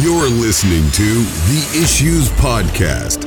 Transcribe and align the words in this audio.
You're 0.00 0.28
listening 0.28 0.90
to 0.90 1.04
the 1.04 1.80
Issues 1.80 2.28
Podcast. 2.30 3.22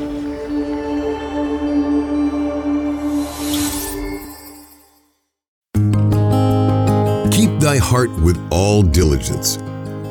Keep 7.32 7.60
thy 7.62 7.78
heart 7.78 8.10
with 8.20 8.38
all 8.52 8.84
diligence, 8.84 9.56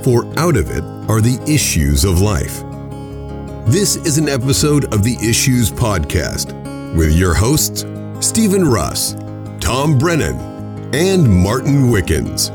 for 0.02 0.24
out 0.38 0.56
of 0.56 0.70
it 0.70 0.82
are 1.11 1.20
the 1.20 1.38
issues 1.46 2.04
of 2.06 2.22
life. 2.22 2.62
This 3.66 3.96
is 3.96 4.16
an 4.16 4.30
episode 4.30 4.93
of 4.95 5.02
the 5.02 5.16
Issues 5.16 5.70
Podcast 5.70 6.54
with 6.96 7.12
your 7.12 7.34
hosts, 7.34 7.84
Stephen 8.20 8.66
Russ, 8.66 9.14
Tom 9.61 9.98
Brennan, 9.98 10.38
and 10.95 11.29
Martin 11.29 11.91
Wickens. 11.91 12.48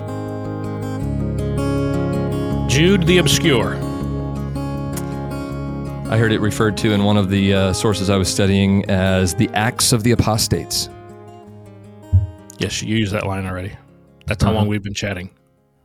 Jude 2.73 3.05
the 3.05 3.20
Obscure. 3.20 3.91
I 6.11 6.17
heard 6.17 6.33
it 6.33 6.39
referred 6.41 6.75
to 6.77 6.91
in 6.91 7.03
one 7.05 7.15
of 7.15 7.29
the 7.29 7.53
uh, 7.53 7.73
sources 7.73 8.09
I 8.09 8.17
was 8.17 8.27
studying 8.31 8.83
as 8.89 9.33
the 9.33 9.49
Acts 9.53 9.93
of 9.93 10.03
the 10.03 10.11
Apostates. 10.11 10.89
Yes, 12.59 12.81
you 12.83 12.97
used 12.97 13.13
that 13.13 13.25
line 13.25 13.45
already. 13.47 13.71
That's 14.27 14.43
how 14.43 14.49
Uh-huh. 14.49 14.59
long 14.59 14.67
we've 14.67 14.83
been 14.83 14.93
chatting. 14.93 15.29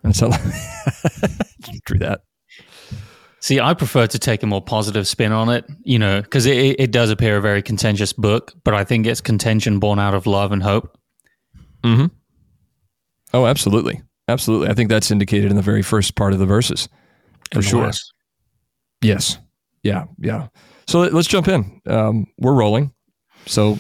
That's 0.03 0.21
And 0.23 0.35
so, 0.35 0.39
true 1.87 1.99
that. 2.01 2.23
See, 3.41 3.61
I 3.61 3.73
prefer 3.75 4.09
to 4.09 4.19
take 4.19 4.43
a 4.43 4.47
more 4.47 4.61
positive 4.61 5.07
spin 5.07 5.31
on 5.31 5.49
it, 5.49 5.65
you 5.85 5.99
know, 6.01 6.21
because 6.23 6.45
it, 6.47 6.81
it 6.81 6.91
does 6.91 7.11
appear 7.11 7.37
a 7.37 7.41
very 7.41 7.63
contentious 7.63 8.13
book, 8.13 8.53
but 8.65 8.75
I 8.75 8.83
think 8.83 9.07
it's 9.07 9.21
contention 9.21 9.79
born 9.79 10.01
out 10.01 10.15
of 10.15 10.27
love 10.27 10.51
and 10.51 10.63
hope. 10.63 10.99
Mm-hmm. 11.85 12.07
Oh, 13.33 13.47
absolutely, 13.47 14.03
absolutely. 14.27 14.69
I 14.71 14.75
think 14.75 14.91
that's 14.91 15.13
indicated 15.13 15.51
in 15.51 15.57
the 15.57 15.63
very 15.63 15.83
first 15.83 16.17
part 16.17 16.33
of 16.33 16.41
the 16.41 16.47
verses, 16.47 16.89
for 17.53 17.59
And 17.59 17.63
the 17.65 17.69
sure. 17.69 17.85
last- 17.85 18.13
Yes. 19.03 19.39
Yeah. 19.87 20.05
Yeah. 20.19 20.49
So 20.89 21.01
let- 21.01 21.15
let's 21.15 21.29
jump 21.29 21.47
in. 21.49 21.81
Um, 21.87 22.27
we're 22.39 22.55
rolling. 22.55 22.93
So 23.47 23.79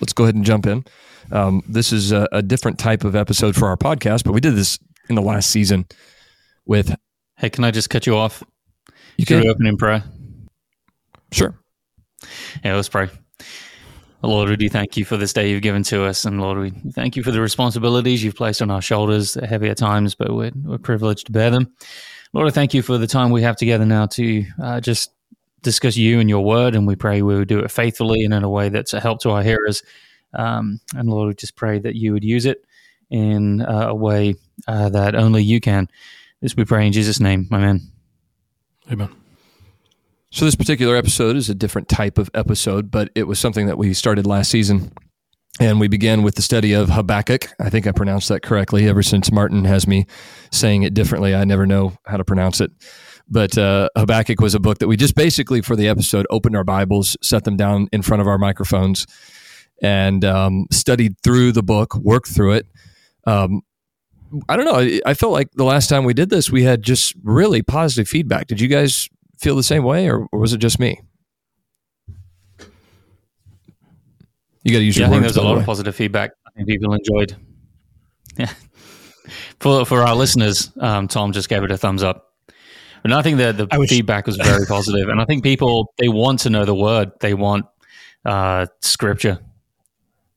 let's 0.00 0.12
go 0.14 0.24
ahead 0.24 0.34
and 0.34 0.44
jump 0.44 0.66
in. 0.66 0.84
Um, 1.32 1.62
this 1.68 1.92
is 1.92 2.12
a, 2.12 2.26
a 2.32 2.42
different 2.42 2.78
type 2.78 3.04
of 3.04 3.14
episode 3.14 3.54
for 3.54 3.68
our 3.68 3.76
podcast, 3.76 4.24
but 4.24 4.32
we 4.32 4.40
did 4.40 4.54
this 4.54 4.78
in 5.08 5.14
the 5.14 5.22
last 5.22 5.50
season 5.50 5.86
with 6.66 6.94
Hey, 7.36 7.50
can 7.50 7.64
I 7.64 7.70
just 7.70 7.90
cut 7.90 8.06
you 8.06 8.16
off? 8.16 8.42
you 9.16 9.26
Can 9.26 9.42
can 9.42 9.50
open 9.50 9.66
in 9.66 9.76
prayer? 9.76 10.02
sure. 11.32 11.54
Yeah, 12.64 12.76
let's 12.76 12.88
pray. 12.88 13.08
Lord, 14.22 14.48
we 14.48 14.56
do 14.56 14.68
thank 14.70 14.96
you 14.96 15.04
for 15.04 15.18
this 15.18 15.34
day 15.34 15.50
you've 15.50 15.60
given 15.62 15.82
to 15.84 16.04
us. 16.04 16.24
And 16.24 16.40
Lord, 16.40 16.56
we 16.58 16.70
thank 16.92 17.16
you 17.16 17.22
for 17.22 17.30
the 17.32 17.40
responsibilities 17.42 18.24
you've 18.24 18.36
placed 18.36 18.62
on 18.62 18.70
our 18.70 18.80
shoulders. 18.80 19.34
They're 19.34 19.46
heavy 19.46 19.68
at 19.68 19.76
times, 19.76 20.14
but 20.14 20.34
we're, 20.34 20.52
we're 20.62 20.78
privileged 20.78 21.26
to 21.26 21.32
bear 21.32 21.50
them. 21.50 21.70
Lord, 22.32 22.48
I 22.48 22.50
thank 22.50 22.72
you 22.72 22.80
for 22.80 22.96
the 22.96 23.06
time 23.06 23.30
we 23.30 23.42
have 23.42 23.56
together 23.56 23.84
now 23.84 24.06
to 24.06 24.44
uh, 24.62 24.80
just 24.80 25.10
discuss 25.64 25.96
you 25.96 26.20
and 26.20 26.28
your 26.28 26.44
word. 26.44 26.74
And 26.74 26.86
we 26.86 26.94
pray 26.94 27.22
we 27.22 27.34
would 27.34 27.48
do 27.48 27.58
it 27.58 27.70
faithfully 27.70 28.24
and 28.24 28.32
in 28.32 28.44
a 28.44 28.48
way 28.48 28.68
that's 28.68 28.92
a 28.92 29.00
help 29.00 29.20
to 29.22 29.30
our 29.30 29.42
hearers. 29.42 29.82
Um, 30.32 30.80
and 30.96 31.08
Lord, 31.08 31.28
we 31.28 31.34
just 31.34 31.56
pray 31.56 31.78
that 31.80 31.96
you 31.96 32.12
would 32.12 32.24
use 32.24 32.46
it 32.46 32.64
in 33.10 33.62
uh, 33.62 33.88
a 33.88 33.94
way 33.94 34.36
uh, 34.68 34.88
that 34.90 35.14
only 35.14 35.42
you 35.42 35.60
can. 35.60 35.88
This 36.40 36.56
we 36.56 36.64
pray 36.64 36.86
in 36.86 36.92
Jesus' 36.92 37.20
name. 37.20 37.48
Amen. 37.52 37.80
Amen. 38.90 39.08
So 40.30 40.44
this 40.44 40.56
particular 40.56 40.96
episode 40.96 41.36
is 41.36 41.48
a 41.48 41.54
different 41.54 41.88
type 41.88 42.18
of 42.18 42.28
episode, 42.34 42.90
but 42.90 43.10
it 43.14 43.24
was 43.24 43.38
something 43.38 43.66
that 43.66 43.78
we 43.78 43.94
started 43.94 44.26
last 44.26 44.50
season. 44.50 44.92
And 45.60 45.78
we 45.78 45.86
began 45.86 46.24
with 46.24 46.34
the 46.34 46.42
study 46.42 46.72
of 46.72 46.88
Habakkuk. 46.88 47.48
I 47.60 47.70
think 47.70 47.86
I 47.86 47.92
pronounced 47.92 48.28
that 48.30 48.42
correctly. 48.42 48.88
Ever 48.88 49.04
since 49.04 49.30
Martin 49.30 49.64
has 49.64 49.86
me 49.86 50.06
saying 50.50 50.82
it 50.82 50.92
differently, 50.92 51.36
I 51.36 51.44
never 51.44 51.66
know 51.66 51.92
how 52.04 52.16
to 52.16 52.24
pronounce 52.24 52.60
it. 52.60 52.72
But 53.28 53.56
uh, 53.56 53.88
Habakkuk 53.96 54.40
was 54.40 54.54
a 54.54 54.60
book 54.60 54.78
that 54.78 54.88
we 54.88 54.96
just 54.96 55.14
basically, 55.14 55.62
for 55.62 55.76
the 55.76 55.88
episode, 55.88 56.26
opened 56.30 56.56
our 56.56 56.64
Bibles, 56.64 57.16
set 57.22 57.44
them 57.44 57.56
down 57.56 57.88
in 57.92 58.02
front 58.02 58.20
of 58.20 58.26
our 58.28 58.36
microphones, 58.38 59.06
and 59.82 60.24
um, 60.24 60.66
studied 60.70 61.18
through 61.22 61.52
the 61.52 61.62
book, 61.62 61.94
worked 61.96 62.28
through 62.28 62.52
it. 62.52 62.66
Um, 63.26 63.62
I 64.48 64.56
don't 64.56 64.66
know. 64.66 64.76
I- 64.76 65.00
I 65.06 65.14
felt 65.14 65.32
like 65.32 65.50
the 65.52 65.64
last 65.64 65.88
time 65.88 66.04
we 66.04 66.12
did 66.14 66.28
this, 66.28 66.50
we 66.50 66.64
had 66.64 66.82
just 66.82 67.14
really 67.22 67.62
positive 67.62 68.08
feedback. 68.08 68.46
Did 68.46 68.60
you 68.60 68.68
guys 68.68 69.08
feel 69.40 69.56
the 69.56 69.62
same 69.62 69.84
way, 69.84 70.08
or, 70.10 70.26
or 70.30 70.38
was 70.38 70.52
it 70.52 70.58
just 70.58 70.78
me? 70.78 71.00
You 74.62 74.72
got 74.72 74.78
to 74.78 74.84
use 74.84 74.96
Yeah, 74.96 75.06
I 75.06 75.10
think 75.10 75.20
there 75.22 75.28
was 75.28 75.36
a 75.36 75.42
lot 75.42 75.54
way. 75.54 75.60
of 75.60 75.66
positive 75.66 75.94
feedback. 75.94 76.32
I 76.46 76.50
think 76.56 76.68
people 76.68 76.94
enjoyed. 76.94 77.36
Yeah, 78.36 78.52
for 79.60 79.84
for 79.86 80.02
our 80.02 80.16
listeners, 80.16 80.72
um, 80.80 81.06
Tom 81.06 81.30
just 81.32 81.48
gave 81.48 81.62
it 81.62 81.70
a 81.70 81.76
thumbs 81.78 82.02
up. 82.02 82.33
But 83.04 83.12
I 83.12 83.22
think 83.22 83.36
the 83.36 83.52
the 83.52 83.68
I 83.70 83.78
was- 83.78 83.90
feedback 83.90 84.26
was 84.26 84.36
very 84.36 84.66
positive, 84.66 85.08
and 85.08 85.20
I 85.20 85.26
think 85.26 85.44
people 85.44 85.92
they 85.98 86.08
want 86.08 86.40
to 86.40 86.50
know 86.50 86.64
the 86.64 86.74
word. 86.74 87.12
They 87.20 87.34
want 87.34 87.66
uh, 88.24 88.66
scripture. 88.80 89.38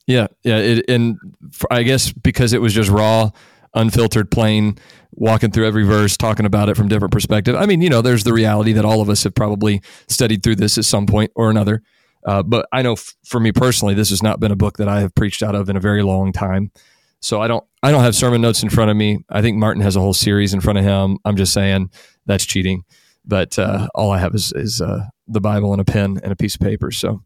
Yeah, 0.06 0.28
yeah, 0.44 0.58
it, 0.58 0.86
and 0.90 1.18
for, 1.52 1.72
I 1.72 1.84
guess 1.84 2.12
because 2.12 2.54
it 2.54 2.62
was 2.62 2.74
just 2.74 2.90
raw, 2.90 3.32
unfiltered, 3.74 4.32
plain, 4.32 4.78
walking 5.12 5.52
through 5.52 5.66
every 5.68 5.84
verse, 5.84 6.16
talking 6.16 6.46
about 6.46 6.70
it 6.70 6.78
from 6.78 6.88
different 6.88 7.12
perspective. 7.14 7.56
I 7.56 7.66
mean, 7.66 7.82
you 7.82 7.90
know, 7.90 8.02
there's 8.02 8.24
the 8.24 8.32
reality 8.34 8.72
that 8.74 8.86
all 8.86 9.02
of 9.02 9.10
us 9.10 9.24
have 9.24 9.36
probably 9.36 9.82
studied 10.08 10.44
through 10.44 10.58
this 10.58 10.78
at 10.78 10.86
some 10.86 11.08
point 11.08 11.32
or 11.36 11.50
another. 11.50 11.82
Uh, 12.26 12.42
but 12.44 12.68
I 12.72 12.82
know 12.82 12.94
f- 12.94 13.16
for 13.26 13.40
me 13.40 13.52
personally, 13.52 13.94
this 13.94 14.10
has 14.10 14.22
not 14.24 14.40
been 14.40 14.52
a 14.52 14.56
book 14.56 14.78
that 14.78 14.88
I 14.88 15.00
have 15.02 15.14
preached 15.16 15.44
out 15.44 15.56
of 15.56 15.70
in 15.70 15.76
a 15.76 15.80
very 15.80 16.04
long 16.04 16.32
time. 16.34 16.72
So 17.20 17.42
I 17.42 17.48
don't, 17.48 17.64
I 17.84 17.92
don't 17.92 18.04
have 18.04 18.16
sermon 18.16 18.42
notes 18.42 18.64
in 18.64 18.70
front 18.70 18.92
of 18.92 18.98
me. 18.98 19.20
I 19.30 19.42
think 19.42 19.58
Martin 19.58 19.82
has 19.82 19.96
a 19.96 20.00
whole 20.02 20.14
series 20.14 20.54
in 20.54 20.62
front 20.62 20.78
of 20.80 20.86
him. 20.86 21.18
I'm 21.26 21.36
just 21.36 21.52
saying 21.54 21.90
that's 22.28 22.46
cheating. 22.46 22.84
But 23.26 23.58
uh, 23.60 23.88
all 23.96 24.12
I 24.12 24.20
have 24.20 24.34
is, 24.36 24.54
is 24.56 24.80
uh, 24.80 25.06
the 25.28 25.42
Bible 25.42 25.74
and 25.74 25.82
a 25.82 25.86
pen 25.86 26.18
and 26.24 26.32
a 26.32 26.36
piece 26.36 26.56
of 26.56 26.62
paper. 26.62 26.92
So 26.92 27.24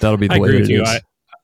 that'll 0.00 0.16
be 0.16 0.28
the 0.28 0.34
I 0.34 0.38
way 0.38 0.48
agree 0.48 0.60
with 0.60 0.70
it 0.70 0.72
you. 0.72 0.82
is. 0.82 0.88
I, 0.88 1.00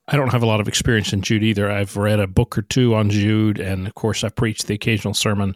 I 0.08 0.16
don't 0.16 0.30
have 0.30 0.42
a 0.42 0.46
lot 0.46 0.60
of 0.60 0.68
experience 0.68 1.12
in 1.12 1.20
Jude 1.22 1.42
either. 1.42 1.70
I've 1.70 1.96
read 1.96 2.18
a 2.20 2.26
book 2.26 2.56
or 2.56 2.62
two 2.62 2.94
on 2.94 3.10
Jude, 3.10 3.58
and 3.60 3.86
of 3.86 3.94
course, 3.94 4.24
I've 4.24 4.34
preached 4.34 4.66
the 4.66 4.74
occasional 4.74 5.12
sermon 5.14 5.54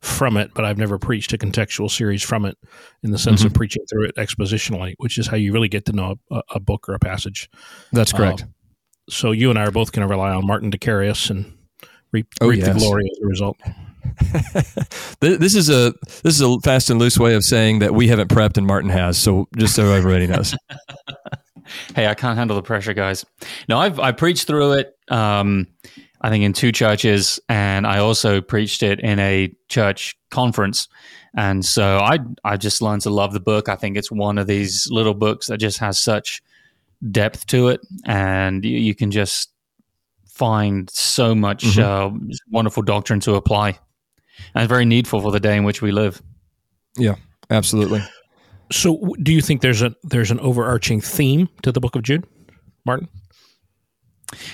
from 0.00 0.36
it, 0.36 0.52
but 0.54 0.64
I've 0.64 0.78
never 0.78 0.98
preached 0.98 1.32
a 1.32 1.38
contextual 1.38 1.90
series 1.90 2.22
from 2.22 2.44
it 2.44 2.56
in 3.02 3.10
the 3.10 3.18
sense 3.18 3.42
of 3.42 3.48
Mm-hmm. 3.52 3.56
preaching 3.56 3.84
through 3.90 4.04
it 4.06 4.16
expositionally, 4.16 4.94
which 4.98 5.16
is 5.18 5.26
how 5.26 5.36
you 5.36 5.52
really 5.52 5.68
get 5.68 5.84
to 5.86 5.92
know 5.92 6.16
a, 6.30 6.42
a 6.54 6.60
book 6.60 6.88
or 6.88 6.94
a 6.94 6.98
passage. 6.98 7.48
that's 7.92 8.12
correct. 8.12 8.42
Uh, 8.42 8.46
so 9.08 9.30
you 9.32 9.50
and 9.50 9.58
I 9.58 9.64
are 9.66 9.70
both 9.70 9.92
going 9.92 10.06
to 10.06 10.10
rely 10.10 10.30
on 10.32 10.46
Martin 10.46 10.70
Decarius 10.70 11.30
and 11.30 11.56
reap, 12.12 12.26
Oh, 12.40 12.48
reap 12.48 12.64
the 12.64 12.72
glory 12.74 13.04
as 13.10 13.18
a 13.22 13.26
result. 13.26 13.56
Th- 15.20 15.38
this 15.38 15.54
is 15.54 15.70
a 15.70 15.94
this 16.22 16.34
is 16.34 16.40
a 16.40 16.58
fast 16.60 16.90
and 16.90 16.98
loose 16.98 17.18
way 17.18 17.34
of 17.34 17.44
saying 17.44 17.80
that 17.80 17.94
we 17.94 18.08
haven't 18.08 18.28
prepped 18.28 18.56
and 18.56 18.66
Martin 18.66 18.90
has. 18.90 19.18
So 19.18 19.48
just 19.56 19.74
so 19.74 19.92
everybody 19.92 20.26
knows. 20.26 20.54
Hey, 21.94 22.06
I 22.06 22.14
can't 22.14 22.36
handle 22.36 22.56
the 22.56 22.62
pressure, 22.62 22.92
guys. 22.92 23.24
No, 23.68 23.78
I've 23.78 23.98
I 23.98 24.12
preached 24.12 24.46
through 24.46 24.72
it. 24.72 24.96
Um, 25.08 25.66
I 26.20 26.30
think 26.30 26.44
in 26.44 26.52
two 26.52 26.72
churches, 26.72 27.40
and 27.48 27.86
I 27.86 27.98
also 27.98 28.40
preached 28.40 28.82
it 28.82 29.00
in 29.00 29.18
a 29.18 29.54
church 29.68 30.16
conference. 30.30 30.88
And 31.36 31.64
so 31.64 31.98
I 31.98 32.18
I 32.44 32.56
just 32.56 32.82
learned 32.82 33.02
to 33.02 33.10
love 33.10 33.32
the 33.32 33.40
book. 33.40 33.68
I 33.68 33.76
think 33.76 33.96
it's 33.96 34.10
one 34.10 34.38
of 34.38 34.46
these 34.46 34.88
little 34.90 35.14
books 35.14 35.46
that 35.48 35.58
just 35.58 35.78
has 35.78 35.98
such 35.98 36.42
depth 37.10 37.46
to 37.48 37.68
it, 37.68 37.80
and 38.04 38.64
you, 38.64 38.78
you 38.78 38.94
can 38.94 39.10
just 39.10 39.50
find 40.26 40.90
so 40.90 41.34
much 41.34 41.78
uh, 41.78 42.10
wonderful 42.50 42.82
doctrine 42.82 43.20
to 43.20 43.34
apply, 43.34 43.78
and 44.54 44.68
very 44.68 44.84
needful 44.84 45.20
for 45.20 45.32
the 45.32 45.40
day 45.40 45.56
in 45.56 45.64
which 45.64 45.82
we 45.82 45.92
live. 45.92 46.22
Yeah, 46.96 47.16
absolutely. 47.50 48.02
So, 48.72 49.14
do 49.22 49.32
you 49.32 49.40
think 49.40 49.60
there's 49.60 49.82
a 49.82 49.94
there's 50.02 50.30
an 50.30 50.40
overarching 50.40 51.00
theme 51.00 51.48
to 51.62 51.72
the 51.72 51.80
Book 51.80 51.96
of 51.96 52.02
Jude, 52.02 52.24
Martin? 52.84 53.08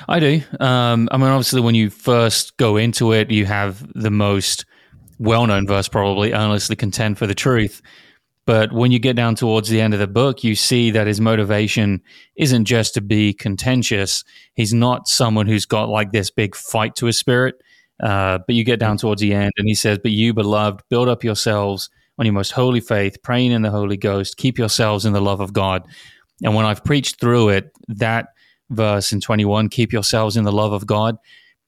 I 0.08 0.20
do. 0.20 0.42
Um, 0.58 1.08
I 1.10 1.16
mean, 1.16 1.28
obviously, 1.28 1.60
when 1.60 1.74
you 1.74 1.90
first 1.90 2.56
go 2.56 2.76
into 2.76 3.12
it, 3.12 3.30
you 3.30 3.46
have 3.46 3.86
the 3.94 4.10
most 4.10 4.64
well 5.18 5.46
known 5.46 5.66
verse, 5.66 5.88
probably 5.88 6.32
earnestly 6.32 6.76
contend 6.76 7.18
for 7.18 7.26
the 7.26 7.34
truth. 7.34 7.82
But 8.46 8.72
when 8.72 8.90
you 8.90 8.98
get 8.98 9.16
down 9.16 9.36
towards 9.36 9.68
the 9.68 9.80
end 9.80 9.94
of 9.94 10.00
the 10.00 10.08
book, 10.08 10.42
you 10.42 10.54
see 10.54 10.90
that 10.90 11.06
his 11.06 11.20
motivation 11.20 12.02
isn't 12.36 12.64
just 12.64 12.94
to 12.94 13.00
be 13.00 13.32
contentious. 13.32 14.24
He's 14.54 14.74
not 14.74 15.06
someone 15.06 15.46
who's 15.46 15.66
got 15.66 15.88
like 15.88 16.10
this 16.10 16.30
big 16.30 16.56
fight 16.56 16.96
to 16.96 17.06
his 17.06 17.18
spirit. 17.18 17.62
Uh, 18.02 18.38
but 18.46 18.54
you 18.54 18.64
get 18.64 18.80
down 18.80 18.96
towards 18.96 19.20
the 19.20 19.34
end, 19.34 19.52
and 19.56 19.68
he 19.68 19.74
says, 19.74 19.98
But 19.98 20.12
you, 20.12 20.32
beloved, 20.32 20.82
build 20.88 21.08
up 21.08 21.22
yourselves 21.22 21.90
on 22.18 22.26
your 22.26 22.32
most 22.32 22.52
holy 22.52 22.80
faith, 22.80 23.22
praying 23.22 23.52
in 23.52 23.62
the 23.62 23.70
Holy 23.70 23.96
Ghost, 23.96 24.36
keep 24.36 24.58
yourselves 24.58 25.04
in 25.04 25.12
the 25.12 25.20
love 25.20 25.40
of 25.40 25.52
God. 25.52 25.86
And 26.42 26.54
when 26.54 26.66
I've 26.66 26.84
preached 26.84 27.20
through 27.20 27.50
it, 27.50 27.70
that 27.88 28.28
verse 28.70 29.12
in 29.12 29.20
21, 29.20 29.68
keep 29.68 29.92
yourselves 29.92 30.36
in 30.36 30.44
the 30.44 30.52
love 30.52 30.72
of 30.72 30.86
God, 30.86 31.16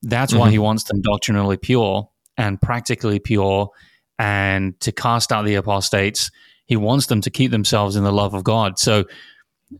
that's 0.02 0.34
why 0.34 0.50
he 0.50 0.58
wants 0.58 0.84
them 0.84 1.00
doctrinally 1.00 1.56
pure 1.56 2.08
and 2.36 2.60
practically 2.60 3.18
pure 3.18 3.70
and 4.18 4.78
to 4.80 4.92
cast 4.92 5.32
out 5.32 5.44
the 5.44 5.54
apostates. 5.54 6.30
He 6.66 6.76
wants 6.76 7.06
them 7.06 7.20
to 7.22 7.30
keep 7.30 7.50
themselves 7.50 7.96
in 7.96 8.04
the 8.04 8.12
love 8.12 8.34
of 8.34 8.44
God. 8.44 8.78
So 8.78 9.04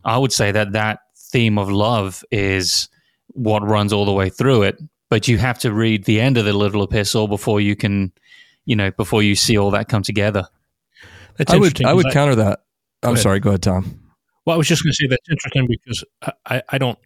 I 0.03 0.17
would 0.17 0.31
say 0.31 0.51
that 0.51 0.73
that 0.73 0.99
theme 1.17 1.57
of 1.57 1.69
love 1.69 2.23
is 2.31 2.89
what 3.27 3.67
runs 3.67 3.93
all 3.93 4.05
the 4.05 4.13
way 4.13 4.29
through 4.29 4.63
it. 4.63 4.77
But 5.09 5.27
you 5.27 5.37
have 5.37 5.59
to 5.59 5.71
read 5.71 6.05
the 6.05 6.19
end 6.19 6.37
of 6.37 6.45
the 6.45 6.53
little 6.53 6.83
epistle 6.83 7.27
before 7.27 7.61
you 7.61 7.75
can, 7.75 8.11
you 8.65 8.75
know, 8.75 8.91
before 8.91 9.21
you 9.21 9.35
see 9.35 9.57
all 9.57 9.71
that 9.71 9.89
come 9.89 10.01
together. 10.03 10.47
That's 11.37 11.53
I 11.53 11.57
would 11.57 11.67
interesting. 11.67 11.87
I 11.87 11.93
would 11.93 12.05
'cause 12.05 12.13
counter 12.13 12.35
that. 12.35 12.61
I'm 13.03 13.11
ahead. 13.13 13.23
sorry. 13.23 13.39
Go 13.39 13.49
ahead, 13.49 13.61
Tom. 13.63 13.99
Well, 14.45 14.55
I 14.55 14.57
was 14.57 14.67
just 14.67 14.83
going 14.83 14.91
to 14.91 14.95
say 14.95 15.07
that's 15.07 15.29
interesting 15.29 15.67
because 15.67 16.03
I, 16.21 16.31
I, 16.45 16.61
I 16.69 16.77
don't 16.77 16.97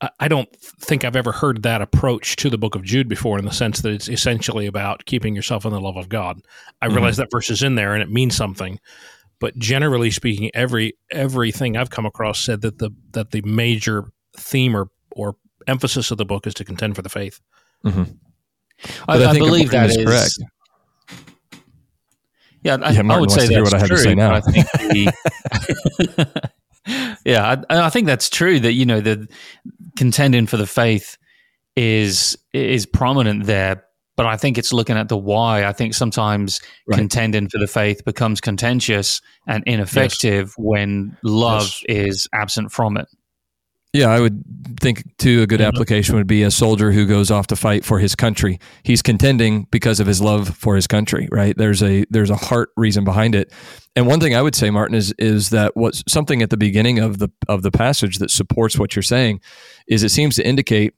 I- 0.00 0.10
I 0.20 0.26
don't 0.28 0.48
think 0.56 1.04
I've 1.04 1.14
ever 1.16 1.30
heard 1.32 1.62
that 1.62 1.80
approach 1.80 2.34
to 2.36 2.50
the 2.50 2.58
book 2.58 2.74
of 2.74 2.82
Jude 2.82 3.08
before 3.08 3.38
in 3.38 3.44
the 3.44 3.52
sense 3.52 3.80
that 3.82 3.92
it's 3.92 4.08
essentially 4.08 4.66
about 4.66 5.04
keeping 5.04 5.34
yourself 5.36 5.64
in 5.64 5.70
the 5.72 5.80
love 5.80 5.96
of 5.96 6.08
God. 6.08 6.40
I 6.82 6.88
Mhm. 6.88 6.94
realize 6.94 7.16
that 7.18 7.30
verse 7.30 7.50
is 7.50 7.62
in 7.62 7.76
there 7.76 7.94
and 7.94 8.02
it 8.02 8.10
means 8.10 8.34
something, 8.34 8.80
but 9.38 9.56
generally 9.58 10.10
speaking, 10.10 10.50
every 10.54 10.94
everything 11.12 11.76
I've 11.76 11.90
come 11.90 12.04
across 12.06 12.40
said 12.40 12.62
that 12.62 12.78
the 12.78 12.90
that 13.12 13.30
the 13.30 13.42
major 13.42 14.10
theme 14.36 14.74
or 14.76 14.88
or 15.12 15.36
emphasis 15.66 16.10
of 16.10 16.18
the 16.18 16.24
book 16.24 16.46
is 16.46 16.54
to 16.54 16.64
contend 16.64 16.96
for 16.96 17.02
the 17.02 17.08
faith. 17.08 17.40
Mm-hmm. 17.84 18.02
I, 19.08 19.16
But 19.18 19.22
I 19.22 19.30
I 19.30 19.32
think 19.32 19.44
believe 19.44 19.70
that 19.70 19.90
is 19.90 19.96
is 19.96 20.04
correct. 20.04 20.38
Yeah, 22.62 22.76
I, 22.80 22.90
Yeah, 22.92 23.02
I 23.12 23.18
would 23.20 23.30
say 23.30 23.48
that's 23.48 23.60
what 23.72 23.74
I 23.74 23.78
have 23.78 23.88
to 23.88 23.94
true. 23.94 24.02
say 24.04 24.14
now. 24.14 24.34
I 24.34 24.40
think 24.40 24.66
the- 24.72 26.52
yeah, 27.24 27.62
I, 27.70 27.86
I 27.86 27.90
think 27.90 28.06
that's 28.06 28.28
true. 28.30 28.58
That 28.60 28.72
you 28.72 28.86
know 28.86 29.00
the 29.00 29.28
contending 29.96 30.46
for 30.46 30.56
the 30.56 30.66
faith 30.66 31.16
is 31.76 32.36
is 32.52 32.86
prominent 32.86 33.44
there, 33.46 33.84
but 34.16 34.26
I 34.26 34.36
think 34.36 34.58
it's 34.58 34.72
looking 34.72 34.96
at 34.96 35.08
the 35.08 35.16
why. 35.16 35.64
I 35.64 35.72
think 35.72 35.94
sometimes 35.94 36.60
Right. 36.86 36.98
contending 36.98 37.48
for 37.48 37.58
the 37.58 37.66
faith 37.68 38.04
becomes 38.04 38.40
contentious 38.40 39.20
and 39.46 39.62
ineffective 39.66 40.54
when 40.56 41.16
love 41.22 41.70
is 41.88 42.28
absent 42.32 42.72
from 42.72 42.96
it. 42.96 43.06
Yeah, 43.92 44.08
I 44.08 44.20
would 44.20 44.42
think 44.80 45.04
too. 45.18 45.42
A 45.42 45.46
good 45.46 45.60
application 45.60 46.16
would 46.16 46.26
be 46.26 46.42
a 46.42 46.50
soldier 46.50 46.92
who 46.92 47.06
goes 47.06 47.30
off 47.30 47.48
to 47.48 47.56
fight 47.56 47.84
for 47.84 47.98
his 47.98 48.14
country. 48.14 48.58
He's 48.84 49.02
contending 49.02 49.66
because 49.70 50.00
of 50.00 50.06
his 50.06 50.22
love 50.22 50.56
for 50.56 50.76
his 50.76 50.86
country, 50.86 51.28
right? 51.30 51.54
There's 51.56 51.82
a 51.82 52.06
there's 52.08 52.30
a 52.30 52.36
heart 52.36 52.70
reason 52.76 53.04
behind 53.04 53.34
it. 53.34 53.52
And 53.94 54.06
one 54.06 54.18
thing 54.18 54.34
I 54.34 54.40
would 54.40 54.54
say, 54.54 54.70
Martin, 54.70 54.94
is 54.94 55.14
is 55.18 55.50
that 55.50 55.76
what's 55.76 56.02
something 56.08 56.40
at 56.40 56.48
the 56.48 56.56
beginning 56.56 57.00
of 57.00 57.18
the 57.18 57.28
of 57.48 57.62
the 57.62 57.70
passage 57.70 58.16
that 58.18 58.30
supports 58.30 58.78
what 58.78 58.96
you're 58.96 59.02
saying 59.02 59.40
is 59.86 60.02
it 60.02 60.08
seems 60.10 60.36
to 60.36 60.46
indicate 60.46 60.94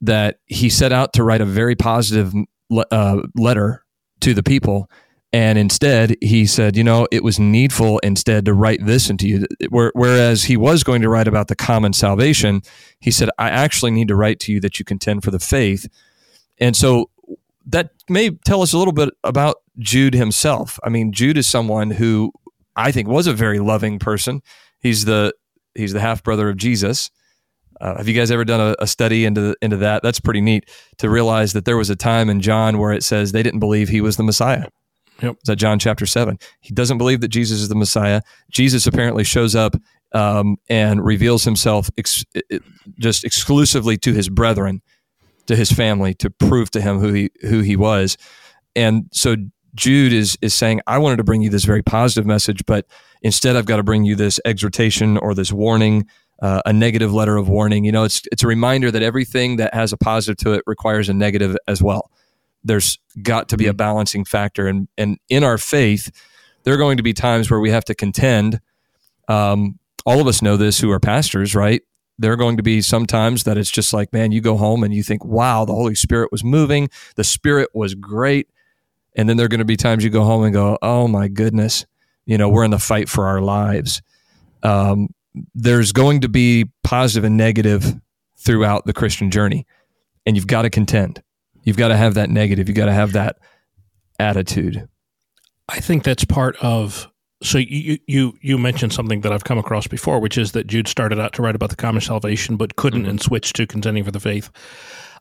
that 0.00 0.38
he 0.46 0.68
set 0.68 0.92
out 0.92 1.12
to 1.14 1.24
write 1.24 1.40
a 1.40 1.46
very 1.46 1.74
positive 1.74 2.32
le- 2.70 2.86
uh, 2.92 3.22
letter 3.34 3.84
to 4.20 4.32
the 4.32 4.42
people. 4.44 4.88
And 5.32 5.58
instead, 5.58 6.16
he 6.20 6.44
said, 6.44 6.76
you 6.76 6.84
know, 6.84 7.08
it 7.10 7.24
was 7.24 7.38
needful 7.38 7.98
instead 8.00 8.44
to 8.44 8.52
write 8.52 8.84
this 8.84 9.08
into 9.08 9.26
you. 9.26 9.46
Whereas 9.70 10.44
he 10.44 10.58
was 10.58 10.84
going 10.84 11.00
to 11.02 11.08
write 11.08 11.26
about 11.26 11.48
the 11.48 11.56
common 11.56 11.94
salvation, 11.94 12.60
he 13.00 13.10
said, 13.10 13.30
I 13.38 13.48
actually 13.48 13.92
need 13.92 14.08
to 14.08 14.14
write 14.14 14.40
to 14.40 14.52
you 14.52 14.60
that 14.60 14.78
you 14.78 14.84
contend 14.84 15.24
for 15.24 15.30
the 15.30 15.38
faith. 15.38 15.88
And 16.58 16.76
so 16.76 17.08
that 17.66 17.90
may 18.10 18.30
tell 18.30 18.60
us 18.60 18.74
a 18.74 18.78
little 18.78 18.92
bit 18.92 19.08
about 19.24 19.56
Jude 19.78 20.14
himself. 20.14 20.78
I 20.84 20.90
mean, 20.90 21.12
Jude 21.12 21.38
is 21.38 21.46
someone 21.46 21.92
who 21.92 22.32
I 22.76 22.92
think 22.92 23.08
was 23.08 23.26
a 23.26 23.32
very 23.32 23.58
loving 23.58 23.98
person. 23.98 24.42
He's 24.80 25.06
the 25.06 25.32
he's 25.74 25.94
the 25.94 26.00
half 26.00 26.22
brother 26.22 26.50
of 26.50 26.58
Jesus. 26.58 27.10
Uh, 27.80 27.96
have 27.96 28.06
you 28.06 28.14
guys 28.14 28.30
ever 28.30 28.44
done 28.44 28.60
a, 28.60 28.76
a 28.80 28.86
study 28.86 29.24
into 29.24 29.56
into 29.62 29.78
that? 29.78 30.02
That's 30.02 30.20
pretty 30.20 30.40
neat 30.42 30.68
to 30.98 31.08
realize 31.08 31.54
that 31.54 31.64
there 31.64 31.76
was 31.76 31.88
a 31.88 31.96
time 31.96 32.28
in 32.28 32.40
John 32.40 32.78
where 32.78 32.92
it 32.92 33.02
says 33.02 33.32
they 33.32 33.42
didn't 33.42 33.60
believe 33.60 33.88
he 33.88 34.00
was 34.00 34.16
the 34.16 34.22
Messiah. 34.22 34.66
Yep. 35.22 35.36
Is 35.36 35.46
that 35.46 35.56
John 35.56 35.78
chapter 35.78 36.04
seven? 36.04 36.38
He 36.60 36.74
doesn't 36.74 36.98
believe 36.98 37.20
that 37.20 37.28
Jesus 37.28 37.60
is 37.60 37.68
the 37.68 37.74
Messiah. 37.74 38.22
Jesus 38.50 38.86
apparently 38.86 39.24
shows 39.24 39.54
up 39.54 39.76
um, 40.12 40.56
and 40.68 41.04
reveals 41.04 41.44
himself 41.44 41.90
ex- 41.96 42.24
just 42.98 43.24
exclusively 43.24 43.96
to 43.98 44.12
his 44.12 44.28
brethren, 44.28 44.82
to 45.46 45.56
his 45.56 45.70
family, 45.70 46.14
to 46.14 46.28
prove 46.28 46.70
to 46.72 46.80
him 46.80 46.98
who 46.98 47.12
he 47.12 47.30
who 47.42 47.60
he 47.60 47.76
was. 47.76 48.16
And 48.74 49.04
so 49.12 49.36
Jude 49.74 50.12
is 50.12 50.36
is 50.42 50.54
saying, 50.54 50.80
I 50.86 50.98
wanted 50.98 51.16
to 51.16 51.24
bring 51.24 51.42
you 51.42 51.50
this 51.50 51.64
very 51.64 51.82
positive 51.82 52.26
message, 52.26 52.64
but 52.66 52.86
instead 53.22 53.56
I've 53.56 53.66
got 53.66 53.76
to 53.76 53.82
bring 53.82 54.04
you 54.04 54.16
this 54.16 54.40
exhortation 54.44 55.16
or 55.18 55.34
this 55.34 55.52
warning, 55.52 56.06
uh, 56.42 56.62
a 56.66 56.72
negative 56.72 57.12
letter 57.12 57.36
of 57.36 57.48
warning. 57.48 57.84
You 57.84 57.92
know, 57.92 58.04
it's 58.04 58.22
it's 58.32 58.42
a 58.42 58.48
reminder 58.48 58.90
that 58.90 59.02
everything 59.02 59.56
that 59.56 59.72
has 59.72 59.92
a 59.92 59.96
positive 59.96 60.36
to 60.38 60.52
it 60.52 60.62
requires 60.66 61.08
a 61.08 61.14
negative 61.14 61.56
as 61.68 61.80
well. 61.82 62.10
There's 62.64 62.98
got 63.22 63.48
to 63.50 63.56
be 63.56 63.66
a 63.66 63.74
balancing 63.74 64.24
factor, 64.24 64.66
and 64.66 64.88
and 64.96 65.18
in 65.28 65.44
our 65.44 65.58
faith, 65.58 66.10
there 66.64 66.74
are 66.74 66.78
going 66.78 66.96
to 66.96 67.02
be 67.02 67.12
times 67.12 67.50
where 67.50 67.60
we 67.60 67.70
have 67.70 67.84
to 67.86 67.94
contend. 67.94 68.60
Um, 69.28 69.78
all 70.04 70.20
of 70.20 70.26
us 70.26 70.42
know 70.42 70.56
this 70.56 70.80
who 70.80 70.90
are 70.90 71.00
pastors, 71.00 71.54
right? 71.54 71.82
There 72.18 72.32
are 72.32 72.36
going 72.36 72.56
to 72.56 72.62
be 72.62 72.82
some 72.82 73.06
times 73.06 73.44
that 73.44 73.56
it's 73.56 73.70
just 73.70 73.92
like, 73.92 74.12
man, 74.12 74.32
you 74.32 74.40
go 74.40 74.56
home 74.56 74.84
and 74.84 74.92
you 74.92 75.02
think, 75.02 75.24
wow, 75.24 75.64
the 75.64 75.74
Holy 75.74 75.94
Spirit 75.94 76.30
was 76.30 76.44
moving, 76.44 76.88
the 77.16 77.24
Spirit 77.24 77.70
was 77.72 77.94
great. 77.94 78.48
And 79.14 79.28
then 79.28 79.36
there 79.36 79.46
are 79.46 79.48
going 79.48 79.58
to 79.58 79.64
be 79.64 79.76
times 79.76 80.04
you 80.04 80.10
go 80.10 80.24
home 80.24 80.44
and 80.44 80.52
go, 80.52 80.78
oh 80.82 81.06
my 81.08 81.28
goodness, 81.28 81.86
you 82.24 82.38
know, 82.38 82.48
we're 82.48 82.64
in 82.64 82.70
the 82.70 82.78
fight 82.78 83.08
for 83.08 83.26
our 83.26 83.40
lives. 83.40 84.02
Um, 84.62 85.08
there's 85.54 85.92
going 85.92 86.20
to 86.20 86.28
be 86.28 86.66
positive 86.84 87.24
and 87.24 87.36
negative 87.36 87.94
throughout 88.36 88.86
the 88.86 88.92
Christian 88.92 89.30
journey, 89.30 89.66
and 90.26 90.36
you've 90.36 90.46
got 90.46 90.62
to 90.62 90.70
contend. 90.70 91.22
You've 91.62 91.76
got 91.76 91.88
to 91.88 91.96
have 91.96 92.14
that 92.14 92.30
negative. 92.30 92.68
You've 92.68 92.76
got 92.76 92.86
to 92.86 92.92
have 92.92 93.12
that 93.12 93.38
attitude. 94.18 94.88
I 95.68 95.80
think 95.80 96.04
that's 96.04 96.24
part 96.24 96.56
of. 96.56 97.08
So 97.42 97.58
you 97.58 97.98
you 98.06 98.34
you 98.40 98.58
mentioned 98.58 98.92
something 98.92 99.22
that 99.22 99.32
I've 99.32 99.44
come 99.44 99.58
across 99.58 99.86
before, 99.86 100.20
which 100.20 100.38
is 100.38 100.52
that 100.52 100.66
Jude 100.66 100.86
started 100.86 101.18
out 101.18 101.32
to 101.34 101.42
write 101.42 101.56
about 101.56 101.70
the 101.70 101.76
common 101.76 102.00
salvation, 102.00 102.56
but 102.56 102.76
couldn't 102.76 103.06
and 103.06 103.20
switched 103.20 103.56
to 103.56 103.66
contending 103.66 104.04
for 104.04 104.12
the 104.12 104.20
faith. 104.20 104.50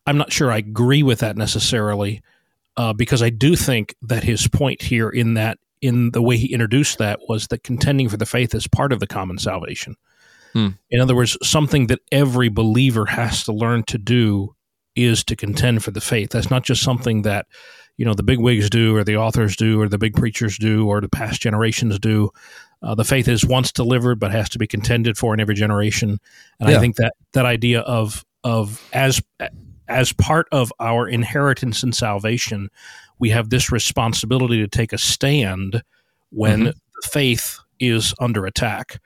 I'm 0.06 0.18
not 0.18 0.32
sure 0.32 0.52
I 0.52 0.58
agree 0.58 1.04
with 1.04 1.20
that 1.20 1.38
necessarily, 1.38 2.22
uh, 2.78 2.94
because 2.94 3.22
I 3.22 3.30
do 3.30 3.56
think 3.56 3.96
that 4.04 4.24
his 4.24 4.48
point 4.48 4.82
here 4.82 5.10
in 5.10 5.36
that 5.36 5.58
in 5.82 6.12
the 6.12 6.22
way 6.22 6.38
he 6.38 6.54
introduced 6.54 7.00
that 7.00 7.20
was 7.28 7.48
that 7.48 7.64
contending 7.64 8.08
for 8.08 8.18
the 8.18 8.26
faith 8.26 8.54
is 8.54 8.68
part 8.68 8.94
of 8.94 9.00
the 9.00 9.08
common 9.08 9.40
salvation. 9.40 9.96
Hmm. 10.54 10.70
In 10.90 11.00
other 11.00 11.16
words, 11.16 11.38
something 11.42 11.88
that 11.88 12.02
every 12.12 12.50
believer 12.50 13.06
has 13.06 13.44
to 13.46 13.54
learn 13.54 13.84
to 13.84 13.98
do 13.98 14.56
is 14.96 15.24
to 15.26 15.36
contend 15.36 15.84
for 15.84 15.92
the 15.92 16.02
faith. 16.02 16.30
That's 16.32 16.50
not 16.50 16.64
just 16.64 16.82
something 16.84 17.22
that 17.24 17.46
you 17.98 18.06
know 18.06 18.14
the 18.14 18.24
big 18.24 18.40
wigs 18.40 18.70
do 18.70 18.96
or 18.96 19.04
the 19.04 19.18
authors 19.18 19.56
do 19.56 19.80
or 19.80 19.88
the 19.88 19.98
big 19.98 20.16
preachers 20.16 20.58
do 20.58 20.88
or 20.88 21.02
the 21.02 21.10
past 21.10 21.42
generations 21.42 22.00
do 22.00 22.30
uh, 22.82 22.96
the 22.96 23.04
faith 23.04 23.28
is 23.28 23.46
once 23.46 23.72
delivered 23.72 24.20
but 24.20 24.32
has 24.32 24.50
to 24.50 24.58
be 24.58 24.66
contended 24.66 25.18
for 25.18 25.34
in 25.36 25.40
every 25.40 25.54
generation 25.54 26.18
and 26.60 26.70
Yeah. 26.70 26.78
i 26.78 26.80
think 26.80 26.96
that 26.96 27.14
that 27.34 27.46
idea 27.46 27.82
of 27.82 28.26
of 28.44 28.82
as 28.94 29.22
as 29.88 30.14
part 30.14 30.48
of 30.52 30.72
our 30.80 31.08
inheritance 31.08 31.84
and 31.84 31.94
salvation 31.94 32.70
we 33.20 33.30
have 33.32 33.50
this 33.52 33.72
responsibility 33.72 34.58
to 34.60 34.68
take 34.68 34.94
a 34.94 34.98
stand 34.98 35.84
when 36.32 36.62
Mhm. 36.62 36.66
the 36.74 37.08
faith 37.10 37.60
is 37.80 38.16
under 38.20 38.46
attack 38.48 39.00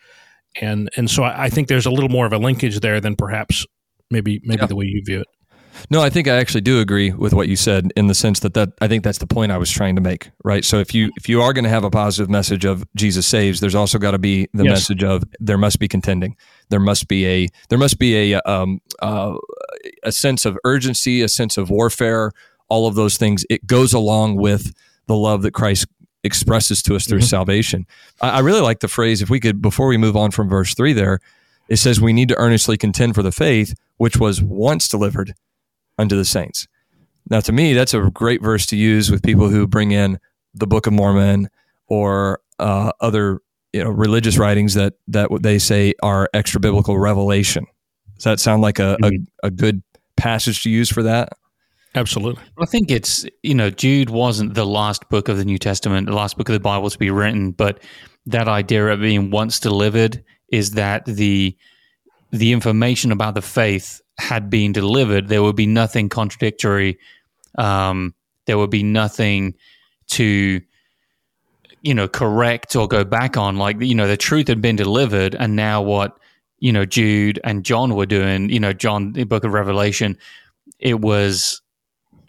and 0.62 0.90
and 0.96 1.10
so 1.10 1.24
I, 1.24 1.46
I 1.46 1.50
think 1.50 1.68
there's 1.68 1.88
a 1.88 1.92
little 1.92 2.10
more 2.10 2.28
of 2.28 2.32
a 2.34 2.38
linkage 2.38 2.80
there 2.80 3.02
than 3.02 3.16
perhaps 3.18 3.66
maybe 4.10 4.40
maybe 4.46 4.62
Yeah. 4.62 4.68
the 4.68 4.76
way 4.76 4.86
you 4.86 5.02
view 5.04 5.22
it 5.22 5.28
No, 5.90 6.02
I 6.02 6.10
think 6.10 6.28
I 6.28 6.36
actually 6.38 6.62
do 6.62 6.80
agree 6.80 7.12
with 7.12 7.34
what 7.34 7.48
you 7.48 7.56
said 7.56 7.92
in 7.96 8.08
the 8.08 8.14
sense 8.16 8.40
that 8.42 8.54
that 8.56 8.70
I 8.82 8.88
think 8.88 9.04
that's 9.04 9.18
the 9.20 9.28
point 9.28 9.52
I 9.52 9.58
was 9.58 9.70
trying 9.72 9.96
to 9.96 10.02
make, 10.02 10.32
right? 10.44 10.64
So 10.66 10.80
if 10.80 10.94
you 10.94 11.12
if 11.18 11.28
you 11.30 11.42
are 11.42 11.54
going 11.54 11.64
to 11.64 11.70
have 11.70 11.84
a 11.84 11.90
positive 11.90 12.30
message 12.30 12.66
of 12.66 12.86
Jesus 12.96 13.28
saves, 13.28 13.60
there's 13.60 13.76
also 13.76 13.98
got 14.00 14.12
to 14.12 14.18
be 14.18 14.48
the 14.54 14.64
Yes. 14.64 14.72
message 14.72 15.04
of 15.04 15.24
there 15.40 15.58
must 15.58 15.80
be 15.80 15.88
contending. 15.88 16.36
There 16.70 16.80
must 16.80 17.08
be 17.08 17.26
a 17.28 17.48
there 17.70 17.78
must 17.80 18.00
be 18.00 18.34
a 18.34 18.40
um 18.42 18.80
uh, 19.02 19.36
a 20.04 20.12
sense 20.12 20.46
of 20.46 20.58
urgency, 20.64 21.22
a 21.22 21.28
sense 21.28 21.58
of 21.58 21.70
warfare, 21.70 22.32
all 22.70 22.88
of 22.88 22.96
those 22.96 23.18
things. 23.18 23.46
It 23.50 23.68
goes 23.68 23.94
along 23.94 24.38
with 24.38 24.74
the 25.08 25.16
love 25.16 25.42
that 25.44 25.52
Christ 25.54 25.86
expresses 26.24 26.82
to 26.84 26.96
us 26.96 27.06
through 27.06 27.20
Mhm. 27.20 27.30
salvation. 27.30 27.86
I, 28.22 28.30
I 28.30 28.40
really 28.40 28.62
like 28.62 28.80
the 28.80 28.88
phrase. 28.88 29.22
If 29.22 29.30
we 29.30 29.40
could, 29.40 29.62
before 29.62 29.88
we 29.88 29.98
move 29.98 30.16
on 30.18 30.32
from 30.32 30.50
verse 30.50 30.74
three, 30.74 30.94
there 30.94 31.20
it 31.70 31.78
says 31.78 32.00
we 32.02 32.14
need 32.14 32.30
to 32.30 32.38
earnestly 32.38 32.78
contend 32.78 33.14
for 33.16 33.22
the 33.24 33.32
faith 33.32 33.74
which 33.98 34.18
was 34.18 34.42
once 34.42 34.88
delivered 34.88 35.34
unto 35.98 36.16
the 36.16 36.26
saints. 36.26 36.68
Now, 37.30 37.40
to 37.42 37.52
me, 37.52 37.74
that's 37.74 37.94
a 37.94 38.02
great 38.12 38.42
verse 38.42 38.66
to 38.68 38.76
use 38.76 39.10
with 39.10 39.24
people 39.24 39.50
who 39.50 39.66
bring 39.68 39.92
in 39.92 40.20
the 40.54 40.68
Book 40.68 40.88
of 40.88 40.94
Mormon 40.94 41.50
or 41.88 42.40
uh, 42.60 42.92
other 43.02 43.40
you 43.74 43.84
know 43.84 43.90
religious 43.90 44.38
writings 44.38 44.74
that 44.76 44.94
that 45.08 45.30
what 45.32 45.44
they 45.44 45.60
say 45.60 45.94
are 46.02 46.30
extra 46.34 46.60
biblical 46.60 46.98
revelation. 46.98 47.66
Does 48.16 48.24
that 48.24 48.40
sound 48.40 48.62
like 48.62 48.80
a, 48.80 48.98
a, 49.04 49.12
a 49.44 49.52
good 49.52 49.84
passage 50.16 50.64
to 50.64 50.70
use 50.70 50.90
for 50.90 51.04
that? 51.04 51.30
absolutely 51.96 52.44
I 52.60 52.66
think 52.66 52.92
it's 52.92 53.26
you 53.42 53.56
know 53.56 53.70
Jude 53.70 54.10
wasn't 54.10 54.54
the 54.54 54.66
last 54.66 55.10
book 55.10 55.30
of 55.30 55.38
the 55.38 55.46
New 55.46 55.58
Testament, 55.58 56.08
the 56.08 56.16
last 56.16 56.38
book 56.38 56.50
of 56.50 56.54
the 56.54 56.60
Bible 56.60 56.90
to 56.90 57.00
be 57.00 57.10
written, 57.10 57.52
but 57.52 57.82
that 58.26 58.48
idea 58.48 58.88
of 58.88 59.00
being 59.00 59.32
once 59.32 59.60
delivered 59.60 60.24
is 60.50 60.72
that 60.72 61.06
the 61.06 61.56
the 62.32 62.52
information 62.52 63.12
about 63.12 63.34
the 63.34 63.42
faith 63.42 64.02
had 64.18 64.50
been 64.50 64.72
delivered. 64.72 65.28
There 65.28 65.44
would 65.44 65.56
be 65.56 65.68
nothing 65.68 66.10
contradictory. 66.10 67.00
Um, 67.58 68.14
there 68.46 68.58
would 68.58 68.70
be 68.70 68.84
nothing 68.84 69.56
to 70.08 70.62
you 71.82 71.94
know 71.94 72.08
correct 72.08 72.76
or 72.76 72.88
go 72.88 73.04
back 73.04 73.38
on. 73.38 73.58
Like 73.58 73.80
you 73.80 73.96
know 73.96 74.08
the 74.08 74.18
truth 74.18 74.48
had 74.48 74.62
been 74.62 74.76
delivered, 74.76 75.36
and 75.36 75.56
now 75.56 75.82
what 75.82 76.18
you 76.60 76.72
know 76.72 76.86
Jude 76.86 77.40
and 77.44 77.64
John 77.64 77.96
were 77.96 78.06
doing. 78.06 78.50
You 78.50 78.60
know 78.60 78.74
John, 78.74 79.14
the 79.14 79.24
Book 79.24 79.44
of 79.44 79.54
Revelation. 79.54 80.18
It 80.80 81.00
was 81.00 81.62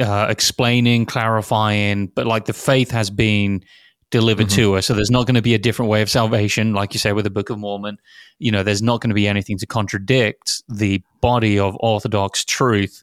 uh, 0.01 0.27
explaining, 0.29 1.07
clarifying, 1.07 2.09
but 2.09 2.27
like 2.27 2.45
the 2.45 2.53
faith 2.53 2.91
has 2.91 3.11
been 3.11 3.65
delivered 4.11 4.47
mm-hmm. 4.47 4.63
to 4.63 4.77
us. 4.77 4.87
So 4.87 4.95
there's 4.95 5.11
not 5.11 5.27
going 5.27 5.35
to 5.35 5.43
be 5.43 5.55
a 5.55 5.59
different 5.59 5.91
way 5.91 6.03
of 6.03 6.11
salvation, 6.11 6.73
like 6.75 6.95
you 6.95 7.01
say 7.01 7.13
with 7.13 7.25
the 7.25 7.31
Book 7.31 7.51
of 7.51 7.59
Mormon. 7.59 7.99
You 8.39 8.53
know, 8.53 8.63
there's 8.63 8.83
not 8.83 9.01
going 9.01 9.11
to 9.11 9.15
be 9.15 9.27
anything 9.27 9.59
to 9.59 9.67
contradict 9.67 10.63
the 10.69 11.03
body 11.21 11.59
of 11.59 11.77
orthodox 11.81 12.45
truth 12.45 13.03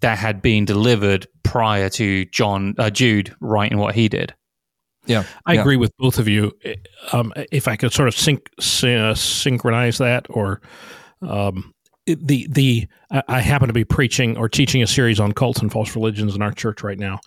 that 0.00 0.18
had 0.18 0.42
been 0.42 0.64
delivered 0.64 1.26
prior 1.42 1.88
to 1.90 2.24
John 2.26 2.74
uh, 2.78 2.90
Jude 2.90 3.34
writing 3.40 3.78
what 3.78 3.94
he 3.94 4.08
did. 4.08 4.34
Yeah, 5.06 5.24
I 5.46 5.54
yeah. 5.54 5.62
agree 5.62 5.76
with 5.76 5.96
both 5.96 6.18
of 6.18 6.28
you. 6.28 6.52
Um, 7.12 7.32
if 7.50 7.66
I 7.66 7.76
could 7.76 7.92
sort 7.92 8.08
of 8.08 8.14
sync, 8.14 8.50
uh, 8.82 9.14
synchronize 9.14 9.96
that, 9.98 10.26
or 10.28 10.60
um, 11.22 11.72
the 12.06 12.46
the 12.50 12.86
I 13.10 13.40
happen 13.40 13.68
to 13.68 13.72
be 13.72 13.84
preaching 13.84 14.36
or 14.36 14.50
teaching 14.50 14.82
a 14.82 14.86
series 14.86 15.18
on 15.18 15.32
cults 15.32 15.60
and 15.60 15.72
false 15.72 15.96
religions 15.96 16.34
in 16.34 16.42
our 16.42 16.52
church 16.52 16.82
right 16.82 16.98
now, 16.98 17.20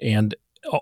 and 0.00 0.34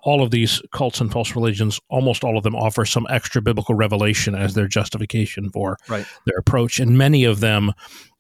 all 0.03 0.23
of 0.23 0.31
these 0.31 0.62
cults 0.73 1.01
and 1.01 1.11
false 1.11 1.35
religions, 1.35 1.81
almost 1.89 2.25
all 2.25 2.37
of 2.37 2.45
them 2.45 2.55
offer 2.55 2.85
some 2.85 3.07
extra 3.11 3.43
biblical 3.43 3.75
revelation 3.75 4.35
as 4.35 4.55
their 4.55 4.69
justification 4.69 5.51
for 5.51 5.77
right. 5.89 6.07
their 6.27 6.39
approach, 6.39 6.79
and 6.79 6.97
many 6.97 7.25
of 7.25 7.41
them 7.41 7.73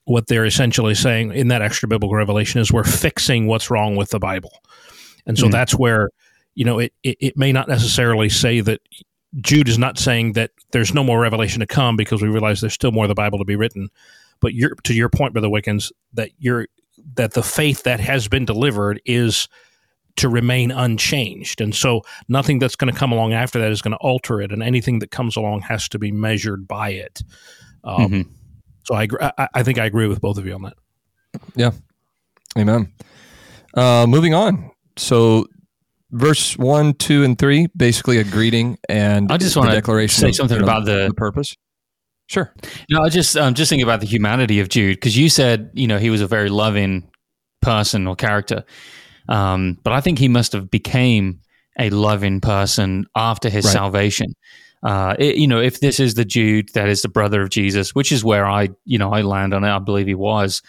what 0.04 0.26
they're 0.26 0.44
essentially 0.44 0.94
saying 0.94 1.32
in 1.32 1.48
that 1.48 1.62
extra 1.62 1.88
biblical 1.88 2.16
revelation 2.16 2.60
is 2.60 2.72
we're 2.72 2.84
fixing 2.84 3.46
what's 3.46 3.70
wrong 3.70 3.96
with 3.96 4.10
the 4.10 4.18
Bible. 4.18 4.52
And 5.26 5.38
so 5.38 5.46
mm. 5.46 5.52
that's 5.52 5.74
where, 5.74 6.10
you 6.54 6.64
know, 6.64 6.80
it, 6.80 6.92
it, 7.02 7.16
it, 7.20 7.36
may 7.36 7.52
not 7.52 7.68
necessarily 7.68 8.28
say 8.28 8.60
that 8.60 8.80
Jude 9.40 9.68
is 9.68 9.78
not 9.78 9.98
saying 9.98 10.32
that 10.32 10.50
there's 10.72 10.92
no 10.92 11.04
more 11.04 11.20
revelation 11.20 11.60
to 11.60 11.66
come 11.66 11.96
because 11.96 12.20
we 12.20 12.28
realize 12.28 12.60
there's 12.60 12.74
still 12.74 12.90
more 12.90 13.04
of 13.04 13.08
the 13.08 13.14
Bible 13.14 13.38
to 13.38 13.44
be 13.44 13.56
written. 13.56 13.88
But 14.40 14.54
you're, 14.54 14.74
to 14.82 14.94
your 14.94 15.08
point, 15.08 15.34
Brother 15.34 15.48
Wickens, 15.48 15.92
that 16.14 16.30
you're 16.38 16.66
that 17.14 17.32
the 17.32 17.42
faith 17.42 17.84
that 17.84 18.00
has 18.00 18.28
been 18.28 18.44
delivered 18.44 19.00
is 19.04 19.48
to 20.16 20.28
remain 20.28 20.70
unchanged. 20.70 21.60
And 21.60 21.74
so 21.74 22.02
nothing 22.28 22.58
that's 22.58 22.76
going 22.76 22.92
to 22.92 22.98
come 22.98 23.12
along 23.12 23.32
after 23.32 23.58
that 23.58 23.70
is 23.70 23.82
going 23.82 23.92
to 23.92 23.98
alter 23.98 24.40
it. 24.40 24.52
And 24.52 24.62
anything 24.62 24.98
that 25.00 25.10
comes 25.10 25.36
along 25.36 25.62
has 25.62 25.88
to 25.90 25.98
be 25.98 26.12
measured 26.12 26.68
by 26.68 26.90
it. 26.90 27.22
Um, 27.84 28.00
mm-hmm 28.00 28.32
so 28.84 28.94
I, 28.94 29.06
I, 29.20 29.48
I 29.54 29.62
think 29.62 29.78
I 29.78 29.86
agree 29.86 30.06
with 30.06 30.20
both 30.20 30.38
of 30.38 30.46
you 30.46 30.54
on 30.54 30.62
that. 30.62 30.74
Yeah. 31.54 31.70
Amen. 32.58 32.92
Uh, 33.74 34.06
moving 34.08 34.34
on. 34.34 34.70
So 34.96 35.46
verse 36.10 36.56
one, 36.58 36.94
two, 36.94 37.24
and 37.24 37.38
three, 37.38 37.68
basically 37.76 38.18
a 38.18 38.24
greeting 38.24 38.78
and 38.88 39.30
I 39.30 39.36
just 39.36 39.56
want 39.56 39.70
to 39.70 39.74
declaration 39.74 40.20
say 40.20 40.32
something 40.32 40.58
of, 40.58 40.62
about 40.62 40.84
the, 40.84 41.08
the, 41.08 41.14
purpose. 41.14 41.54
Sure. 42.26 42.52
No, 42.90 43.02
I 43.02 43.08
just 43.08 43.36
um, 43.36 43.54
just 43.54 43.68
thinking 43.68 43.84
about 43.84 44.00
the 44.00 44.06
humanity 44.06 44.60
of 44.60 44.68
Jude 44.68 44.96
because 44.96 45.16
you 45.16 45.28
said 45.28 45.70
you 45.74 45.86
know 45.86 45.98
he 45.98 46.10
was 46.10 46.20
a 46.20 46.26
very 46.26 46.48
loving 46.48 47.10
person 47.60 48.06
or 48.06 48.16
character, 48.16 48.64
um, 49.28 49.78
but 49.82 49.92
I 49.92 50.00
think 50.00 50.18
he 50.18 50.28
must 50.28 50.52
have 50.52 50.70
became 50.70 51.40
a 51.78 51.90
loving 51.90 52.40
person 52.40 53.06
after 53.16 53.48
his 53.48 53.64
right. 53.64 53.72
salvation 53.72 54.34
uh, 54.82 55.14
it, 55.18 55.36
you 55.36 55.46
know, 55.46 55.60
if 55.60 55.80
this 55.80 56.00
is 56.00 56.14
the 56.14 56.24
Jude 56.24 56.70
that 56.74 56.88
is 56.88 57.02
the 57.02 57.08
brother 57.08 57.40
of 57.42 57.50
Jesus, 57.50 57.94
which 57.94 58.10
is 58.10 58.24
where 58.24 58.46
I, 58.46 58.70
you 58.84 58.98
know, 58.98 59.12
I 59.12 59.22
land 59.22 59.54
on 59.54 59.64
it. 59.64 59.70
I 59.70 59.78
believe 59.78 60.06
he 60.06 60.14
was. 60.14 60.62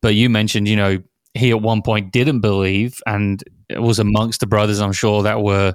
But 0.00 0.14
you 0.14 0.30
mentioned, 0.30 0.68
you 0.68 0.76
know, 0.76 1.02
he 1.34 1.50
at 1.50 1.60
one 1.60 1.82
point 1.82 2.12
didn't 2.12 2.40
believe 2.40 3.00
and 3.06 3.42
it 3.68 3.82
was 3.82 3.98
amongst 3.98 4.40
the 4.40 4.46
brothers, 4.46 4.80
I'm 4.80 4.92
sure, 4.92 5.22
that 5.24 5.42
were 5.42 5.74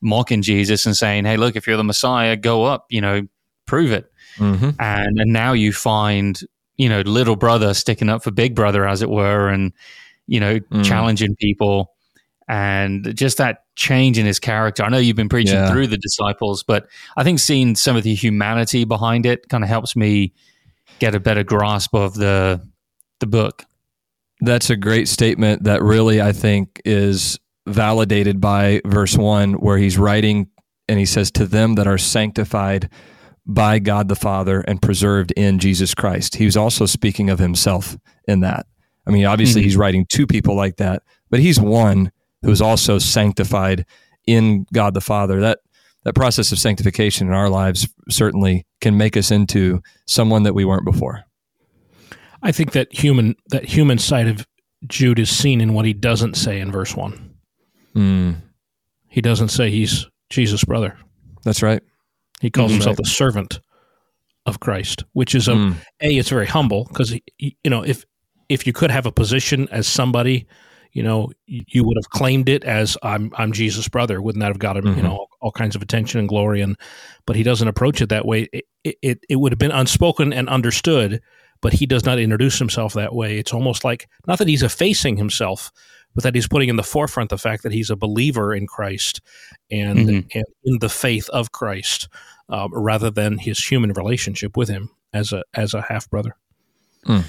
mocking 0.00 0.40
Jesus 0.40 0.86
and 0.86 0.96
saying, 0.96 1.26
hey, 1.26 1.36
look, 1.36 1.56
if 1.56 1.66
you're 1.66 1.76
the 1.76 1.84
Messiah, 1.84 2.36
go 2.36 2.64
up, 2.64 2.86
you 2.88 3.02
know, 3.02 3.26
prove 3.66 3.92
it. 3.92 4.10
Mm-hmm. 4.38 4.70
And, 4.78 5.20
and 5.20 5.32
now 5.32 5.52
you 5.52 5.72
find, 5.72 6.40
you 6.76 6.88
know, 6.88 7.02
little 7.02 7.36
brother 7.36 7.74
sticking 7.74 8.08
up 8.08 8.22
for 8.22 8.30
big 8.30 8.54
brother, 8.54 8.86
as 8.86 9.02
it 9.02 9.10
were, 9.10 9.48
and, 9.48 9.72
you 10.26 10.40
know, 10.40 10.58
mm. 10.58 10.84
challenging 10.84 11.36
people 11.36 11.92
and 12.48 13.16
just 13.16 13.38
that 13.38 13.64
change 13.74 14.18
in 14.18 14.26
his 14.26 14.38
character. 14.38 14.84
I 14.84 14.88
know 14.88 14.98
you've 14.98 15.16
been 15.16 15.28
preaching 15.28 15.56
yeah. 15.56 15.70
through 15.70 15.88
the 15.88 15.98
disciples, 15.98 16.62
but 16.62 16.86
I 17.16 17.24
think 17.24 17.40
seeing 17.40 17.74
some 17.74 17.96
of 17.96 18.04
the 18.04 18.14
humanity 18.14 18.84
behind 18.84 19.26
it 19.26 19.48
kind 19.48 19.64
of 19.64 19.68
helps 19.68 19.96
me 19.96 20.32
get 20.98 21.14
a 21.14 21.20
better 21.20 21.42
grasp 21.42 21.94
of 21.94 22.14
the 22.14 22.60
the 23.20 23.26
book. 23.26 23.64
That's 24.40 24.70
a 24.70 24.76
great 24.76 25.08
statement 25.08 25.64
that 25.64 25.82
really 25.82 26.20
I 26.20 26.32
think 26.32 26.80
is 26.84 27.38
validated 27.66 28.40
by 28.40 28.80
verse 28.84 29.16
1 29.16 29.54
where 29.54 29.78
he's 29.78 29.98
writing 29.98 30.48
and 30.88 30.98
he 30.98 31.06
says 31.06 31.30
to 31.32 31.46
them 31.46 31.74
that 31.74 31.86
are 31.86 31.98
sanctified 31.98 32.90
by 33.46 33.78
God 33.78 34.08
the 34.08 34.16
Father 34.16 34.60
and 34.60 34.80
preserved 34.80 35.32
in 35.32 35.58
Jesus 35.58 35.94
Christ. 35.94 36.36
He 36.36 36.44
was 36.44 36.56
also 36.56 36.86
speaking 36.86 37.30
of 37.30 37.38
himself 37.38 37.96
in 38.28 38.40
that. 38.40 38.66
I 39.06 39.10
mean, 39.10 39.24
obviously 39.24 39.60
mm-hmm. 39.60 39.66
he's 39.66 39.76
writing 39.76 40.06
to 40.06 40.26
people 40.26 40.56
like 40.56 40.76
that, 40.76 41.02
but 41.30 41.40
he's 41.40 41.60
one 41.60 42.10
who 42.42 42.50
is 42.50 42.60
also 42.60 42.98
sanctified 42.98 43.86
in 44.26 44.66
God 44.72 44.94
the 44.94 45.00
Father. 45.00 45.40
That 45.40 45.60
that 46.04 46.14
process 46.14 46.52
of 46.52 46.58
sanctification 46.58 47.26
in 47.26 47.32
our 47.32 47.48
lives 47.48 47.88
certainly 48.08 48.66
can 48.80 48.96
make 48.96 49.16
us 49.16 49.30
into 49.30 49.82
someone 50.06 50.44
that 50.44 50.54
we 50.54 50.64
weren't 50.64 50.84
before. 50.84 51.24
I 52.42 52.52
think 52.52 52.72
that 52.72 52.92
human 52.92 53.36
that 53.48 53.64
human 53.64 53.98
side 53.98 54.28
of 54.28 54.46
Jude 54.86 55.18
is 55.18 55.30
seen 55.30 55.60
in 55.60 55.74
what 55.74 55.84
he 55.84 55.92
doesn't 55.92 56.34
say 56.34 56.60
in 56.60 56.70
verse 56.70 56.94
one. 56.94 57.34
Mm. 57.94 58.36
He 59.08 59.20
doesn't 59.20 59.48
say 59.48 59.70
he's 59.70 60.06
Jesus' 60.30 60.64
brother. 60.64 60.96
That's 61.42 61.62
right. 61.62 61.82
He 62.40 62.50
calls 62.50 62.70
himself 62.70 62.98
right. 62.98 63.06
a 63.06 63.10
servant 63.10 63.60
of 64.44 64.60
Christ, 64.60 65.04
which 65.12 65.34
is 65.34 65.48
a 65.48 65.52
mm. 65.52 65.74
a. 66.00 66.16
It's 66.16 66.28
very 66.28 66.46
humble 66.46 66.84
because 66.84 67.18
you 67.38 67.52
know 67.64 67.82
if 67.82 68.04
if 68.48 68.66
you 68.66 68.72
could 68.72 68.90
have 68.90 69.06
a 69.06 69.12
position 69.12 69.68
as 69.70 69.86
somebody 69.86 70.46
you 70.96 71.02
know, 71.02 71.30
you 71.46 71.84
would 71.84 71.98
have 71.98 72.08
claimed 72.08 72.48
it 72.48 72.64
as 72.64 72.96
I'm 73.02 73.30
I'm 73.36 73.52
Jesus' 73.52 73.86
brother. 73.86 74.22
Wouldn't 74.22 74.40
that 74.40 74.48
have 74.48 74.58
got 74.58 74.78
him, 74.78 74.84
mm-hmm. 74.86 74.96
you 74.96 75.02
know, 75.02 75.10
all, 75.10 75.28
all, 75.42 75.52
kinds 75.52 75.76
of 75.76 75.82
attention 75.82 76.20
and 76.20 76.26
glory? 76.26 76.62
And 76.62 76.74
but 77.26 77.36
he 77.36 77.42
doesn't 77.42 77.68
approach 77.68 78.00
it 78.00 78.08
that 78.08 78.24
way. 78.24 78.48
It, 78.82 78.96
it 79.02 79.20
it 79.28 79.36
would 79.36 79.52
have 79.52 79.58
been 79.58 79.72
unspoken 79.72 80.32
and 80.32 80.48
understood, 80.48 81.20
but 81.60 81.74
he 81.74 81.84
does 81.84 82.06
not 82.06 82.18
introduce 82.18 82.58
himself 82.58 82.94
that 82.94 83.14
way. 83.14 83.38
It's 83.38 83.52
almost 83.52 83.84
like 83.84 84.08
not 84.26 84.38
that 84.38 84.48
he's 84.48 84.62
effacing 84.62 85.18
himself, 85.18 85.70
but 86.14 86.24
that 86.24 86.34
he's 86.34 86.48
putting 86.48 86.70
in 86.70 86.76
the 86.76 86.82
forefront 86.82 87.28
the 87.28 87.36
fact 87.36 87.62
that 87.64 87.72
he's 87.72 87.90
a 87.90 87.96
believer 87.96 88.54
in 88.54 88.66
Christ 88.66 89.20
and, 89.70 89.98
mm-hmm. 89.98 90.28
and 90.32 90.44
in 90.64 90.78
the 90.78 90.88
faith 90.88 91.28
of 91.28 91.52
Christ, 91.52 92.08
um, 92.48 92.70
rather 92.72 93.10
than 93.10 93.36
his 93.36 93.62
human 93.62 93.92
relationship 93.92 94.56
with 94.56 94.70
him 94.70 94.88
as 95.12 95.34
a 95.34 95.42
as 95.52 95.74
a 95.74 95.82
half 95.82 96.08
brother. 96.08 96.36
Mm. 97.04 97.24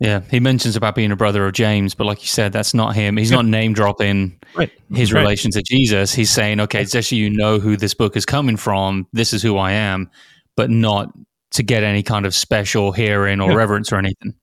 Yeah, 0.00 0.20
he 0.30 0.38
mentions 0.38 0.76
about 0.76 0.94
being 0.94 1.10
a 1.10 1.16
brother 1.16 1.44
of 1.46 1.54
James, 1.54 1.94
but 1.94 2.06
like 2.06 2.20
you 2.20 2.28
said, 2.28 2.52
that's 2.52 2.72
not 2.72 2.94
him. 2.94 3.16
He's 3.16 3.32
not 3.32 3.44
name 3.44 3.72
dropping 3.72 4.38
right. 4.54 4.70
his 4.92 5.12
right. 5.12 5.20
relation 5.20 5.50
to 5.50 5.62
Jesus. 5.62 6.14
He's 6.14 6.30
saying, 6.30 6.60
okay, 6.60 6.84
just 6.84 7.10
so 7.10 7.16
you 7.16 7.30
know 7.30 7.58
who 7.58 7.76
this 7.76 7.94
book 7.94 8.16
is 8.16 8.24
coming 8.24 8.56
from, 8.56 9.08
this 9.12 9.32
is 9.32 9.42
who 9.42 9.56
I 9.56 9.72
am, 9.72 10.08
but 10.56 10.70
not 10.70 11.12
to 11.52 11.64
get 11.64 11.82
any 11.82 12.04
kind 12.04 12.26
of 12.26 12.34
special 12.34 12.92
hearing 12.92 13.40
or 13.40 13.50
yeah. 13.50 13.56
reverence 13.56 13.90
or 13.90 13.96
anything. 13.96 14.34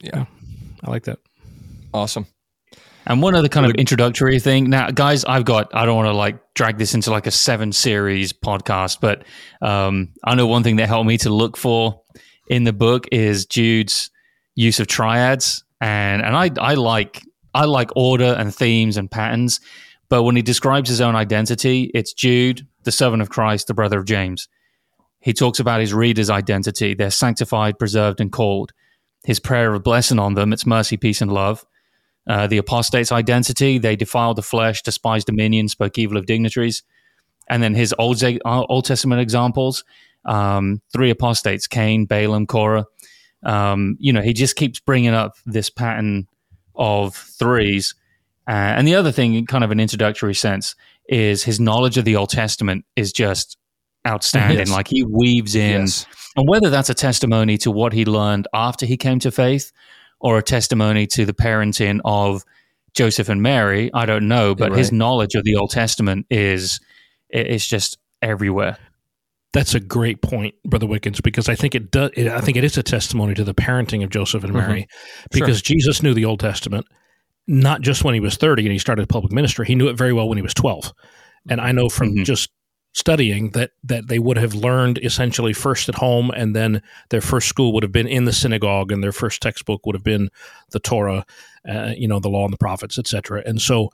Yeah, 0.00 0.24
I 0.82 0.90
like 0.90 1.04
that. 1.04 1.18
Awesome. 1.92 2.26
And 3.04 3.20
one 3.20 3.34
other 3.34 3.48
kind 3.48 3.66
of 3.66 3.72
introductory 3.72 4.38
thing. 4.38 4.70
Now, 4.70 4.90
guys, 4.90 5.24
I've 5.24 5.44
got, 5.44 5.74
I 5.74 5.84
don't 5.84 5.96
want 5.96 6.06
to 6.06 6.12
like 6.12 6.38
drag 6.54 6.78
this 6.78 6.94
into 6.94 7.10
like 7.10 7.26
a 7.26 7.32
seven 7.32 7.72
series 7.72 8.32
podcast, 8.32 8.98
but 9.00 9.24
um, 9.60 10.14
I 10.24 10.36
know 10.36 10.46
one 10.46 10.62
thing 10.62 10.76
that 10.76 10.88
helped 10.88 11.06
me 11.06 11.18
to 11.18 11.30
look 11.30 11.56
for 11.56 12.00
in 12.48 12.64
the 12.64 12.72
book 12.72 13.08
is 13.10 13.44
Jude's 13.44 14.10
use 14.54 14.80
of 14.80 14.86
triads, 14.86 15.64
and 15.80 16.22
and 16.22 16.36
I 16.36 16.50
I 16.58 16.74
like 16.74 17.22
I 17.54 17.64
like 17.64 17.90
order 17.96 18.34
and 18.38 18.54
themes 18.54 18.96
and 18.96 19.10
patterns. 19.10 19.60
But 20.08 20.24
when 20.24 20.36
he 20.36 20.42
describes 20.42 20.88
his 20.90 21.00
own 21.00 21.16
identity, 21.16 21.90
it's 21.94 22.12
Jude, 22.12 22.66
the 22.84 22.92
servant 22.92 23.22
of 23.22 23.30
Christ, 23.30 23.66
the 23.66 23.74
brother 23.74 23.98
of 23.98 24.04
James. 24.04 24.48
He 25.20 25.32
talks 25.32 25.60
about 25.60 25.80
his 25.80 25.94
readers' 25.94 26.28
identity. 26.28 26.94
They're 26.94 27.10
sanctified, 27.10 27.78
preserved, 27.78 28.20
and 28.20 28.30
called. 28.30 28.72
His 29.24 29.38
prayer 29.38 29.72
of 29.72 29.84
blessing 29.84 30.18
on 30.18 30.34
them, 30.34 30.52
it's 30.52 30.66
mercy, 30.66 30.96
peace, 30.96 31.22
and 31.22 31.32
love. 31.32 31.64
Uh, 32.26 32.46
the 32.46 32.58
apostate's 32.58 33.12
identity, 33.12 33.78
they 33.78 33.96
defiled 33.96 34.36
the 34.36 34.42
flesh, 34.42 34.82
despised 34.82 35.26
dominion, 35.26 35.68
spoke 35.68 35.96
evil 35.96 36.16
of 36.16 36.26
dignitaries. 36.26 36.82
And 37.48 37.62
then 37.62 37.74
his 37.74 37.94
Old, 37.98 38.22
Old 38.44 38.84
Testament 38.84 39.20
examples, 39.20 39.84
um, 40.24 40.82
three 40.92 41.10
apostates, 41.10 41.66
Cain, 41.66 42.04
Balaam, 42.04 42.46
Korah. 42.46 42.86
Um, 43.44 43.96
you 43.98 44.12
know, 44.12 44.22
he 44.22 44.32
just 44.32 44.56
keeps 44.56 44.80
bringing 44.80 45.14
up 45.14 45.36
this 45.46 45.70
pattern 45.70 46.26
of 46.74 47.14
threes. 47.14 47.94
Uh, 48.48 48.52
and 48.52 48.86
the 48.86 48.94
other 48.94 49.12
thing, 49.12 49.46
kind 49.46 49.64
of 49.64 49.70
an 49.70 49.80
introductory 49.80 50.34
sense, 50.34 50.74
is 51.08 51.44
his 51.44 51.60
knowledge 51.60 51.98
of 51.98 52.04
the 52.04 52.16
Old 52.16 52.30
Testament 52.30 52.84
is 52.96 53.12
just 53.12 53.56
outstanding. 54.06 54.58
Yes. 54.58 54.70
Like 54.70 54.88
he 54.88 55.04
weaves 55.04 55.54
in, 55.54 55.82
yes. 55.82 56.06
and 56.36 56.48
whether 56.48 56.70
that's 56.70 56.90
a 56.90 56.94
testimony 56.94 57.58
to 57.58 57.70
what 57.70 57.92
he 57.92 58.04
learned 58.04 58.48
after 58.52 58.86
he 58.86 58.96
came 58.96 59.18
to 59.20 59.30
faith 59.30 59.72
or 60.20 60.38
a 60.38 60.42
testimony 60.42 61.06
to 61.08 61.24
the 61.24 61.34
parenting 61.34 62.00
of 62.04 62.44
Joseph 62.94 63.28
and 63.28 63.42
Mary, 63.42 63.90
I 63.94 64.06
don't 64.06 64.28
know. 64.28 64.54
But 64.54 64.70
right. 64.70 64.78
his 64.78 64.92
knowledge 64.92 65.34
of 65.34 65.44
the 65.44 65.56
Old 65.56 65.70
Testament 65.70 66.26
is 66.30 66.80
it's 67.28 67.66
just 67.66 67.98
everywhere. 68.20 68.76
That's 69.52 69.74
a 69.74 69.80
great 69.80 70.22
point, 70.22 70.54
Brother 70.64 70.86
Wickens, 70.86 71.20
because 71.20 71.48
I 71.48 71.54
think 71.54 71.74
it 71.74 71.90
does. 71.90 72.10
I 72.16 72.40
think 72.40 72.56
it 72.56 72.64
is 72.64 72.78
a 72.78 72.82
testimony 72.82 73.34
to 73.34 73.44
the 73.44 73.54
parenting 73.54 74.02
of 74.02 74.10
Joseph 74.10 74.44
and 74.44 74.54
Mary, 74.54 74.82
mm-hmm. 74.82 75.26
because 75.30 75.58
sure. 75.58 75.76
Jesus 75.76 76.02
knew 76.02 76.14
the 76.14 76.24
Old 76.24 76.40
Testament 76.40 76.86
not 77.46 77.80
just 77.80 78.04
when 78.04 78.14
he 78.14 78.20
was 78.20 78.36
thirty 78.36 78.62
and 78.62 78.72
he 78.72 78.78
started 78.78 79.08
public 79.08 79.32
ministry. 79.32 79.66
He 79.66 79.74
knew 79.74 79.88
it 79.88 79.96
very 79.98 80.12
well 80.12 80.28
when 80.28 80.38
he 80.38 80.42
was 80.42 80.54
twelve, 80.54 80.92
And 81.48 81.60
I 81.60 81.72
know 81.72 81.88
from 81.88 82.14
Mhm. 82.14 82.24
just 82.24 82.50
studying 82.94 83.50
that 83.50 83.70
that 83.82 84.06
they 84.08 84.18
would 84.18 84.36
have 84.36 84.54
learned 84.54 84.98
essentially 85.02 85.52
first 85.52 85.88
at 85.88 85.94
home 85.96 86.30
and 86.30 86.54
then 86.54 86.82
their 87.10 87.22
first 87.22 87.48
school 87.48 87.72
would 87.72 87.82
have 87.82 87.92
been 87.92 88.06
in 88.06 88.26
the 88.26 88.32
synagogue 88.32 88.92
and 88.92 89.02
their 89.02 89.12
first 89.12 89.40
textbook 89.40 89.84
would 89.86 89.94
have 89.96 90.04
been 90.04 90.28
the 90.70 90.78
Torah, 90.78 91.24
uh, 91.68 91.94
you 91.96 92.06
know, 92.06 92.20
the 92.20 92.28
law 92.28 92.44
and 92.44 92.52
the 92.52 92.58
prophets, 92.58 92.98
etc. 92.98 93.42
And 93.46 93.60
so 93.60 93.88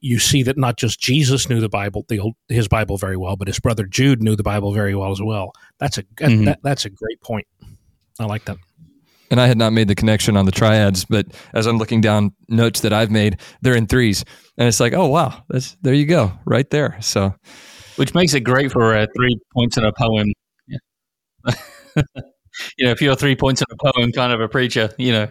you 0.00 0.18
see 0.20 0.42
that 0.44 0.56
not 0.56 0.76
just 0.76 1.00
Jesus 1.00 1.48
knew 1.48 1.60
the 1.60 1.68
Bible, 1.68 2.04
the 2.08 2.20
old, 2.20 2.34
his 2.48 2.68
Bible 2.68 2.96
very 2.96 3.16
well, 3.16 3.34
but 3.36 3.48
his 3.48 3.58
brother 3.58 3.84
Jude 3.84 4.22
knew 4.22 4.36
the 4.36 4.44
Bible 4.44 4.72
very 4.72 4.94
well 4.94 5.10
as 5.10 5.20
well. 5.20 5.52
That's 5.78 5.98
a 5.98 6.02
that, 6.18 6.30
Mhm. 6.30 6.44
that, 6.44 6.60
that's 6.62 6.84
a 6.84 6.90
great 6.90 7.20
point. 7.22 7.46
I 8.20 8.24
like 8.26 8.44
that. 8.44 8.56
And 9.32 9.40
I 9.40 9.46
had 9.46 9.58
not 9.58 9.72
made 9.72 9.88
the 9.88 9.94
connection 9.94 10.36
on 10.36 10.44
the 10.44 10.52
triads, 10.52 11.04
but 11.04 11.26
as 11.54 11.66
I'm 11.66 11.78
looking 11.78 12.00
down 12.00 12.32
notes 12.48 12.80
that 12.80 12.92
I've 12.92 13.10
made, 13.10 13.40
they're 13.62 13.76
in 13.76 13.86
threes, 13.86 14.24
and 14.58 14.68
it's 14.68 14.80
like, 14.80 14.92
oh 14.92 15.06
wow, 15.08 15.42
that's 15.48 15.76
there 15.82 15.94
you 15.94 16.06
go, 16.06 16.32
right 16.44 16.68
there. 16.70 16.96
So 17.00 17.34
which 17.96 18.14
makes 18.14 18.32
it 18.34 18.40
great 18.40 18.70
for 18.72 18.94
uh, 18.94 19.06
three 19.16 19.38
points 19.54 19.76
in 19.76 19.84
a 19.84 19.92
poem. 19.92 20.32
Yeah. 20.68 20.78
you 22.78 22.84
know, 22.86 22.90
if 22.90 23.02
you're 23.02 23.16
three 23.16 23.36
points 23.36 23.60
in 23.60 23.66
a 23.70 23.92
poem 23.92 24.12
kind 24.12 24.32
of 24.32 24.40
a 24.40 24.48
preacher, 24.48 24.90
you 24.98 25.12
know. 25.12 25.28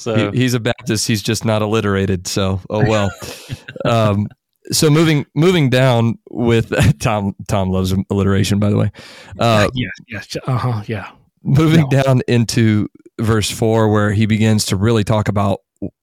So 0.00 0.30
he, 0.32 0.38
he's 0.38 0.54
a 0.54 0.60
Baptist. 0.60 1.06
He's 1.06 1.22
just 1.22 1.44
not 1.44 1.62
alliterated. 1.62 2.26
So 2.26 2.60
oh 2.70 2.80
well. 2.88 3.10
um, 3.84 4.28
so 4.72 4.88
moving 4.90 5.26
moving 5.34 5.68
down 5.70 6.18
with 6.30 6.72
Tom. 7.00 7.34
Tom 7.48 7.70
loves 7.70 7.94
alliteration, 8.10 8.58
by 8.58 8.70
the 8.70 8.76
way. 8.76 8.90
Uh, 9.38 9.68
yes, 9.74 9.90
yes, 10.08 10.36
uh 10.46 10.56
huh, 10.56 10.82
yeah. 10.86 11.10
moving 11.42 11.86
No. 11.90 12.02
down 12.02 12.22
into 12.28 12.88
verse 13.20 13.50
four 13.50 13.90
where 13.90 14.12
he 14.12 14.26
begins 14.26 14.64
to 14.66 14.76
really 14.76 15.04
talk 15.04 15.28
about 15.28 15.60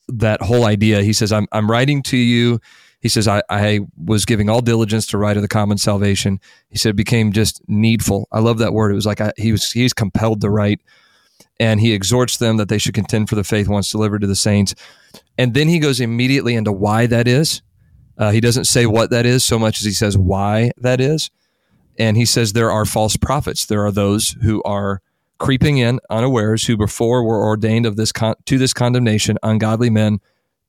that 0.08 0.42
whole 0.42 0.66
idea 0.66 1.02
he 1.04 1.12
says 1.12 1.32
i'm, 1.34 1.48
I'm 1.52 1.70
writing 1.70 2.02
to 2.04 2.18
you 2.18 2.60
he 3.02 3.10
says 3.10 3.28
I, 3.28 3.42
I 3.50 3.82
was 3.98 4.24
giving 4.26 4.50
all 4.50 4.62
diligence 4.62 5.06
to 5.08 5.18
write 5.18 5.36
of 5.36 5.42
the 5.42 5.48
common 5.50 5.78
salvation 5.80 6.40
he 6.70 6.78
said 6.78 6.92
it 6.92 6.96
became 6.96 7.32
just 7.32 7.60
needful 7.68 8.28
i 8.32 8.40
love 8.40 8.60
that 8.60 8.72
word 8.72 8.92
it 8.92 8.96
was 8.96 9.06
like 9.08 9.20
I, 9.20 9.34
he 9.36 9.52
was 9.52 9.72
he's 9.72 9.94
compelled 9.94 10.42
to 10.42 10.50
write 10.50 10.80
and 11.60 11.80
he 11.80 11.94
exhorts 11.94 12.38
them 12.38 12.58
that 12.58 12.70
they 12.70 12.78
should 12.78 12.94
contend 12.94 13.30
for 13.30 13.36
the 13.36 13.44
faith 13.44 13.68
once 13.68 13.92
delivered 13.92 14.22
to 14.22 14.28
the 14.28 14.36
saints 14.36 14.76
and 15.38 15.54
then 15.54 15.68
he 15.68 15.80
goes 15.80 16.00
immediately 16.00 16.56
into 16.56 16.72
why 16.72 17.06
that 17.06 17.28
is 17.28 17.62
uh, 18.18 18.32
he 18.32 18.40
doesn't 18.40 18.66
say 18.66 18.86
what 18.86 19.10
that 19.10 19.26
is 19.26 19.44
so 19.44 19.60
much 19.60 19.80
as 19.80 19.86
he 19.86 19.92
says 19.92 20.18
why 20.18 20.72
that 20.78 21.00
is 21.00 21.30
and 22.00 22.18
he 22.18 22.26
says 22.26 22.54
there 22.54 22.72
are 22.72 22.86
false 22.86 23.18
prophets 23.18 23.66
there 23.66 23.86
are 23.86 23.92
those 23.92 24.36
who 24.44 24.62
are 24.64 25.02
creeping 25.38 25.78
in 25.78 26.00
unawares 26.10 26.66
who 26.66 26.76
before 26.76 27.24
were 27.24 27.44
ordained 27.44 27.86
of 27.86 27.96
this 27.96 28.12
con- 28.12 28.36
to 28.46 28.58
this 28.58 28.74
condemnation 28.74 29.38
ungodly 29.44 29.90
men 29.90 30.20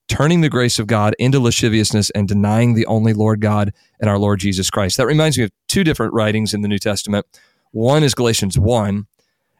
turning 0.08 0.40
the 0.40 0.48
grace 0.48 0.78
of 0.78 0.86
God 0.86 1.14
into 1.18 1.38
lasciviousness 1.38 2.10
and 2.10 2.26
denying 2.26 2.74
the 2.74 2.86
only 2.86 3.12
Lord 3.12 3.40
God 3.40 3.72
and 4.00 4.10
our 4.10 4.18
Lord 4.18 4.40
Jesus 4.40 4.70
Christ. 4.70 4.96
That 4.96 5.06
reminds 5.06 5.38
me 5.38 5.44
of 5.44 5.50
two 5.68 5.84
different 5.84 6.14
writings 6.14 6.54
in 6.54 6.62
the 6.62 6.68
New 6.68 6.78
Testament. 6.78 7.26
One 7.70 8.02
is 8.02 8.14
Galatians 8.14 8.58
1 8.58 9.06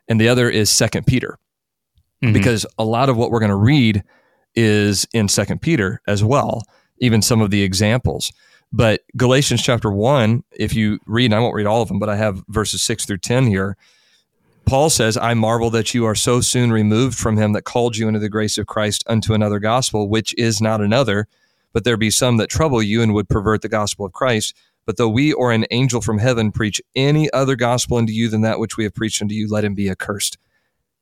and 0.08 0.20
the 0.20 0.28
other 0.28 0.48
is 0.48 0.70
Second 0.70 1.06
Peter. 1.06 1.38
Mhm. 2.22 2.32
Because 2.32 2.66
a 2.78 2.84
lot 2.84 3.08
of 3.08 3.16
what 3.16 3.30
we're 3.30 3.40
going 3.40 3.50
to 3.50 3.54
read 3.54 4.02
is 4.54 5.06
in 5.12 5.28
Second 5.28 5.60
Peter 5.60 6.00
as 6.06 6.24
well, 6.24 6.62
even 6.98 7.22
some 7.22 7.40
of 7.40 7.50
the 7.50 7.62
examples. 7.62 8.32
But 8.72 9.02
Galatians 9.16 9.62
chapter 9.62 9.90
1, 9.90 10.42
if 10.52 10.74
you 10.74 10.98
read, 11.06 11.26
and 11.26 11.34
I 11.34 11.38
won't 11.38 11.54
read 11.54 11.66
all 11.66 11.80
of 11.80 11.88
them, 11.88 11.98
but 11.98 12.08
I 12.08 12.16
have 12.16 12.42
verses 12.48 12.82
6 12.82 13.04
through 13.06 13.18
10 13.18 13.46
here. 13.46 13.76
Paul 14.66 14.90
says, 14.90 15.16
I 15.16 15.32
marvel 15.32 15.70
that 15.70 15.94
you 15.94 16.04
are 16.04 16.14
so 16.14 16.42
soon 16.42 16.70
removed 16.70 17.16
from 17.16 17.38
him 17.38 17.52
that 17.52 17.62
called 17.62 17.96
you 17.96 18.06
into 18.08 18.20
the 18.20 18.28
grace 18.28 18.58
of 18.58 18.66
Christ 18.66 19.02
unto 19.06 19.32
another 19.32 19.58
gospel, 19.58 20.08
which 20.08 20.34
is 20.36 20.60
not 20.60 20.82
another. 20.82 21.26
But 21.72 21.84
there 21.84 21.96
be 21.96 22.10
some 22.10 22.36
that 22.38 22.50
trouble 22.50 22.82
you 22.82 23.00
and 23.00 23.14
would 23.14 23.28
pervert 23.28 23.62
the 23.62 23.68
gospel 23.68 24.04
of 24.04 24.12
Christ. 24.12 24.54
But 24.88 24.96
though 24.96 25.10
we 25.10 25.34
or 25.34 25.52
an 25.52 25.66
angel 25.70 26.00
from 26.00 26.16
heaven 26.16 26.50
preach 26.50 26.80
any 26.96 27.30
other 27.34 27.56
gospel 27.56 27.98
unto 27.98 28.10
you 28.10 28.30
than 28.30 28.40
that 28.40 28.58
which 28.58 28.78
we 28.78 28.84
have 28.84 28.94
preached 28.94 29.20
unto 29.20 29.34
you, 29.34 29.46
let 29.46 29.62
him 29.62 29.74
be 29.74 29.90
accursed. 29.90 30.38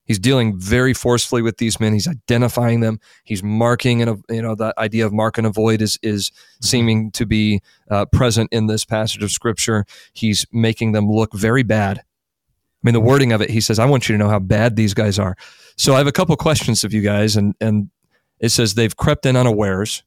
He's 0.04 0.18
dealing 0.18 0.58
very 0.58 0.92
forcefully 0.92 1.40
with 1.40 1.58
these 1.58 1.78
men. 1.78 1.92
He's 1.92 2.08
identifying 2.08 2.80
them. 2.80 2.98
He's 3.22 3.44
marking, 3.44 4.02
and 4.02 4.24
you 4.28 4.42
know 4.42 4.56
the 4.56 4.74
idea 4.76 5.06
of 5.06 5.12
mark 5.12 5.38
and 5.38 5.46
avoid 5.46 5.80
is 5.80 6.00
is 6.02 6.32
seeming 6.60 7.12
to 7.12 7.26
be 7.26 7.60
uh, 7.88 8.06
present 8.06 8.48
in 8.50 8.66
this 8.66 8.84
passage 8.84 9.22
of 9.22 9.30
scripture. 9.30 9.84
He's 10.12 10.44
making 10.52 10.90
them 10.90 11.08
look 11.08 11.32
very 11.32 11.62
bad. 11.62 11.98
I 11.98 12.02
mean, 12.82 12.92
the 12.92 13.00
wording 13.00 13.30
of 13.30 13.40
it, 13.40 13.50
he 13.50 13.60
says, 13.60 13.78
I 13.78 13.86
want 13.86 14.08
you 14.08 14.14
to 14.14 14.18
know 14.18 14.28
how 14.28 14.40
bad 14.40 14.74
these 14.74 14.94
guys 14.94 15.16
are. 15.16 15.36
So 15.76 15.94
I 15.94 15.98
have 15.98 16.08
a 16.08 16.12
couple 16.12 16.36
questions 16.36 16.82
of 16.82 16.92
you 16.92 17.02
guys, 17.02 17.36
and, 17.36 17.54
and 17.60 17.90
it 18.40 18.48
says 18.48 18.74
they've 18.74 18.96
crept 18.96 19.26
in 19.26 19.36
unawares. 19.36 20.02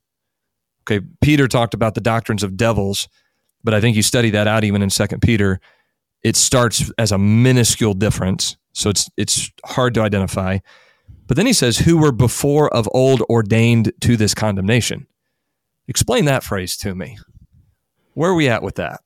Okay, 0.84 1.06
Peter 1.22 1.48
talked 1.48 1.74
about 1.74 1.96
the 1.96 2.02
doctrines 2.02 2.44
of 2.44 2.58
devils, 2.58 3.08
but 3.64 3.74
I 3.74 3.82
think 3.82 3.96
you 3.96 4.04
study 4.04 4.30
that 4.32 4.48
out 4.48 4.64
even 4.64 4.82
in 4.82 4.90
Second 4.90 5.22
Peter. 5.22 5.60
It 6.24 6.36
starts 6.36 6.92
as 6.98 7.12
a 7.12 7.18
minuscule 7.18 7.94
difference, 7.94 8.58
so 8.74 8.90
it's 8.90 9.10
it's 9.18 9.52
hard 9.66 9.94
to 9.96 10.02
identify. 10.02 10.60
But 11.28 11.38
then 11.38 11.46
he 11.46 11.54
says, 11.54 11.78
who 11.78 11.98
were 11.98 12.12
before 12.12 12.74
of 12.74 12.90
old 12.92 13.22
ordained 13.30 13.94
to 14.02 14.18
this 14.18 14.34
condemnation. 14.34 15.06
Explain 15.88 16.26
that 16.26 16.44
phrase 16.44 16.76
to 16.78 16.96
me. 16.96 17.20
Where 18.16 18.32
are 18.32 18.36
we 18.36 18.50
at 18.50 18.64
with 18.64 18.76
that? 18.76 19.02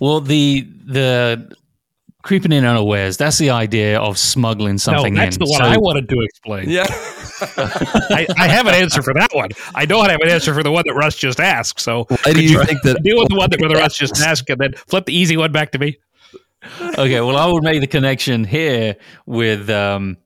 Well, 0.00 0.20
the 0.20 0.62
the 0.86 1.56
creeping 2.24 2.50
in 2.52 2.64
unawares, 2.64 3.16
that's 3.16 3.38
the 3.38 3.50
idea 3.50 4.00
of 4.00 4.18
smuggling 4.18 4.78
something 4.78 5.14
no, 5.14 5.20
that's 5.20 5.36
in. 5.36 5.40
the 5.40 5.46
one 5.50 5.60
So- 5.60 5.66
I 5.66 5.76
wanted 5.76 6.08
to 6.08 6.20
explain. 6.22 6.68
Yeah. 6.68 6.86
I, 7.40 8.26
I 8.38 8.48
have 8.48 8.66
an 8.66 8.74
answer 8.74 9.02
for 9.02 9.12
that 9.14 9.28
one. 9.32 9.50
I 9.74 9.84
don't 9.86 10.08
have 10.08 10.20
an 10.20 10.28
answer 10.28 10.54
for 10.54 10.62
the 10.62 10.70
one 10.72 10.84
that 10.86 10.94
Russ 10.94 11.16
just 11.16 11.38
asked. 11.38 11.80
So 11.80 12.04
Why 12.08 12.16
do 12.24 12.32
could 12.32 12.42
you 12.50 12.64
think 12.64 12.82
that 12.82 13.02
deal 13.02 13.18
with 13.20 13.28
the 13.28 13.36
one 13.36 13.50
that 13.50 13.58
Brother 13.58 13.76
Russ 13.76 13.96
just 13.96 14.20
asked, 14.20 14.48
and 14.50 14.58
then 14.58 14.72
flip 14.88 15.04
the 15.06 15.14
easy 15.14 15.36
one 15.36 15.52
back 15.52 15.70
to 15.72 15.78
me. 15.78 15.98
okay, 16.98 17.20
well, 17.20 17.36
I 17.36 17.46
would 17.46 17.62
make 17.62 17.80
the 17.80 17.86
connection 17.86 18.42
here 18.44 18.96
with 19.26 19.68
um, 19.68 20.16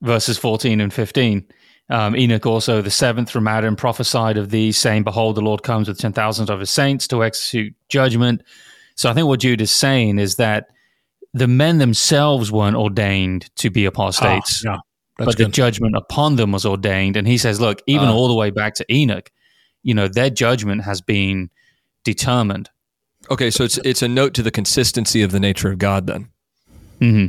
verses 0.00 0.38
14 0.38 0.80
and 0.80 0.92
15. 0.92 1.46
Um, 1.90 2.16
Enoch 2.16 2.46
also, 2.46 2.80
the 2.80 2.90
seventh 2.90 3.28
from 3.28 3.46
Adam, 3.46 3.76
prophesied 3.76 4.38
of 4.38 4.48
these, 4.48 4.78
saying, 4.78 5.02
Behold, 5.02 5.36
the 5.36 5.42
Lord 5.42 5.62
comes 5.62 5.88
with 5.88 5.98
ten 5.98 6.14
thousands 6.14 6.48
of 6.48 6.60
his 6.60 6.70
saints 6.70 7.06
to 7.08 7.22
execute 7.22 7.74
judgment. 7.90 8.42
So 8.94 9.10
I 9.10 9.14
think 9.14 9.26
what 9.26 9.40
Jude 9.40 9.60
is 9.60 9.70
saying 9.70 10.18
is 10.18 10.36
that 10.36 10.68
the 11.34 11.48
men 11.48 11.78
themselves 11.78 12.52
weren't 12.52 12.76
ordained 12.76 13.50
to 13.56 13.70
be 13.70 13.84
apostates, 13.86 14.64
Ah, 14.66 14.72
yeah, 14.72 14.78
but 15.16 15.36
the 15.38 15.46
judgment 15.46 15.96
upon 15.96 16.36
them 16.36 16.52
was 16.52 16.66
ordained. 16.66 17.16
And 17.16 17.26
he 17.26 17.38
says, 17.38 17.60
look, 17.60 17.80
even 17.86 18.08
Ah. 18.08 18.12
all 18.12 18.28
the 18.28 18.34
way 18.34 18.50
back 18.50 18.74
to 18.74 18.92
Enoch, 18.92 19.30
you 19.82 19.94
know, 19.94 20.08
their 20.08 20.30
judgment 20.30 20.82
has 20.84 21.00
been 21.00 21.50
determined. 22.04 22.70
Okay, 23.30 23.50
so 23.50 23.64
it's 23.64 23.78
it's 23.78 24.02
a 24.02 24.08
note 24.08 24.34
to 24.34 24.42
the 24.42 24.50
consistency 24.50 25.22
of 25.22 25.30
the 25.30 25.40
nature 25.40 25.70
of 25.70 25.78
God 25.78 26.06
then. 26.06 26.28
hmm 27.00 27.26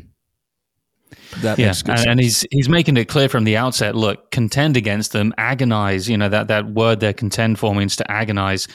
That 1.42 1.60
yeah, 1.60 1.74
good 1.84 1.98
and, 2.00 2.08
and 2.10 2.20
he's 2.20 2.46
he's 2.52 2.68
making 2.70 2.98
it 2.98 3.06
clear 3.06 3.30
from 3.30 3.44
the 3.44 3.58
outset. 3.58 3.96
Look, 3.96 4.32
contend 4.32 4.76
against 4.78 5.12
them, 5.12 5.34
agonize. 5.38 6.10
You 6.10 6.18
know 6.18 6.30
that 6.30 6.48
that 6.48 6.66
word 6.66 7.00
there, 7.00 7.14
contend 7.14 7.60
for 7.60 7.74
means 7.76 7.96
to 7.98 8.12
agonize. 8.12 8.68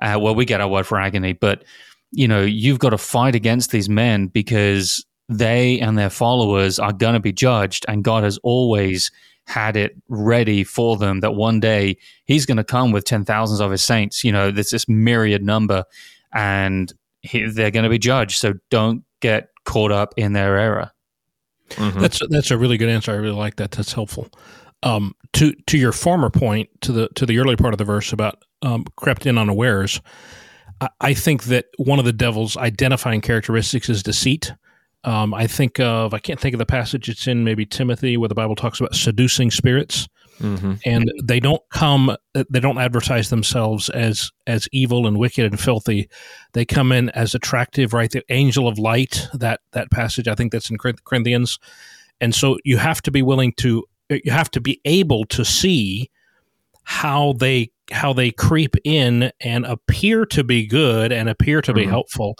Uh, 0.00 0.18
well, 0.20 0.34
we 0.34 0.44
get 0.44 0.60
our 0.60 0.68
word 0.68 0.86
for 0.86 1.00
agony, 1.00 1.32
but 1.32 1.64
you 2.10 2.28
know 2.28 2.42
you've 2.42 2.78
got 2.78 2.90
to 2.90 2.98
fight 2.98 3.34
against 3.34 3.70
these 3.70 3.88
men 3.88 4.26
because 4.26 5.04
they 5.28 5.78
and 5.80 5.98
their 5.98 6.10
followers 6.10 6.78
are 6.78 6.92
going 6.92 7.14
to 7.14 7.20
be 7.20 7.32
judged, 7.32 7.84
and 7.88 8.04
God 8.04 8.24
has 8.24 8.38
always 8.42 9.10
had 9.46 9.76
it 9.76 9.96
ready 10.08 10.62
for 10.62 10.96
them 10.96 11.20
that 11.20 11.34
one 11.34 11.58
day 11.60 11.96
He's 12.26 12.44
going 12.46 12.58
to 12.58 12.64
come 12.64 12.92
with 12.92 13.04
ten 13.04 13.24
thousands 13.24 13.60
of 13.60 13.70
His 13.70 13.82
saints. 13.82 14.24
You 14.24 14.32
know, 14.32 14.50
there's 14.50 14.70
this 14.70 14.88
myriad 14.88 15.42
number, 15.42 15.84
and 16.32 16.92
he, 17.22 17.46
they're 17.46 17.70
going 17.70 17.84
to 17.84 17.90
be 17.90 17.98
judged. 17.98 18.38
So 18.38 18.54
don't 18.70 19.04
get 19.20 19.48
caught 19.64 19.90
up 19.92 20.14
in 20.16 20.32
their 20.32 20.56
error. 20.58 20.90
Mhm. 21.70 22.00
That's 22.00 22.22
that's 22.30 22.50
a 22.50 22.56
really 22.58 22.78
good 22.78 22.88
answer. 22.88 23.12
I 23.12 23.16
really 23.16 23.36
like 23.36 23.56
that. 23.56 23.72
That's 23.72 23.92
helpful. 23.92 24.28
Um, 24.82 25.14
to 25.34 25.52
to 25.66 25.76
your 25.76 25.92
former 25.92 26.30
point, 26.30 26.68
to 26.82 26.92
the 26.92 27.08
to 27.16 27.26
the 27.26 27.38
early 27.38 27.56
part 27.56 27.74
of 27.74 27.78
the 27.78 27.84
verse 27.84 28.12
about 28.12 28.42
um, 28.62 28.84
crept 28.96 29.26
in 29.26 29.36
unawares, 29.36 30.00
I, 30.80 30.88
I 31.00 31.14
think 31.14 31.44
that 31.44 31.66
one 31.76 31.98
of 31.98 32.04
the 32.04 32.12
devil's 32.12 32.56
identifying 32.56 33.20
characteristics 33.20 33.88
is 33.88 34.02
deceit. 34.02 34.52
Um, 35.04 35.32
I 35.32 35.46
think 35.46 35.78
of 35.78 36.12
I 36.12 36.18
can't 36.18 36.40
think 36.40 36.54
of 36.54 36.58
the 36.58 36.66
passage. 36.66 37.08
It's 37.08 37.26
in 37.26 37.44
maybe 37.44 37.64
Timothy 37.64 38.16
where 38.16 38.28
the 38.28 38.34
Bible 38.34 38.56
talks 38.56 38.80
about 38.80 38.94
seducing 38.96 39.50
spirits, 39.50 40.08
Mhm. 40.40 40.80
and 40.84 41.10
they 41.22 41.38
don't 41.40 41.62
come. 41.70 42.16
They 42.34 42.58
don't 42.60 42.78
advertise 42.78 43.30
themselves 43.30 43.88
as 43.90 44.30
as 44.48 44.68
evil 44.72 45.06
and 45.06 45.16
wicked 45.16 45.44
and 45.46 45.58
filthy. 45.58 46.08
They 46.52 46.64
come 46.64 46.90
in 46.90 47.10
as 47.10 47.34
attractive, 47.34 47.92
right? 47.92 48.10
The 48.10 48.24
angel 48.28 48.66
of 48.66 48.76
light. 48.78 49.28
That 49.34 49.60
that 49.72 49.90
passage. 49.92 50.26
I 50.26 50.34
think 50.34 50.50
that's 50.52 50.68
in 50.70 50.78
Corinthians, 50.78 51.58
and 52.20 52.34
so 52.34 52.58
you 52.64 52.76
have 52.78 53.00
to 53.02 53.10
be 53.12 53.22
willing 53.22 53.52
to. 53.58 53.84
You 54.10 54.32
have 54.32 54.50
to 54.52 54.60
be 54.60 54.80
able 54.84 55.26
to 55.26 55.44
see 55.44 56.10
how 56.84 57.34
they 57.34 57.70
how 57.90 58.12
they 58.12 58.30
creep 58.30 58.76
in 58.84 59.30
and 59.40 59.64
appear 59.66 60.26
to 60.26 60.44
be 60.44 60.66
good 60.66 61.12
and 61.12 61.28
appear 61.28 61.62
to 61.62 61.72
be 61.72 61.86
Mhm. 61.86 61.90
helpful 61.90 62.36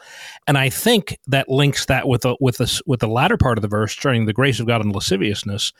and 0.47 0.59
i 0.59 0.69
think 0.69 1.19
that 1.27 1.49
links 1.49 1.87
that 1.87 2.07
with 2.07 2.23
the 2.23 2.37
with 2.41 2.59
the 2.59 2.83
with 2.87 3.01
the 3.01 3.09
latter 3.09 3.37
part 3.37 3.59
of 3.59 3.63
the 3.63 3.69
verse 3.69 3.95
turning 3.97 4.27
the 4.27 4.33
grace 4.33 4.61
of 4.61 4.67
god 4.67 4.81
and 4.83 4.95
lasciviousness 4.95 5.73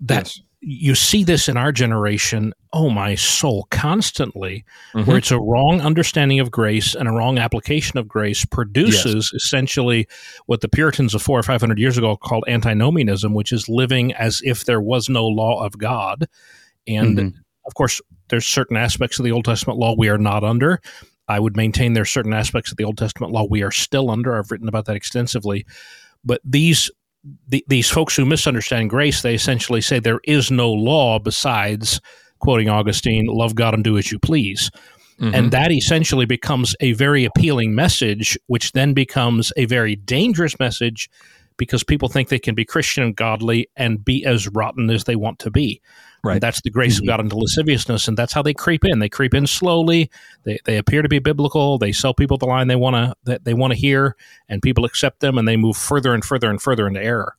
that 0.00 0.26
Yes. 0.26 0.40
you 0.60 0.94
see 0.94 1.24
this 1.24 1.48
in 1.48 1.56
our 1.56 1.72
generation, 1.72 2.52
oh 2.72 2.88
my 2.90 3.14
soul, 3.14 3.66
constantly, 3.70 4.64
mm-hmm. 4.94 5.08
where 5.08 5.18
it's 5.18 5.30
a 5.30 5.38
wrong 5.40 5.80
understanding 5.80 6.40
of 6.40 6.50
grace 6.50 6.94
and 6.94 7.08
a 7.08 7.12
wrong 7.12 7.38
application 7.38 7.98
of 7.98 8.06
grace 8.06 8.44
produces 8.44 9.30
yes. 9.32 9.42
essentially 9.42 10.06
what 10.46 10.60
the 10.60 10.68
Puritans 10.68 11.14
of 11.14 11.22
four 11.22 11.38
or 11.38 11.42
five 11.42 11.60
hundred 11.60 11.78
years 11.78 11.98
ago 11.98 12.16
called 12.16 12.44
antinomianism, 12.48 13.34
which 13.34 13.52
is 13.52 13.68
living 13.68 14.12
as 14.14 14.40
if 14.44 14.64
there 14.64 14.80
was 14.80 15.08
no 15.08 15.26
law 15.26 15.64
of 15.64 15.78
God. 15.78 16.26
And 16.86 17.18
mm-hmm. 17.18 17.38
Of 17.68 17.74
course, 17.74 18.00
there's 18.28 18.46
certain 18.46 18.76
aspects 18.76 19.18
of 19.18 19.24
the 19.24 19.32
Old 19.32 19.44
Testament 19.44 19.78
law 19.78 19.94
we 19.96 20.08
are 20.08 20.18
not 20.18 20.42
under. 20.42 20.80
I 21.28 21.38
would 21.38 21.56
maintain 21.56 21.92
there's 21.92 22.10
certain 22.10 22.32
aspects 22.32 22.70
of 22.70 22.78
the 22.78 22.84
Old 22.84 22.98
Testament 22.98 23.32
law 23.32 23.46
we 23.48 23.62
are 23.62 23.70
still 23.70 24.10
under. 24.10 24.36
I've 24.36 24.50
written 24.50 24.68
about 24.68 24.86
that 24.86 24.96
extensively. 24.96 25.64
But 26.24 26.40
these 26.44 26.90
the, 27.48 27.64
these 27.68 27.90
folks 27.90 28.16
who 28.16 28.24
misunderstand 28.24 28.90
grace, 28.90 29.22
they 29.22 29.34
essentially 29.34 29.80
say 29.80 29.98
there 29.98 30.20
is 30.24 30.50
no 30.50 30.72
law 30.72 31.18
besides, 31.18 32.00
quoting 32.38 32.68
Augustine, 32.68 33.26
love 33.26 33.54
God 33.54 33.74
and 33.74 33.84
do 33.84 33.98
as 33.98 34.10
you 34.10 34.18
please. 34.18 34.70
Mm-hmm. 35.20 35.34
And 35.34 35.50
that 35.50 35.72
essentially 35.72 36.26
becomes 36.26 36.76
a 36.80 36.92
very 36.92 37.24
appealing 37.24 37.74
message, 37.74 38.38
which 38.46 38.72
then 38.72 38.94
becomes 38.94 39.52
a 39.56 39.66
very 39.66 39.96
dangerous 39.96 40.58
message 40.58 41.10
because 41.56 41.82
people 41.82 42.08
think 42.08 42.28
they 42.28 42.38
can 42.38 42.54
be 42.54 42.64
Christian 42.64 43.02
and 43.02 43.16
godly 43.16 43.68
and 43.76 44.04
be 44.04 44.24
as 44.24 44.48
rotten 44.48 44.90
as 44.90 45.04
they 45.04 45.16
want 45.16 45.40
to 45.40 45.50
be. 45.50 45.82
Right. 46.28 46.34
And 46.34 46.42
that's 46.42 46.60
the 46.60 46.70
grace 46.70 46.96
mm-hmm. 46.96 47.04
of 47.04 47.08
God 47.08 47.20
into 47.20 47.36
lasciviousness, 47.36 48.06
and 48.06 48.16
that's 48.16 48.34
how 48.34 48.42
they 48.42 48.52
creep 48.52 48.84
in. 48.84 48.98
They 48.98 49.08
creep 49.08 49.34
in 49.34 49.46
slowly. 49.46 50.10
They, 50.44 50.58
they 50.66 50.76
appear 50.76 51.00
to 51.00 51.08
be 51.08 51.18
biblical. 51.18 51.78
They 51.78 51.92
sell 51.92 52.12
people 52.12 52.36
the 52.36 52.46
line 52.46 52.68
they 52.68 52.76
want 52.76 52.96
to 52.96 53.14
that 53.24 53.44
they 53.44 53.54
want 53.54 53.72
to 53.72 53.78
hear, 53.78 54.14
and 54.48 54.60
people 54.60 54.84
accept 54.84 55.20
them, 55.20 55.38
and 55.38 55.48
they 55.48 55.56
move 55.56 55.76
further 55.76 56.12
and 56.12 56.22
further 56.24 56.50
and 56.50 56.60
further 56.60 56.86
into 56.86 57.02
error. 57.02 57.36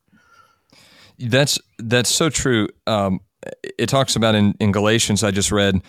That's 1.19 1.59
that's 1.77 2.09
so 2.09 2.29
true. 2.29 2.69
Um, 2.87 3.19
it 3.77 3.87
talks 3.87 4.15
about 4.15 4.35
in, 4.35 4.55
in 4.59 4.71
Galatians. 4.71 5.23
I 5.23 5.31
just 5.31 5.51
read 5.51 5.81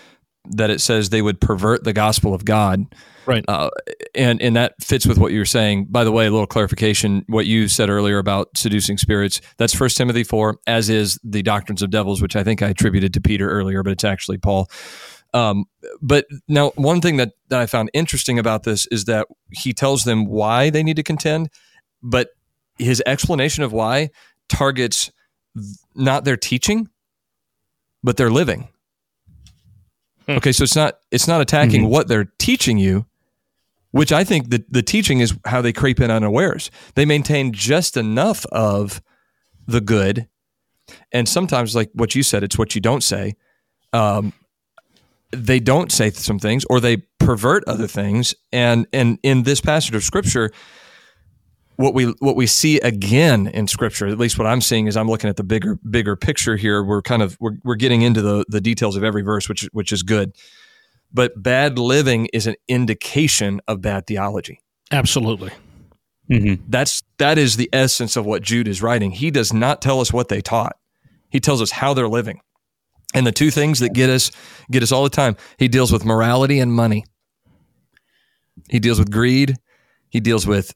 that 0.49 0.71
it 0.71 0.81
says 0.81 1.11
they 1.11 1.23
would 1.23 1.41
pervert 1.41 1.85
the 1.85 1.93
gospel 1.93 2.35
of 2.35 2.45
God. 2.45 2.85
Right. 3.27 3.45
Uh, 3.47 3.71
and 4.15 4.41
and 4.41 4.57
that 4.57 4.75
fits 4.81 5.07
with 5.07 5.19
what 5.19 5.33
you 5.33 5.39
were 5.39 5.45
saying. 5.45 5.87
By 5.91 6.05
the 6.05 6.13
way, 6.13 6.27
a 6.27 6.31
little 6.31 6.47
clarification: 6.47 7.25
what 7.27 7.47
you 7.47 7.69
said 7.69 7.91
earlier 7.91 8.19
about 8.19 8.49
seducing 8.57 8.99
spirits. 8.99 9.41
That's 9.59 9.75
First 9.75 9.97
Timothy 9.97 10.25
four, 10.25 10.59
as 10.67 10.89
is 10.89 11.19
the 11.23 11.43
doctrines 11.43 11.83
of 11.83 11.91
devils, 11.91 12.23
which 12.23 12.37
I 12.37 12.43
think 12.43 12.63
I 12.63 12.69
attributed 12.69 13.15
to 13.15 13.21
Peter 13.21 13.49
earlier, 13.49 13.83
but 13.83 13.93
it's 13.93 14.05
actually 14.05 14.39
Paul. 14.39 14.69
Um, 15.33 15.67
but 16.03 16.27
now, 16.49 16.73
one 16.75 17.01
thing 17.01 17.19
that, 17.19 17.35
that 17.51 17.61
I 17.61 17.67
found 17.67 17.91
interesting 17.93 18.39
about 18.39 18.65
this 18.65 18.87
is 18.89 19.05
that 19.05 19.29
he 19.53 19.73
tells 19.73 20.03
them 20.03 20.27
why 20.27 20.71
they 20.71 20.83
need 20.83 20.97
to 20.97 21.05
contend, 21.05 21.51
but 22.03 22.31
his 22.79 23.03
explanation 23.07 23.63
of 23.63 23.73
why 23.73 24.11
targets 24.49 25.13
not 25.95 26.25
their 26.25 26.37
teaching, 26.37 26.89
but 28.03 28.17
their 28.17 28.31
living. 28.31 28.69
Okay, 30.37 30.53
so 30.53 30.65
it's 30.65 30.77
not 30.77 30.99
it's 31.11 31.29
not 31.29 31.41
attacking 31.41 31.83
mm-hmm. 31.83 31.91
what 31.91 32.09
they're 32.09 32.33
teaching 32.39 32.79
you, 32.79 33.07
which 33.91 34.13
I 34.13 34.25
think 34.25 34.51
the 34.51 34.65
the 34.69 34.83
teaching 34.83 35.21
is 35.21 35.37
how 35.45 35.61
they 35.61 35.73
creep 35.73 36.01
in 36.01 36.11
unawares. 36.11 36.71
They 36.95 37.05
maintain 37.05 37.53
just 37.53 37.97
enough 37.97 38.47
of 38.47 39.03
the 39.67 39.81
good, 39.81 40.29
and 41.13 41.29
sometimes, 41.29 41.75
like 41.75 41.91
what 41.95 42.15
you 42.15 42.23
said, 42.23 42.43
it's 42.43 42.59
what 42.59 42.75
you 42.75 42.81
don't 42.81 43.03
say. 43.03 43.35
Um, 43.93 44.33
they 45.33 45.61
don't 45.61 45.93
say 45.93 46.11
some 46.11 46.39
things, 46.39 46.65
or 46.69 46.81
they 46.81 46.99
pervert 47.19 47.65
other 47.67 47.87
things, 47.87 48.35
and 48.53 48.87
and 48.93 49.19
in 49.23 49.43
this 49.45 49.61
passage 49.61 49.95
of 49.95 50.03
scripture, 50.03 50.51
what 51.81 51.95
we 51.95 52.07
what 52.19 52.37
we 52.37 52.47
see 52.47 52.79
again 52.81 53.47
in 53.49 53.67
scripture 53.67 54.07
at 54.07 54.19
least 54.19 54.39
what 54.39 54.47
i'm 54.47 54.61
seeing 54.61 54.87
is 54.87 54.97
i'm 54.97 55.09
looking 55.09 55.31
at 55.31 55.37
the 55.37 55.45
bigger 55.45 55.79
bigger 55.89 56.17
picture 56.17 56.57
here. 56.57 56.83
We're 56.83 57.03
kind 57.03 57.23
of 57.23 57.37
we're, 57.41 57.57
we're 57.65 57.77
getting 57.77 58.03
into 58.03 58.23
the 58.23 58.45
the 58.49 58.61
details 58.61 58.97
of 58.97 59.05
every 59.05 59.23
verse 59.23 59.49
which 59.49 59.69
which 59.73 59.93
is 59.93 60.03
good. 60.03 60.37
But 61.13 61.43
bad 61.43 61.79
living 61.79 62.29
is 62.33 62.47
an 62.47 62.55
indication 62.69 63.61
of 63.67 63.81
bad 63.81 64.07
theology. 64.07 64.61
Absolutely. 64.93 65.51
Mm-hmm. 66.31 66.63
that's 66.69 67.03
that 67.19 67.39
is 67.39 67.57
the 67.57 67.69
essence 67.73 68.15
of 68.15 68.25
what 68.25 68.43
jude 68.43 68.69
is 68.69 68.81
writing. 68.81 69.11
He 69.11 69.33
does 69.33 69.53
not 69.53 69.83
tell 69.83 70.01
us 70.01 70.13
what 70.13 70.29
they 70.29 70.41
taught. 70.41 70.77
He 71.29 71.41
tells 71.41 71.61
us 71.61 71.73
how 71.73 71.93
they're 71.93 72.09
living. 72.09 72.41
And 73.13 73.27
the 73.27 73.33
two 73.33 73.51
things 73.51 73.81
that 73.81 73.93
get 73.93 74.09
us 74.09 74.31
get 74.71 74.85
us 74.85 74.93
all 74.93 75.03
the 75.03 75.11
time 75.11 75.37
he 75.59 75.67
deals 75.67 75.91
with 75.91 76.05
morality 76.05 76.61
and 76.61 76.73
money. 76.73 77.05
He 78.69 78.79
deals 78.79 79.01
with 79.01 79.11
greed. 79.11 79.57
He 80.09 80.21
deals 80.21 80.47
with 80.47 80.73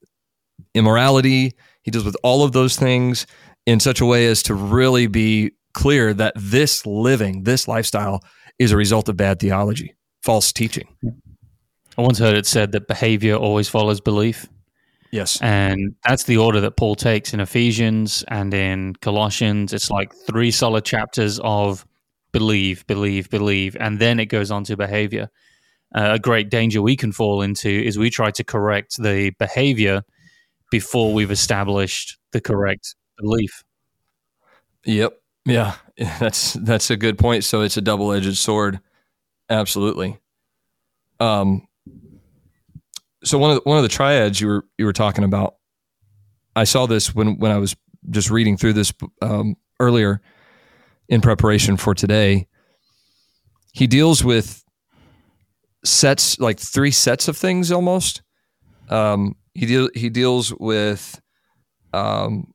immorality. 0.75 1.55
He 1.83 1.91
deals 1.91 2.05
with 2.05 2.17
all 2.23 2.43
of 2.43 2.53
those 2.53 2.77
things 2.77 3.27
in 3.67 3.81
such 3.81 4.01
a 4.01 4.07
way 4.07 4.27
as 4.27 4.43
to 4.45 4.55
really 4.55 5.07
be 5.07 5.53
clear 5.73 6.15
that 6.15 6.35
this 6.37 6.87
living, 6.87 7.45
this 7.45 7.67
lifestyle 7.67 8.23
is 8.59 8.73
a 8.73 8.77
result 8.77 9.09
of 9.09 9.17
bad 9.17 9.41
theology, 9.41 9.95
false 10.23 10.53
teaching. 10.53 10.89
I 11.97 12.03
once 12.03 12.19
heard 12.19 12.37
it 12.37 12.47
said 12.47 12.73
that 12.73 12.89
behavior 12.89 13.37
always 13.37 13.69
follows 13.69 14.01
belief. 14.01 14.49
Yes. 15.13 15.41
And 15.41 15.95
that's 16.05 16.25
the 16.25 16.39
order 16.39 16.61
that 16.63 16.77
Paul 16.77 16.97
takes 16.97 17.33
in 17.33 17.41
Ephesians 17.41 18.25
and 18.29 18.53
in 18.53 18.97
Colossians. 18.97 19.73
It's 19.73 19.91
like 19.91 20.13
three 20.27 20.51
solid 20.51 20.85
chapters 20.85 21.39
of 21.45 21.87
believe, 22.33 22.85
believe, 22.89 23.31
believe. 23.31 23.77
And 23.79 24.01
then 24.01 24.19
it 24.19 24.27
goes 24.27 24.51
on 24.51 24.65
to 24.65 24.77
behavior. 24.77 25.31
Uh, 25.95 26.15
a 26.15 26.19
great 26.19 26.51
danger 26.51 26.83
we 26.83 26.97
can 26.97 27.13
fall 27.13 27.43
into 27.43 27.69
is 27.69 27.97
we 27.97 28.11
try 28.11 28.33
to 28.33 28.43
correct 28.43 29.01
the 29.01 29.31
behavior 29.39 30.03
before 30.75 31.15
we've 31.15 31.31
established 31.31 32.19
the 32.33 32.41
correct 32.41 32.97
belief. 33.17 33.63
Yep. 34.85 35.17
Yeah. 35.47 35.77
That's 36.19 36.55
that's 36.55 36.91
a 36.91 36.97
good 36.97 37.17
point. 37.17 37.45
So 37.45 37.61
it's 37.61 37.77
a 37.77 37.81
double 37.81 38.11
edged 38.11 38.37
sword. 38.37 38.81
Absolutely. 39.49 40.19
Um 41.21 41.69
so 43.23 43.39
one 43.39 43.53
of 43.53 43.63
the, 43.63 43.71
one 43.71 43.77
of 43.77 43.85
the 43.85 43.89
triads 43.89 44.41
you 44.41 44.49
were 44.49 44.65
you 44.77 44.85
were 44.85 44.93
talking 44.93 45.23
about, 45.23 45.55
I 46.57 46.65
saw 46.65 46.87
this 46.87 47.15
when 47.15 47.39
when 47.39 47.53
I 47.53 47.59
was 47.59 47.77
just 48.11 48.29
reading 48.29 48.57
through 48.57 48.73
this 48.73 48.93
um, 49.23 49.55
earlier 49.79 50.21
in 51.09 51.21
preparation 51.21 51.77
for 51.77 51.95
today. 51.95 52.49
He 53.73 53.87
deals 53.87 54.25
with 54.25 54.65
sets 55.85 56.41
like 56.41 56.59
three 56.59 56.91
sets 56.91 57.29
of 57.29 57.37
things 57.37 57.71
almost. 57.71 58.23
Um, 58.89 59.37
he 59.55 59.67
deal, 59.67 59.89
he 59.95 60.11
deals 60.11 60.53
with 60.59 61.21
um, 61.93 62.53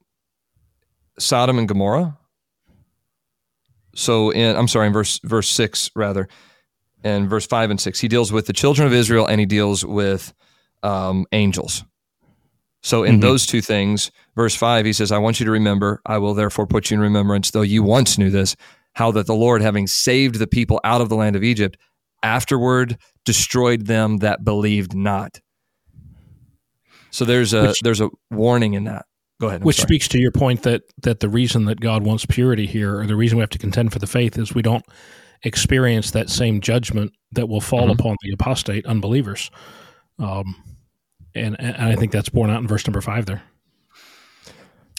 Sodom 1.17 1.57
and 1.57 1.67
Gomorrah. 1.67 2.17
So 3.95 4.29
in 4.29 4.55
I'm 4.55 4.67
sorry, 4.67 4.88
in 4.88 4.93
verse 4.93 5.19
verse 5.23 5.49
six 5.49 5.89
rather, 5.95 6.27
and 7.03 7.29
verse 7.29 7.47
five 7.47 7.69
and 7.69 7.79
six, 7.79 7.99
he 7.99 8.07
deals 8.07 8.31
with 8.31 8.45
the 8.45 8.53
children 8.53 8.88
of 8.88 8.93
Israel 8.93 9.25
and 9.25 9.39
he 9.39 9.45
deals 9.45 9.83
with 9.83 10.33
um, 10.83 11.25
angels. 11.31 11.83
So 12.81 13.03
in 13.03 13.15
mm-hmm. 13.15 13.21
those 13.21 13.45
two 13.45 13.62
things, 13.62 14.12
verse 14.35 14.55
five, 14.55 14.85
he 14.85 14.93
says, 14.93 15.12
"I 15.12 15.17
want 15.17 15.39
you 15.39 15.45
to 15.45 15.51
remember. 15.51 16.01
I 16.05 16.17
will 16.17 16.33
therefore 16.33 16.67
put 16.67 16.89
you 16.89 16.95
in 16.95 17.01
remembrance, 17.01 17.51
though 17.51 17.62
you 17.62 17.83
once 17.83 18.17
knew 18.17 18.29
this, 18.29 18.55
how 18.93 19.12
that 19.12 19.25
the 19.25 19.35
Lord, 19.35 19.62
having 19.62 19.88
saved 19.88 20.35
the 20.35 20.47
people 20.47 20.79
out 20.83 21.01
of 21.01 21.09
the 21.09 21.15
land 21.15 21.35
of 21.35 21.43
Egypt, 21.43 21.77
afterward 22.23 22.97
destroyed 23.25 23.85
them 23.85 24.17
that 24.17 24.43
believed 24.45 24.93
not." 24.95 25.41
So 27.12 27.26
there's 27.26 27.54
a 27.54 27.67
which, 27.67 27.80
there's 27.82 28.02
a 28.02 28.10
warning 28.32 28.74
in 28.74 28.86
that. 28.86 29.06
Go 29.39 29.48
ahead. 29.48 29.62
I'm 29.62 29.65
which 29.65 29.78
sorry. 29.78 29.88
speaks 29.88 30.08
to 30.10 30.19
your 30.19 30.32
point 30.32 30.63
that 30.63 30.84
that 31.04 31.19
the 31.19 31.30
reason 31.30 31.65
that 31.65 31.80
God 31.80 32.04
wants 32.04 32.26
purity 32.26 32.65
here, 32.65 33.00
or 33.00 33.08
the 33.08 33.15
reason 33.15 33.38
we 33.38 33.41
have 33.41 33.50
to 33.52 33.58
contend 33.58 33.93
for 33.93 34.00
the 34.00 34.08
faith, 34.08 34.38
is 34.38 34.54
we 34.54 34.62
don't 34.62 34.86
experience 35.43 36.12
that 36.12 36.30
same 36.30 36.62
judgment 36.62 37.13
that 37.32 37.48
will 37.48 37.62
fall 37.62 37.84
mm-hmm. 37.84 37.91
upon 37.91 38.15
the 38.22 38.32
apostate 38.34 38.86
unbelievers. 38.86 39.50
Um, 40.17 40.56
and, 41.36 41.56
and 41.60 41.78
I 41.78 41.95
think 41.95 42.12
that's 42.12 42.30
borne 42.30 42.50
out 42.50 42.60
in 42.60 42.67
verse 42.67 42.86
number 42.86 43.02
five 43.02 43.26
there. 43.26 43.41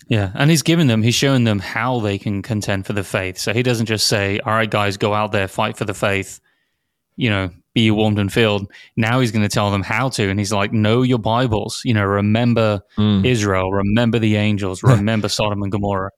Yeah, 0.09 0.33
and 0.35 0.51
he's 0.51 0.63
giving 0.63 0.89
them, 0.89 1.03
he's 1.03 1.15
showing 1.15 1.45
them 1.45 1.61
how 1.61 2.01
they 2.01 2.19
can 2.19 2.43
contend 2.43 2.85
for 2.85 2.93
the 2.95 3.05
faith. 3.05 3.39
So 3.39 3.53
he 3.53 3.63
doesn't 3.63 3.87
just 3.87 4.09
say, 4.09 4.41
"All 4.41 4.53
right, 4.53 4.69
guys, 4.69 4.97
go 4.97 5.15
out 5.15 5.31
there, 5.31 5.47
fight 5.47 5.77
for 5.77 5.85
the 5.85 5.95
faith." 5.95 6.41
You 7.17 7.31
know, 7.31 7.51
be 7.75 7.91
warmed 7.91 8.19
and 8.19 8.33
filled. 8.33 8.71
Now 8.97 9.21
he's 9.21 9.33
going 9.33 9.43
to 9.43 9.49
tell 9.49 9.71
them 9.71 9.83
how 9.83 10.09
to. 10.11 10.29
And 10.29 10.39
he's 10.39 10.53
like, 10.53 10.73
know 10.73 11.03
your 11.03 11.19
Bibles. 11.19 11.81
You 11.85 11.95
know, 11.95 12.05
remember 12.05 12.81
mm. 12.99 13.25
Israel, 13.25 13.71
remember 13.71 14.19
the 14.19 14.37
angels, 14.37 14.83
remember 14.83 15.29
Sodom 15.29 15.63
and 15.63 15.73
Gomorrah. 15.73 16.11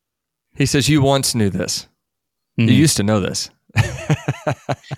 He 0.54 0.66
says, 0.66 0.88
You 0.88 1.02
once 1.02 1.34
knew 1.34 1.50
this. 1.50 1.88
Mm-hmm. 2.58 2.68
You 2.68 2.74
used 2.74 2.96
to 2.98 3.02
know 3.02 3.20
this. 3.20 3.50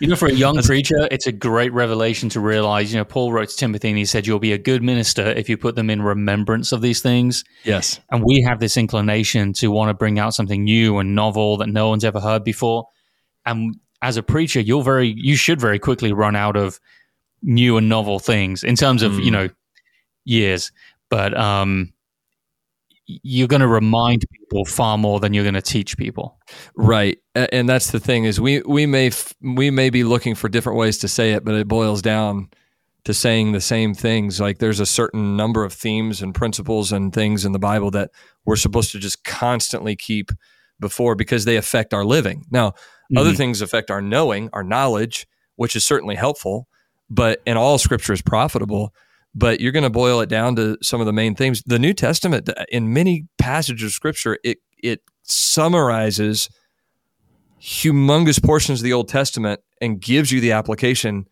you 0.01 0.09
know, 0.09 0.17
for 0.17 0.27
a 0.27 0.33
young 0.33 0.61
preacher, 0.61 1.07
it's 1.13 1.29
a 1.29 1.33
great 1.33 1.73
revelation 1.73 2.29
to 2.31 2.41
realize. 2.41 2.93
You 2.93 2.99
know, 2.99 3.05
Paul 3.05 3.33
wrote 3.33 3.49
to 3.49 3.57
Timothy 3.57 3.89
and 3.89 3.99
he 3.99 4.05
said, 4.05 4.27
You'll 4.27 4.41
be 4.41 4.53
a 4.53 4.59
good 4.59 4.83
minister 4.83 5.27
if 5.27 5.49
you 5.49 5.57
put 5.57 5.77
them 5.77 5.91
in 5.91 6.03
remembrance 6.03 6.73
of 6.73 6.81
these 6.81 7.01
things. 7.01 7.45
Yes. 7.63 8.01
And 8.11 8.25
we 8.25 8.43
have 8.43 8.59
this 8.59 8.77
inclination 8.77 9.53
to 9.55 9.69
want 9.69 9.91
to 9.91 9.95
bring 9.95 10.19
out 10.19 10.35
something 10.35 10.65
new 10.65 10.99
and 10.99 11.15
novel 11.15 11.59
that 11.59 11.69
no 11.69 11.89
one's 11.89 12.05
ever 12.05 12.21
heard 12.21 12.43
before. 12.43 12.87
And 13.47 13.77
as 14.05 14.19
a 14.19 14.23
preacher, 14.23 14.61
you'll 14.61 14.83
very 14.83 15.15
you 15.17 15.35
should 15.35 15.59
very 15.59 15.79
quickly 15.79 16.13
run 16.13 16.37
out 16.37 16.57
of 16.57 16.79
new 17.43 17.79
and 17.79 17.89
novel 17.89 18.19
things 18.19 18.63
in 18.63 18.77
terms 18.77 19.03
of 19.03 19.13
mm. 19.13 19.25
you 19.25 19.31
know 19.31 19.49
years. 20.27 20.71
But 21.09 21.37
um, 21.37 21.95
you're 23.07 23.49
going 23.49 23.63
to 23.63 23.69
remind 23.69 24.25
people 24.31 24.67
far 24.67 24.99
more 24.99 25.21
than 25.21 25.33
you're 25.33 25.45
going 25.45 25.55
to 25.55 25.63
teach 25.63 25.97
people. 25.97 26.39
Right, 26.77 27.19
and 27.35 27.67
that's 27.67 27.93
the 27.93 28.01
thing 28.01 28.25
is 28.25 28.39
we 28.39 28.61
we 28.61 28.85
may 28.85 29.11
we 29.41 29.71
may 29.71 29.89
be 29.89 30.05
looking 30.05 30.35
for 30.35 30.51
different 30.51 30.79
ways 30.79 30.99
to 30.99 31.09
say 31.09 31.33
it, 31.33 31.43
but 31.43 31.55
it 31.55 31.67
boils 31.67 32.03
down 32.03 32.51
to 33.05 33.15
saying 33.15 33.53
the 33.53 33.61
same 33.61 33.95
things. 33.95 34.39
Like 34.39 34.59
there's 34.59 34.81
a 34.81 34.87
certain 34.87 35.35
number 35.35 35.65
of 35.65 35.73
themes 35.73 36.21
and 36.21 36.35
principles 36.35 36.93
and 36.93 37.11
things 37.11 37.47
in 37.47 37.53
the 37.53 37.59
Bible 37.59 37.91
that 37.93 38.11
we're 38.45 38.57
supposed 38.57 38.93
to 38.93 38.99
just 38.99 39.25
constantly 39.25 39.97
keep 39.97 40.31
before 40.79 41.15
because 41.15 41.47
they 41.47 41.57
affect 41.57 41.95
our 41.95 42.05
living. 42.05 42.45
Now, 42.51 42.75
mm-hmm. 43.05 43.19
other 43.19 43.33
things 43.33 43.61
affect 43.61 43.91
our 43.91 44.03
knowing, 44.03 44.51
our 44.53 44.65
knowledge, 44.65 45.27
which 45.57 45.77
is 45.77 45.85
certainly 45.85 46.15
helpful, 46.15 46.69
but 47.09 47.41
and 47.47 47.59
all 47.59 47.79
scripture 47.79 48.13
is 48.13 48.23
profitable 48.23 48.93
but 49.35 49.61
you're 49.61 49.73
going 49.73 49.85
to 49.85 49.91
boil 49.91 50.21
it 50.21 50.29
down 50.29 50.57
to 50.57 50.79
some 50.81 51.01
of 51.01 51.07
the 51.07 51.13
main 51.13 51.35
things. 51.35 51.63
The 51.67 51.79
New 51.79 51.93
Testament, 51.93 52.49
in 52.71 52.93
many 52.93 53.27
passages 53.37 53.87
of 53.87 53.93
Scripture, 53.93 54.39
it 54.45 54.59
it 54.83 55.03
summarizes 55.23 56.49
humongous 57.61 58.43
portions 58.43 58.81
of 58.81 58.85
the 58.85 58.93
Old 58.93 59.09
Testament 59.09 59.61
and 59.81 60.01
gives 60.01 60.31
you 60.31 60.41
the 60.41 60.53
application 60.53 61.27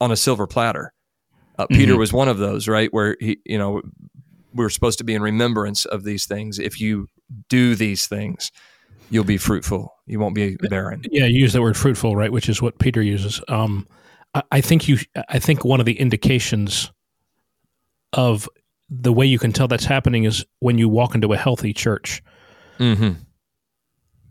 on 0.00 0.12
a 0.12 0.16
silver 0.16 0.46
platter. 0.46 0.92
Uh, 1.58 1.64
mm-hmm. 1.64 1.76
Peter 1.76 1.96
was 1.96 2.12
one 2.12 2.28
of 2.28 2.38
those, 2.38 2.68
right? 2.68 2.92
Where 2.92 3.16
he, 3.18 3.38
you 3.44 3.58
know, 3.58 3.82
we're 4.54 4.68
supposed 4.68 4.98
to 4.98 5.04
be 5.04 5.14
in 5.14 5.22
remembrance 5.22 5.84
of 5.84 6.04
these 6.04 6.26
things. 6.26 6.58
If 6.58 6.80
you 6.80 7.08
do 7.48 7.74
these 7.74 8.06
things, 8.06 8.52
you'll 9.10 9.24
be 9.24 9.38
fruitful. 9.38 9.91
You 10.06 10.18
won't 10.18 10.34
be 10.34 10.56
barren. 10.56 11.02
Yeah, 11.10 11.26
you 11.26 11.40
use 11.40 11.52
that 11.52 11.62
word 11.62 11.76
fruitful, 11.76 12.16
right? 12.16 12.32
Which 12.32 12.48
is 12.48 12.60
what 12.60 12.78
Peter 12.78 13.02
uses. 13.02 13.40
Um, 13.48 13.86
I, 14.34 14.42
I 14.52 14.60
think 14.60 14.88
you. 14.88 14.98
I 15.28 15.38
think 15.38 15.64
one 15.64 15.80
of 15.80 15.86
the 15.86 15.98
indications 15.98 16.90
of 18.12 18.48
the 18.90 19.12
way 19.12 19.24
you 19.24 19.38
can 19.38 19.52
tell 19.52 19.68
that's 19.68 19.84
happening 19.84 20.24
is 20.24 20.44
when 20.58 20.76
you 20.76 20.88
walk 20.88 21.14
into 21.14 21.32
a 21.32 21.36
healthy 21.36 21.72
church. 21.72 22.22
Mm-hmm. 22.78 23.20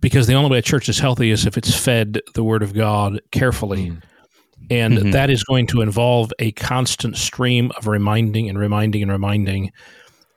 Because 0.01 0.27
the 0.27 0.33
only 0.33 0.49
way 0.49 0.57
a 0.57 0.63
church 0.63 0.89
is 0.89 0.99
healthy 0.99 1.31
is 1.31 1.45
if 1.45 1.57
it's 1.57 1.75
fed 1.75 2.21
the 2.33 2.43
Word 2.43 2.63
of 2.63 2.73
God 2.73 3.21
carefully. 3.31 3.89
Mm-hmm. 3.89 3.99
And 4.69 4.97
mm-hmm. 4.97 5.11
that 5.11 5.29
is 5.29 5.43
going 5.43 5.67
to 5.67 5.81
involve 5.81 6.31
a 6.39 6.51
constant 6.51 7.17
stream 7.17 7.71
of 7.77 7.87
reminding 7.87 8.49
and 8.49 8.57
reminding 8.59 9.01
and 9.01 9.11
reminding 9.11 9.71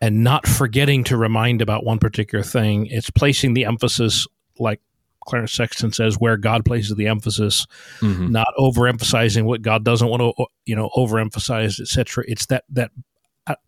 and 0.01 0.25
not 0.25 0.47
forgetting 0.47 1.05
to 1.05 1.16
remind 1.16 1.62
about 1.62 1.85
one 1.85 1.99
particular 1.99 2.42
thing. 2.42 2.87
It's 2.87 3.11
placing 3.11 3.55
the 3.55 3.64
emphasis, 3.64 4.27
like 4.59 4.81
Clarence 5.24 5.52
Sexton 5.52 5.92
says, 5.92 6.16
where 6.18 6.37
God 6.37 6.64
places 6.64 6.94
the 6.96 7.08
emphasis, 7.08 7.66
mm-hmm. 8.00 8.30
not 8.30 8.48
overemphasizing 8.58 9.44
what 9.44 9.62
God 9.62 9.84
doesn't 9.84 10.08
want 10.08 10.20
to, 10.22 10.46
you 10.66 10.76
know, 10.76 10.90
overemphasize, 10.96 11.80
etc. 11.80 12.24
It's 12.26 12.46
that 12.46 12.64
that 12.70 12.90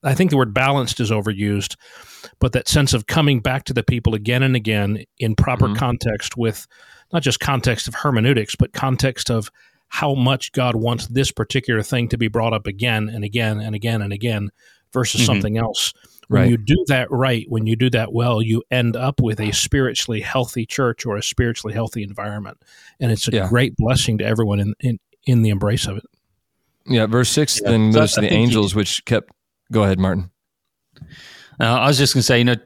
I 0.03 0.15
think 0.15 0.31
the 0.31 0.39
word 0.39 0.55
balanced 0.55 1.01
is 1.01 1.11
overused, 1.11 1.77
but 2.39 2.53
that 2.53 2.69
sense 2.69 2.95
of 2.95 3.07
coming 3.07 3.41
back 3.41 3.65
to 3.65 3.75
the 3.75 3.83
people 3.83 4.15
again 4.15 4.43
and 4.43 4.57
again 4.57 5.05
in 5.19 5.37
proper 5.37 5.67
mm-hmm. 5.67 5.77
context 5.77 6.37
with 6.37 6.67
not 7.13 7.23
just 7.23 7.41
context 7.41 7.87
of 7.87 7.95
hermeneutics, 7.95 8.57
but 8.57 8.73
context 8.73 9.31
of 9.31 9.51
how 9.89 10.15
much 10.15 10.53
God 10.53 10.77
wants 10.77 11.07
this 11.07 11.31
particular 11.31 11.83
thing 11.83 12.09
to 12.09 12.19
be 12.19 12.29
brought 12.29 12.53
up 12.53 12.67
again 12.67 13.09
and 13.09 13.23
again 13.23 13.61
and 13.61 13.75
again 13.75 14.03
and 14.03 14.13
again 14.13 14.51
versus 14.93 15.21
mm-hmm. 15.21 15.27
something 15.27 15.59
else. 15.59 15.93
When 16.29 16.43
right. 16.43 16.51
you 16.51 16.57
do 16.57 16.85
that 16.89 17.11
right, 17.11 17.47
when 17.49 17.67
you 17.67 17.77
do 17.77 17.89
that 17.91 18.13
well, 18.13 18.43
you 18.43 18.63
end 18.71 18.97
up 18.97 19.21
with 19.21 19.41
a 19.41 19.53
spiritually 19.53 20.21
healthy 20.21 20.67
church 20.67 21.07
or 21.07 21.17
a 21.17 21.23
spiritually 21.23 21.73
healthy 21.73 22.03
environment. 22.03 22.59
And 22.99 23.13
it's 23.13 23.29
a 23.29 23.33
yeah. 23.33 23.49
great 23.49 23.77
blessing 23.77 24.19
to 24.19 24.25
everyone 24.25 24.59
in, 24.59 24.75
in, 24.81 24.99
in 25.25 25.43
the 25.43 25.51
embrace 25.51 25.87
of 25.87 25.99
it. 25.99 26.05
Yeah, 26.85 27.07
verse 27.07 27.29
six 27.29 27.61
yeah. 27.61 27.71
then 27.71 27.81
moves 27.93 28.15
so 28.15 28.21
to 28.21 28.29
the 28.29 28.33
angels, 28.33 28.73
he, 28.73 28.77
which 28.79 29.05
kept 29.05 29.31
Go 29.73 29.83
ahead, 29.83 29.99
Martin. 29.99 30.31
Uh, 31.61 31.65
I 31.65 31.87
was 31.89 31.99
just 31.99 32.15
going 32.15 32.21
to 32.21 32.27
say, 32.27 32.39
you 32.39 32.45
know, 32.45 32.57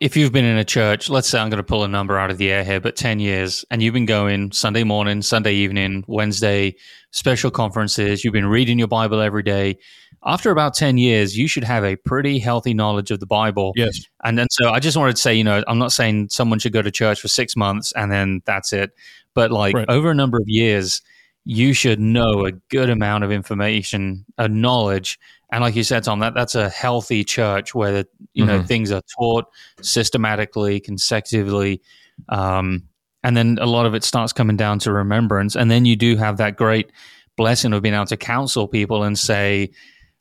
if 0.00 0.16
you've 0.16 0.32
been 0.32 0.44
in 0.44 0.58
a 0.58 0.64
church, 0.64 1.08
let's 1.08 1.28
say 1.28 1.38
I'm 1.38 1.48
going 1.48 1.58
to 1.58 1.62
pull 1.62 1.84
a 1.84 1.88
number 1.88 2.18
out 2.18 2.30
of 2.30 2.36
the 2.36 2.50
air 2.50 2.64
here, 2.64 2.80
but 2.80 2.96
10 2.96 3.20
years, 3.20 3.64
and 3.70 3.82
you've 3.82 3.94
been 3.94 4.06
going 4.06 4.52
Sunday 4.52 4.84
morning, 4.84 5.22
Sunday 5.22 5.54
evening, 5.54 6.04
Wednesday, 6.06 6.74
special 7.12 7.50
conferences, 7.50 8.24
you've 8.24 8.32
been 8.32 8.46
reading 8.46 8.78
your 8.78 8.88
Bible 8.88 9.20
every 9.20 9.42
day. 9.42 9.78
After 10.26 10.50
about 10.50 10.74
10 10.74 10.96
years, 10.96 11.36
you 11.36 11.46
should 11.48 11.64
have 11.64 11.84
a 11.84 11.96
pretty 11.96 12.38
healthy 12.38 12.72
knowledge 12.72 13.10
of 13.10 13.20
the 13.20 13.26
Bible. 13.26 13.72
Yes. 13.76 14.00
And 14.22 14.38
then, 14.38 14.46
so 14.50 14.70
I 14.70 14.80
just 14.80 14.96
wanted 14.96 15.16
to 15.16 15.22
say, 15.22 15.34
you 15.34 15.44
know, 15.44 15.62
I'm 15.68 15.78
not 15.78 15.92
saying 15.92 16.30
someone 16.30 16.58
should 16.58 16.72
go 16.72 16.82
to 16.82 16.90
church 16.90 17.20
for 17.20 17.28
six 17.28 17.56
months 17.56 17.92
and 17.92 18.10
then 18.10 18.42
that's 18.46 18.72
it. 18.72 18.92
But 19.34 19.50
like 19.50 19.74
right. 19.74 19.88
over 19.88 20.10
a 20.10 20.14
number 20.14 20.38
of 20.38 20.44
years, 20.46 21.02
you 21.44 21.74
should 21.74 22.00
know 22.00 22.46
a 22.46 22.52
good 22.52 22.88
amount 22.88 23.24
of 23.24 23.30
information, 23.30 24.24
a 24.38 24.48
knowledge 24.48 25.18
and 25.54 25.62
like 25.62 25.76
you 25.76 25.84
said, 25.84 26.02
Tom, 26.02 26.18
that 26.18 26.34
that's 26.34 26.56
a 26.56 26.68
healthy 26.68 27.22
church 27.22 27.76
where 27.76 27.92
the, 27.92 28.08
you 28.32 28.44
know 28.44 28.58
mm-hmm. 28.58 28.66
things 28.66 28.90
are 28.90 29.02
taught 29.16 29.44
systematically, 29.82 30.80
consecutively, 30.80 31.80
um, 32.28 32.88
and 33.22 33.36
then 33.36 33.58
a 33.60 33.66
lot 33.66 33.86
of 33.86 33.94
it 33.94 34.02
starts 34.02 34.32
coming 34.32 34.56
down 34.56 34.80
to 34.80 34.92
remembrance. 34.92 35.54
And 35.54 35.70
then 35.70 35.84
you 35.84 35.94
do 35.94 36.16
have 36.16 36.38
that 36.38 36.56
great 36.56 36.90
blessing 37.36 37.72
of 37.72 37.82
being 37.82 37.94
able 37.94 38.06
to 38.06 38.16
counsel 38.16 38.66
people 38.66 39.04
and 39.04 39.16
say, 39.16 39.70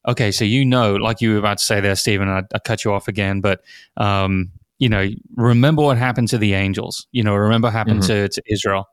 okay, 0.07 0.31
so 0.31 0.45
you 0.45 0.65
know, 0.65 0.95
like 0.95 1.21
you 1.21 1.31
were 1.31 1.37
about 1.37 1.57
to 1.59 1.63
say 1.63 1.79
there, 1.79 1.95
Stephen, 1.95 2.29
I, 2.29 2.43
I 2.53 2.59
cut 2.59 2.83
you 2.83 2.93
off 2.93 3.07
again, 3.07 3.41
but 3.41 3.61
um, 3.97 4.51
you 4.79 4.89
know, 4.89 5.07
remember 5.35 5.83
what 5.83 5.97
happened 5.97 6.27
to 6.29 6.37
the 6.37 6.53
angels. 6.53 7.07
You 7.11 7.23
know, 7.23 7.35
remember 7.35 7.67
what 7.67 7.73
happened 7.73 8.01
mm-hmm. 8.01 8.25
to, 8.25 8.29
to 8.29 8.43
Israel. 8.51 8.85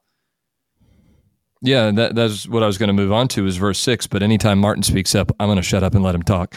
Yeah, 1.62 1.90
that, 1.90 2.14
that's 2.14 2.48
what 2.48 2.62
I 2.62 2.66
was 2.66 2.78
going 2.78 2.88
to 2.88 2.94
move 2.94 3.12
on 3.12 3.28
to 3.28 3.46
is 3.46 3.58
verse 3.58 3.78
six. 3.78 4.06
But 4.06 4.22
anytime 4.22 4.58
Martin 4.58 4.82
speaks 4.82 5.14
up, 5.14 5.30
I'm 5.38 5.48
going 5.48 5.56
to 5.56 5.62
shut 5.62 5.82
up 5.82 5.94
and 5.94 6.02
let 6.02 6.14
him 6.14 6.22
talk 6.22 6.56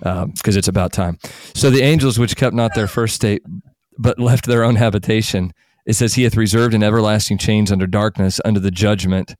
because 0.00 0.22
um, 0.24 0.32
it's 0.58 0.68
about 0.68 0.92
time. 0.92 1.18
So 1.54 1.70
the 1.70 1.82
angels 1.82 2.18
which 2.18 2.36
kept 2.36 2.54
not 2.54 2.74
their 2.74 2.86
first 2.86 3.14
state, 3.14 3.42
but 3.98 4.18
left 4.18 4.46
their 4.46 4.64
own 4.64 4.76
habitation, 4.76 5.52
it 5.86 5.94
says, 5.94 6.14
He 6.14 6.24
hath 6.24 6.36
reserved 6.36 6.74
in 6.74 6.82
everlasting 6.82 7.38
chains 7.38 7.72
under 7.72 7.86
darkness, 7.86 8.40
under 8.44 8.60
the 8.60 8.70
judgment 8.70 9.34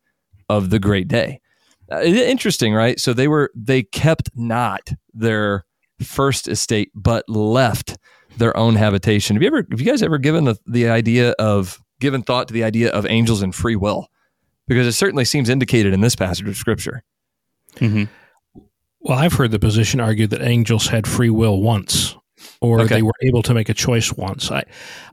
of 0.48 0.70
the 0.70 0.78
great 0.78 1.08
day. 1.08 1.40
Uh, 1.90 2.00
interesting, 2.02 2.74
right? 2.74 2.98
So 2.98 3.12
they 3.12 3.28
were 3.28 3.50
they 3.54 3.82
kept 3.82 4.30
not 4.34 4.90
their 5.12 5.64
first 6.02 6.48
estate, 6.48 6.90
but 6.94 7.28
left 7.28 7.98
their 8.38 8.56
own 8.56 8.74
habitation. 8.74 9.36
Have 9.36 9.42
you 9.42 9.48
ever 9.48 9.66
have 9.70 9.80
you 9.80 9.86
guys 9.86 10.02
ever 10.02 10.18
given 10.18 10.44
the, 10.44 10.56
the 10.66 10.88
idea 10.88 11.30
of 11.32 11.78
given 12.00 12.22
thought 12.22 12.48
to 12.48 12.54
the 12.54 12.64
idea 12.64 12.90
of 12.90 13.06
angels 13.06 13.42
and 13.42 13.54
free 13.54 13.76
will? 13.76 14.08
because 14.66 14.86
it 14.86 14.92
certainly 14.92 15.24
seems 15.24 15.48
indicated 15.48 15.92
in 15.92 16.00
this 16.00 16.16
passage 16.16 16.48
of 16.48 16.56
scripture. 16.56 17.02
Mm-hmm. 17.76 18.04
Well, 19.00 19.18
I've 19.18 19.34
heard 19.34 19.50
the 19.50 19.58
position 19.58 20.00
argued 20.00 20.30
that 20.30 20.42
angels 20.42 20.86
had 20.86 21.06
free 21.06 21.30
will 21.30 21.60
once, 21.60 22.16
or 22.60 22.80
okay. 22.80 22.96
they 22.96 23.02
were 23.02 23.12
able 23.22 23.42
to 23.42 23.52
make 23.52 23.68
a 23.68 23.74
choice 23.74 24.12
once. 24.12 24.50
I, 24.50 24.64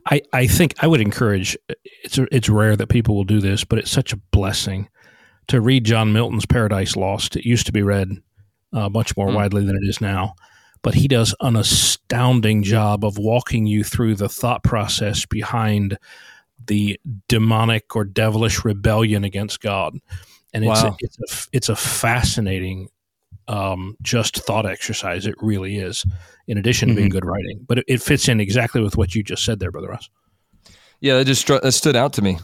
I, 0.06 0.22
I 0.32 0.46
think 0.46 0.74
I 0.80 0.86
would 0.86 1.00
encourage. 1.00 1.56
It's 2.02 2.18
it's 2.18 2.48
rare 2.48 2.76
that 2.76 2.88
people 2.88 3.14
will 3.14 3.24
do 3.24 3.40
this, 3.40 3.64
but 3.64 3.78
it's 3.78 3.90
such 3.90 4.12
a 4.12 4.16
blessing 4.16 4.88
to 5.52 5.60
read 5.60 5.84
John 5.84 6.14
Milton's 6.14 6.46
Paradise 6.46 6.96
Lost. 6.96 7.36
It 7.36 7.46
used 7.46 7.66
to 7.66 7.72
be 7.72 7.82
read 7.82 8.10
uh, 8.72 8.88
much 8.88 9.16
more 9.18 9.28
mm. 9.28 9.34
widely 9.34 9.64
than 9.64 9.76
it 9.76 9.86
is 9.86 10.00
now, 10.00 10.34
but 10.80 10.94
he 10.94 11.06
does 11.06 11.34
an 11.40 11.56
astounding 11.56 12.62
job 12.62 13.04
of 13.04 13.18
walking 13.18 13.66
you 13.66 13.84
through 13.84 14.14
the 14.14 14.30
thought 14.30 14.64
process 14.64 15.26
behind 15.26 15.98
the 16.66 16.98
demonic 17.28 17.94
or 17.94 18.04
devilish 18.04 18.64
rebellion 18.64 19.24
against 19.24 19.60
God, 19.60 19.98
and 20.54 20.64
it's 20.64 20.82
wow. 20.82 20.88
a, 20.88 20.96
it's 21.00 21.18
a, 21.18 21.48
it's 21.52 21.68
a 21.68 21.76
fascinating 21.76 22.88
um, 23.46 23.94
just 24.00 24.38
thought 24.38 24.64
exercise. 24.64 25.26
It 25.26 25.34
really 25.42 25.76
is. 25.76 26.06
In 26.46 26.56
addition 26.56 26.88
to 26.88 26.92
mm-hmm. 26.92 26.98
being 26.98 27.10
good 27.10 27.26
writing, 27.26 27.64
but 27.68 27.78
it, 27.80 27.84
it, 27.88 28.02
fits 28.02 28.28
in 28.28 28.40
exactly 28.40 28.80
with 28.80 28.96
what 28.96 29.14
you 29.14 29.22
just 29.22 29.44
said 29.44 29.60
there, 29.60 29.70
brother 29.70 29.88
Russ. 29.88 30.08
Yeah, 31.00 31.18
it 31.18 31.24
just 31.24 31.46
that 31.46 31.72
stood 31.72 31.96
out 31.96 32.14
to 32.14 32.22
me. 32.22 32.38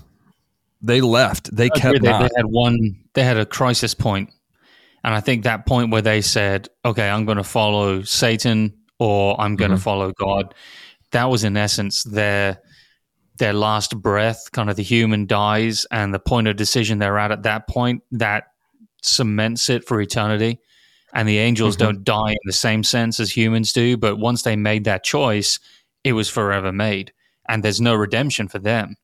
They 0.81 1.01
left. 1.01 1.55
They 1.55 1.71
kept. 1.71 2.03
They, 2.03 2.09
they, 2.09 2.29
had 2.37 2.47
one. 2.47 2.97
They 3.15 3.25
had 3.25 3.37
a 3.37 3.47
crisis 3.47 3.95
point, 3.95 4.31
and 5.03 5.15
I 5.15 5.21
think 5.21 5.45
that 5.45 5.67
point 5.67 5.91
where 5.91 6.03
they 6.03 6.21
said, 6.21 6.69
"Okay, 6.85 7.09
I'm 7.09 7.25
going 7.25 7.39
to 7.39 7.45
follow 7.45 8.03
Satan, 8.03 8.75
or 8.99 9.41
I'm 9.41 9.57
going 9.57 9.71
to 9.71 9.77
mm-hmm. 9.77 9.83
follow 9.83 10.13
God." 10.13 10.55
That 11.11 11.31
was 11.31 11.43
in 11.43 11.57
essence 11.57 12.05
their 12.05 12.61
their 13.39 13.53
last 13.53 14.01
breath, 14.01 14.51
kind 14.53 14.71
of 14.71 14.77
the 14.77 14.83
human 14.83 15.27
dies, 15.27 15.87
and 15.91 16.15
the 16.15 16.19
point 16.19 16.47
of 16.47 16.57
decision 16.57 16.99
they're 16.99 17.19
at 17.19 17.33
at 17.33 17.43
that 17.45 17.69
point 17.69 18.03
that 18.13 18.45
cements 19.03 19.69
it 19.69 19.87
for 19.87 20.01
eternity. 20.01 20.61
And 21.15 21.29
the 21.29 21.39
angels 21.39 21.77
mm-hmm. 21.77 21.87
don't 21.87 22.05
die 22.05 22.33
in 22.33 22.39
the 22.45 22.53
same 22.53 22.85
sense 22.85 23.19
as 23.19 23.35
humans 23.35 23.73
do, 23.73 23.97
but 23.97 24.17
once 24.17 24.43
they 24.43 24.57
made 24.57 24.85
that 24.85 25.05
choice, 25.05 25.59
it 26.05 26.13
was 26.13 26.29
forever 26.29 26.71
made, 26.71 27.13
and 27.49 27.63
there's 27.63 27.81
no 27.81 27.95
redemption 27.95 28.47
for 28.47 28.59
them. 28.59 28.97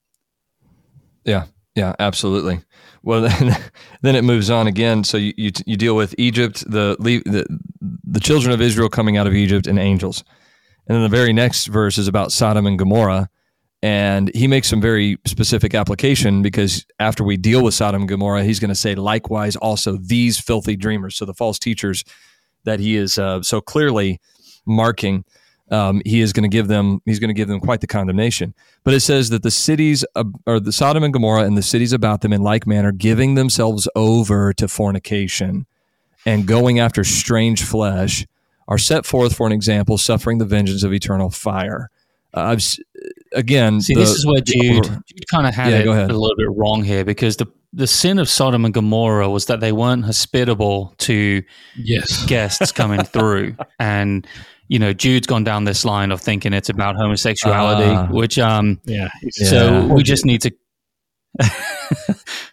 Yeah, 1.25 1.47
yeah, 1.75 1.95
absolutely. 1.99 2.61
Well, 3.03 3.23
then, 3.29 3.57
then 4.03 4.17
it 4.17 4.23
moves 4.23 4.51
on 4.51 4.67
again. 4.67 5.05
So 5.05 5.17
you, 5.17 5.33
you, 5.37 5.51
you 5.67 5.77
deal 5.77 5.97
with 5.97 6.15
Egypt, 6.19 6.65
the, 6.71 6.97
the 6.99 7.47
the 8.05 8.21
children 8.21 8.53
of 8.53 8.61
Israel 8.61 8.89
coming 8.89 9.17
out 9.17 9.27
of 9.27 9.35
Egypt, 9.35 9.67
and 9.67 9.79
angels, 9.79 10.25
and 10.87 10.97
then 10.97 11.03
the 11.03 11.09
very 11.09 11.33
next 11.33 11.67
verse 11.67 11.99
is 11.99 12.09
about 12.09 12.33
Sodom 12.33 12.67
and 12.67 12.79
Gomorrah 12.79 13.29
and 13.85 14.35
he 14.35 14.47
makes 14.47 14.69
some 14.69 14.81
very 14.81 15.19
specific 15.27 15.75
application 15.75 16.41
because 16.41 16.87
after 16.99 17.23
we 17.23 17.37
deal 17.37 17.63
with 17.63 17.75
Sodom 17.75 18.01
and 18.01 18.09
Gomorrah, 18.09 18.43
he's 18.43 18.59
going 18.59 18.71
to 18.71 18.75
say, 18.75 18.95
likewise, 18.95 19.57
also 19.57 19.99
these 19.99 20.41
filthy 20.41 20.75
dreamers. 20.75 21.17
So 21.17 21.27
the 21.27 21.35
false 21.35 21.59
teachers 21.59 22.03
that 22.65 22.81
he 22.81 22.97
is 22.97 23.19
uh, 23.19 23.43
so 23.43 23.61
clearly 23.61 24.23
marking. 24.65 25.27
Um, 25.75 26.01
he 26.05 26.21
is 26.21 26.33
going 26.33 26.49
to 26.49 26.55
give 26.57 26.69
them 26.69 27.01
he's 27.05 27.19
going 27.19 27.29
to 27.29 27.35
give 27.35 27.49
them 27.49 27.61
quite 27.61 27.81
the 27.81 27.87
condemnation. 27.87 28.55
But 28.85 28.95
it 28.95 29.01
says 29.01 29.31
that 29.31 29.43
the 29.43 29.51
cities 29.51 30.05
uh, 30.15 30.25
or 30.47 30.61
the 30.61 30.73
Sodom 30.73 31.03
and 31.05 31.13
Gomorrah 31.13 31.45
and 31.45 31.57
the 31.57 31.63
cities 31.63 31.93
about 31.93 32.21
them 32.21 32.33
in 32.33 32.43
like 32.43 32.67
manner 32.67 32.93
giving 32.93 33.35
themselves 33.35 33.89
over 33.97 34.53
to 34.55 34.69
fornication 34.69 35.67
and 36.27 36.47
going 36.47 36.79
after 36.79 37.03
strange 37.05 37.65
flesh 37.65 38.27
are 38.69 38.79
set 38.79 39.05
forth 39.05 39.37
for 39.37 39.47
an 39.47 39.53
example, 39.53 39.99
suffering 39.99 40.39
the 40.39 40.47
vengeance 40.47 40.83
of 40.83 40.93
eternal 40.93 41.31
fire. 41.31 41.91
Uh, 42.37 42.41
I've 42.57 42.63
again. 43.33 43.81
See, 43.81 43.95
the, 43.95 44.01
this 44.01 44.11
is 44.11 44.27
where 44.27 44.41
Jude, 44.41 44.85
Jude 44.85 45.29
kind 45.31 45.47
of 45.47 45.55
had 45.55 45.71
Yeah, 45.73 45.79
it 45.81 45.85
go 45.85 45.93
ahead. 45.93 46.11
a 46.11 46.15
little 46.17 46.37
bit 46.37 46.49
wrong 46.57 46.83
here 46.85 47.05
because 47.05 47.37
the 47.37 47.47
the 47.77 47.87
sin 47.89 48.21
of 48.21 48.29
Sodom 48.29 48.65
and 48.65 48.73
Gomorrah 48.73 49.29
was 49.29 49.47
that 49.47 49.59
they 49.59 49.73
weren't 49.73 50.05
hospitable 50.05 50.95
to 50.99 51.43
Yes. 51.77 52.25
guests 52.27 52.71
coming 52.71 53.03
through, 53.15 53.57
and 53.81 54.27
you 54.69 54.79
know 54.79 54.93
Jude's 54.93 55.27
gone 55.27 55.45
down 55.45 55.65
this 55.65 55.85
line 55.85 56.11
of 56.13 56.21
thinking 56.21 56.53
it's 56.53 56.69
about 56.69 56.97
homosexuality, 56.97 57.91
Ah. 57.91 58.07
which 58.11 58.39
um, 58.39 58.81
Yeah. 58.85 59.09
Yeah. 59.23 59.49
so 59.49 59.87
we 59.87 60.03
just 60.03 60.25
need 60.25 60.43
to. 60.43 60.51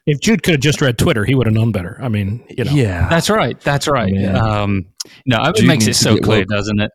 If 0.08 0.20
Jude 0.20 0.42
could 0.44 0.54
have 0.56 0.62
just 0.62 0.82
read 0.82 0.98
Twitter, 0.98 1.24
he 1.26 1.36
would 1.36 1.46
have 1.46 1.54
known 1.54 1.72
better. 1.72 1.98
I 2.02 2.10
mean, 2.10 2.44
you 2.50 2.64
know. 2.64 2.72
yeah, 2.72 3.08
That's 3.08 3.30
right. 3.30 3.60
That's 3.62 3.88
right. 3.88 4.12
Man. 4.12 4.36
Um, 4.36 4.86
no, 5.28 5.38
it 5.56 5.64
makes 5.66 5.86
it 5.88 5.94
so 5.96 6.18
clear, 6.18 6.40
woke. 6.40 6.48
doesn't 6.48 6.80
it? 6.80 6.92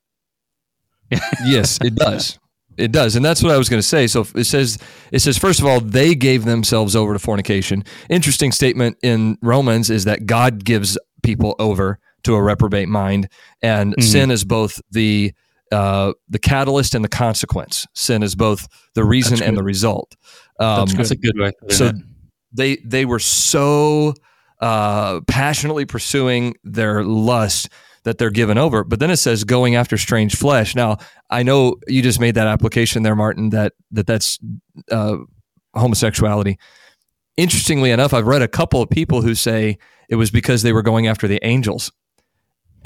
yes, 1.44 1.78
it 1.84 1.94
does. 1.94 2.38
It 2.76 2.92
does, 2.92 3.14
and 3.16 3.24
that's 3.24 3.42
what 3.42 3.52
I 3.52 3.56
was 3.58 3.68
going 3.70 3.78
to 3.80 3.86
say. 3.86 4.06
So 4.06 4.26
it 4.34 4.44
says, 4.44 4.76
it 5.12 5.20
says, 5.20 5.38
first 5.38 5.60
of 5.60 5.66
all, 5.66 5.80
they 5.80 6.14
gave 6.14 6.44
themselves 6.44 6.94
over 6.94 7.12
to 7.14 7.18
fornication. 7.18 7.84
Interesting 8.10 8.52
statement 8.52 8.98
in 9.02 9.38
Romans 9.40 9.88
is 9.88 10.04
that 10.04 10.26
God 10.26 10.62
gives 10.64 10.98
people 11.22 11.54
over 11.58 12.00
to 12.26 12.34
a 12.34 12.42
reprobate 12.42 12.88
mind, 12.88 13.28
and 13.62 13.94
Mhm. 13.96 14.02
sin 14.02 14.30
is 14.30 14.44
both 14.44 14.80
the 14.90 15.32
uh, 15.72 16.12
the 16.28 16.38
catalyst 16.38 16.94
and 16.94 17.04
the 17.04 17.08
consequence. 17.08 17.86
Sin 17.92 18.22
is 18.22 18.36
both 18.36 18.68
the 18.94 19.02
reason 19.04 19.42
and 19.42 19.56
the 19.56 19.64
result. 19.64 20.14
Um, 20.60 20.86
That's 20.90 21.10
a 21.10 21.16
good 21.16 21.36
way. 21.36 21.50
so 21.70 21.86
it. 21.86 21.96
they 22.52 22.76
they 22.84 23.04
were 23.04 23.18
so 23.18 24.14
uh, 24.60 25.20
passionately 25.26 25.84
pursuing 25.84 26.54
their 26.62 27.02
lust 27.02 27.68
that 28.04 28.16
they're 28.18 28.30
given 28.30 28.56
over. 28.58 28.84
But 28.84 29.00
then 29.00 29.10
it 29.10 29.16
says 29.16 29.42
going 29.42 29.74
after 29.74 29.98
strange 29.98 30.36
flesh. 30.36 30.76
Now 30.76 30.98
I 31.30 31.42
know 31.42 31.74
you 31.88 32.00
just 32.00 32.20
made 32.20 32.36
that 32.36 32.46
application 32.46 33.02
there, 33.02 33.16
Martin. 33.16 33.50
That 33.50 33.72
that 33.90 34.06
that's 34.06 34.38
uh, 34.92 35.16
homosexuality. 35.74 36.58
Interestingly 37.36 37.90
enough, 37.90 38.14
I've 38.14 38.26
read 38.26 38.40
a 38.42 38.48
couple 38.48 38.80
of 38.80 38.88
people 38.88 39.20
who 39.20 39.34
say 39.34 39.76
it 40.08 40.14
was 40.14 40.30
because 40.30 40.62
they 40.62 40.72
were 40.72 40.82
going 40.82 41.06
after 41.08 41.26
the 41.28 41.38
angels, 41.44 41.90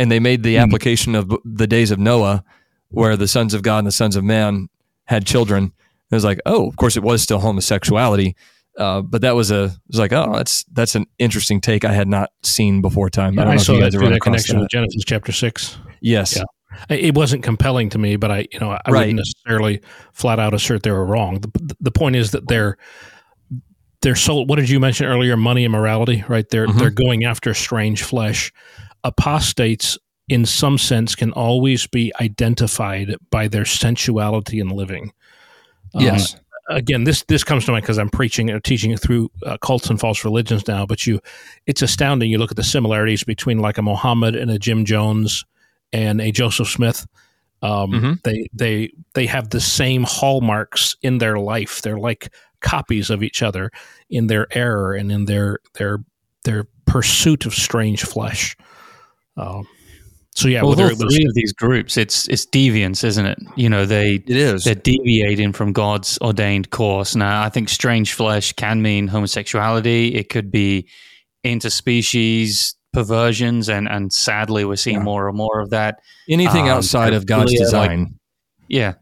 and 0.00 0.10
they 0.10 0.18
made 0.20 0.42
the 0.42 0.56
Hmm. 0.56 0.62
application 0.62 1.14
of 1.14 1.30
the 1.44 1.66
days 1.66 1.90
of 1.90 1.98
Noah, 1.98 2.42
where 2.88 3.16
the 3.16 3.28
sons 3.28 3.54
of 3.54 3.62
God 3.62 3.78
and 3.78 3.86
the 3.86 3.92
sons 3.92 4.16
of 4.16 4.24
man 4.24 4.68
had 5.04 5.26
children. 5.26 5.72
It 6.10 6.14
was 6.14 6.24
like, 6.24 6.40
oh, 6.46 6.66
of 6.68 6.76
course, 6.76 6.96
it 6.96 7.02
was 7.02 7.22
still 7.22 7.38
homosexuality, 7.38 8.34
uh, 8.78 9.02
but 9.02 9.20
that 9.22 9.34
was 9.36 9.50
a 9.50 9.64
it 9.64 9.72
was 9.88 9.98
like, 9.98 10.12
oh, 10.12 10.32
that's 10.34 10.64
that's 10.72 10.94
an 10.96 11.06
interesting 11.18 11.60
take 11.60 11.84
I 11.84 11.92
had 11.92 12.08
not 12.08 12.30
seen 12.42 12.80
before 12.82 13.10
time. 13.10 13.38
I 13.38 13.42
I, 13.42 13.44
don't 13.44 13.54
know 13.54 13.60
if 13.60 13.66
saw 13.66 13.72
you 13.74 13.78
that 13.80 13.84
guys 13.86 13.92
have 13.94 14.00
through 14.00 14.06
run 14.08 14.12
that 14.14 14.20
connection 14.22 14.56
that. 14.56 14.62
with 14.62 14.70
Genesis 14.70 15.04
chapter 15.06 15.32
six. 15.32 15.78
Yes, 16.00 16.36
Yeah. 16.36 16.44
It 16.88 17.14
wasn't 17.16 17.42
compelling 17.42 17.90
to 17.90 17.98
me, 17.98 18.14
but 18.16 18.30
I, 18.30 18.46
you 18.52 18.60
know, 18.60 18.70
I 18.70 18.78
Right. 18.90 19.00
wouldn't 19.00 19.16
necessarily 19.16 19.80
flat 20.12 20.38
out 20.38 20.54
assert 20.54 20.84
they 20.84 20.92
were 20.92 21.04
wrong. 21.04 21.40
The, 21.40 21.76
the 21.80 21.90
point 21.90 22.14
is 22.16 22.30
that 22.30 22.46
they're 22.48 22.76
they're 24.02 24.16
sold. 24.16 24.48
What 24.48 24.56
did 24.58 24.70
you 24.70 24.80
mention 24.80 25.06
earlier? 25.06 25.36
Money 25.36 25.64
and 25.64 25.72
morality, 25.72 26.24
right? 26.28 26.48
They're 26.48 26.66
Mhm. 26.68 26.78
they're 26.78 26.90
going 26.90 27.24
after 27.24 27.52
strange 27.54 28.02
flesh. 28.02 28.52
Apostates, 29.04 29.98
in 30.28 30.46
some 30.46 30.78
sense, 30.78 31.14
can 31.14 31.32
always 31.32 31.86
be 31.86 32.12
identified 32.20 33.14
by 33.30 33.48
their 33.48 33.64
sensuality 33.64 34.60
in 34.60 34.68
living. 34.68 35.12
Um, 35.94 36.02
yes, 36.02 36.36
again, 36.68 37.04
this 37.04 37.24
this 37.24 37.42
comes 37.42 37.64
to 37.64 37.72
mind 37.72 37.82
because 37.82 37.98
I'm 37.98 38.10
preaching 38.10 38.50
or 38.50 38.60
teaching 38.60 38.96
through 38.96 39.30
uh, 39.44 39.56
cults 39.58 39.90
and 39.90 39.98
false 39.98 40.24
religions 40.24 40.66
now. 40.68 40.86
But 40.86 41.06
you, 41.06 41.20
it's 41.66 41.82
astounding. 41.82 42.30
You 42.30 42.38
look 42.38 42.50
at 42.52 42.56
the 42.56 42.62
similarities 42.62 43.24
between 43.24 43.58
like 43.58 43.78
a 43.78 43.82
Mohammed 43.82 44.36
and 44.36 44.50
a 44.50 44.58
Jim 44.58 44.84
Jones 44.84 45.44
and 45.92 46.20
a 46.20 46.30
Joseph 46.30 46.68
Smith. 46.68 47.06
Um, 47.62 47.90
Mhm. 47.90 48.22
They 48.22 48.48
they 48.52 48.92
they 49.14 49.26
have 49.26 49.50
the 49.50 49.60
same 49.60 50.04
hallmarks 50.04 50.96
in 51.02 51.18
their 51.18 51.38
life. 51.38 51.82
They're 51.82 51.98
like 51.98 52.32
copies 52.60 53.10
of 53.10 53.22
each 53.22 53.42
other 53.42 53.70
in 54.08 54.28
their 54.28 54.46
error 54.56 54.94
and 54.94 55.10
in 55.10 55.24
their 55.24 55.58
their 55.74 55.98
their 56.44 56.64
pursuit 56.86 57.46
of 57.46 57.54
strange 57.54 58.02
flesh. 58.02 58.56
Um, 59.40 59.66
so 60.34 60.48
yeah, 60.48 60.62
well, 60.62 60.70
with 60.70 60.78
whether 60.78 60.90
all 60.94 61.00
it 61.00 61.04
was 61.04 61.14
three 61.14 61.24
of 61.26 61.34
these 61.34 61.52
groups, 61.52 61.96
it's 61.96 62.28
it's 62.28 62.46
deviance, 62.46 63.02
isn't 63.02 63.26
it? 63.26 63.38
You 63.56 63.68
know, 63.68 63.84
they 63.84 64.14
it 64.14 64.30
is. 64.30 64.64
they're 64.64 64.74
deviating 64.76 65.52
from 65.52 65.72
God's 65.72 66.18
ordained 66.20 66.70
course. 66.70 67.16
Now, 67.16 67.42
I 67.42 67.48
think 67.48 67.68
strange 67.68 68.12
flesh 68.12 68.52
can 68.52 68.80
mean 68.80 69.08
homosexuality. 69.08 70.14
It 70.14 70.28
could 70.28 70.50
be 70.50 70.86
interspecies 71.44 72.74
perversions, 72.92 73.68
and 73.68 73.88
and 73.88 74.12
sadly, 74.12 74.64
we're 74.64 74.76
seeing 74.76 74.98
Yeah. 74.98 75.02
more 75.02 75.28
and 75.28 75.36
more 75.36 75.60
of 75.60 75.70
that. 75.70 76.00
Anything 76.28 76.64
um, 76.68 76.78
outside 76.78 77.12
of 77.12 77.26
God's 77.26 77.52
pedophilia, 77.52 77.58
like- 77.72 77.90
design. 77.90 78.14
Yeah, 78.68 78.94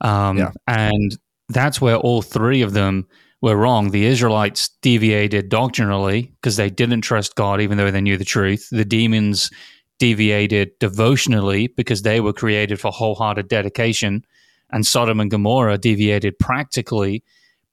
um, 0.00 0.38
Yeah. 0.38 0.50
and 0.66 1.16
that's 1.48 1.80
where 1.80 1.96
all 1.96 2.22
three 2.22 2.62
of 2.62 2.72
them 2.72 3.06
were 3.42 3.56
wrong. 3.56 3.90
The 3.90 4.06
Israelites 4.06 4.70
deviated 4.82 5.48
doctrinally 5.48 6.32
because 6.40 6.56
they 6.56 6.70
didn't 6.70 7.02
trust 7.02 7.36
God, 7.36 7.60
even 7.60 7.76
though 7.78 7.90
they 7.90 8.00
knew 8.00 8.16
the 8.16 8.24
truth. 8.24 8.68
The 8.70 8.84
demons 8.84 9.50
deviated 9.98 10.70
devotionally 10.80 11.68
because 11.68 12.02
they 12.02 12.20
were 12.20 12.32
created 12.32 12.80
for 12.80 12.90
wholehearted 12.90 13.48
dedication. 13.48 14.24
And 14.70 14.84
Sodom 14.84 15.20
and 15.20 15.30
Gomorrah 15.30 15.78
deviated 15.78 16.38
practically 16.38 17.22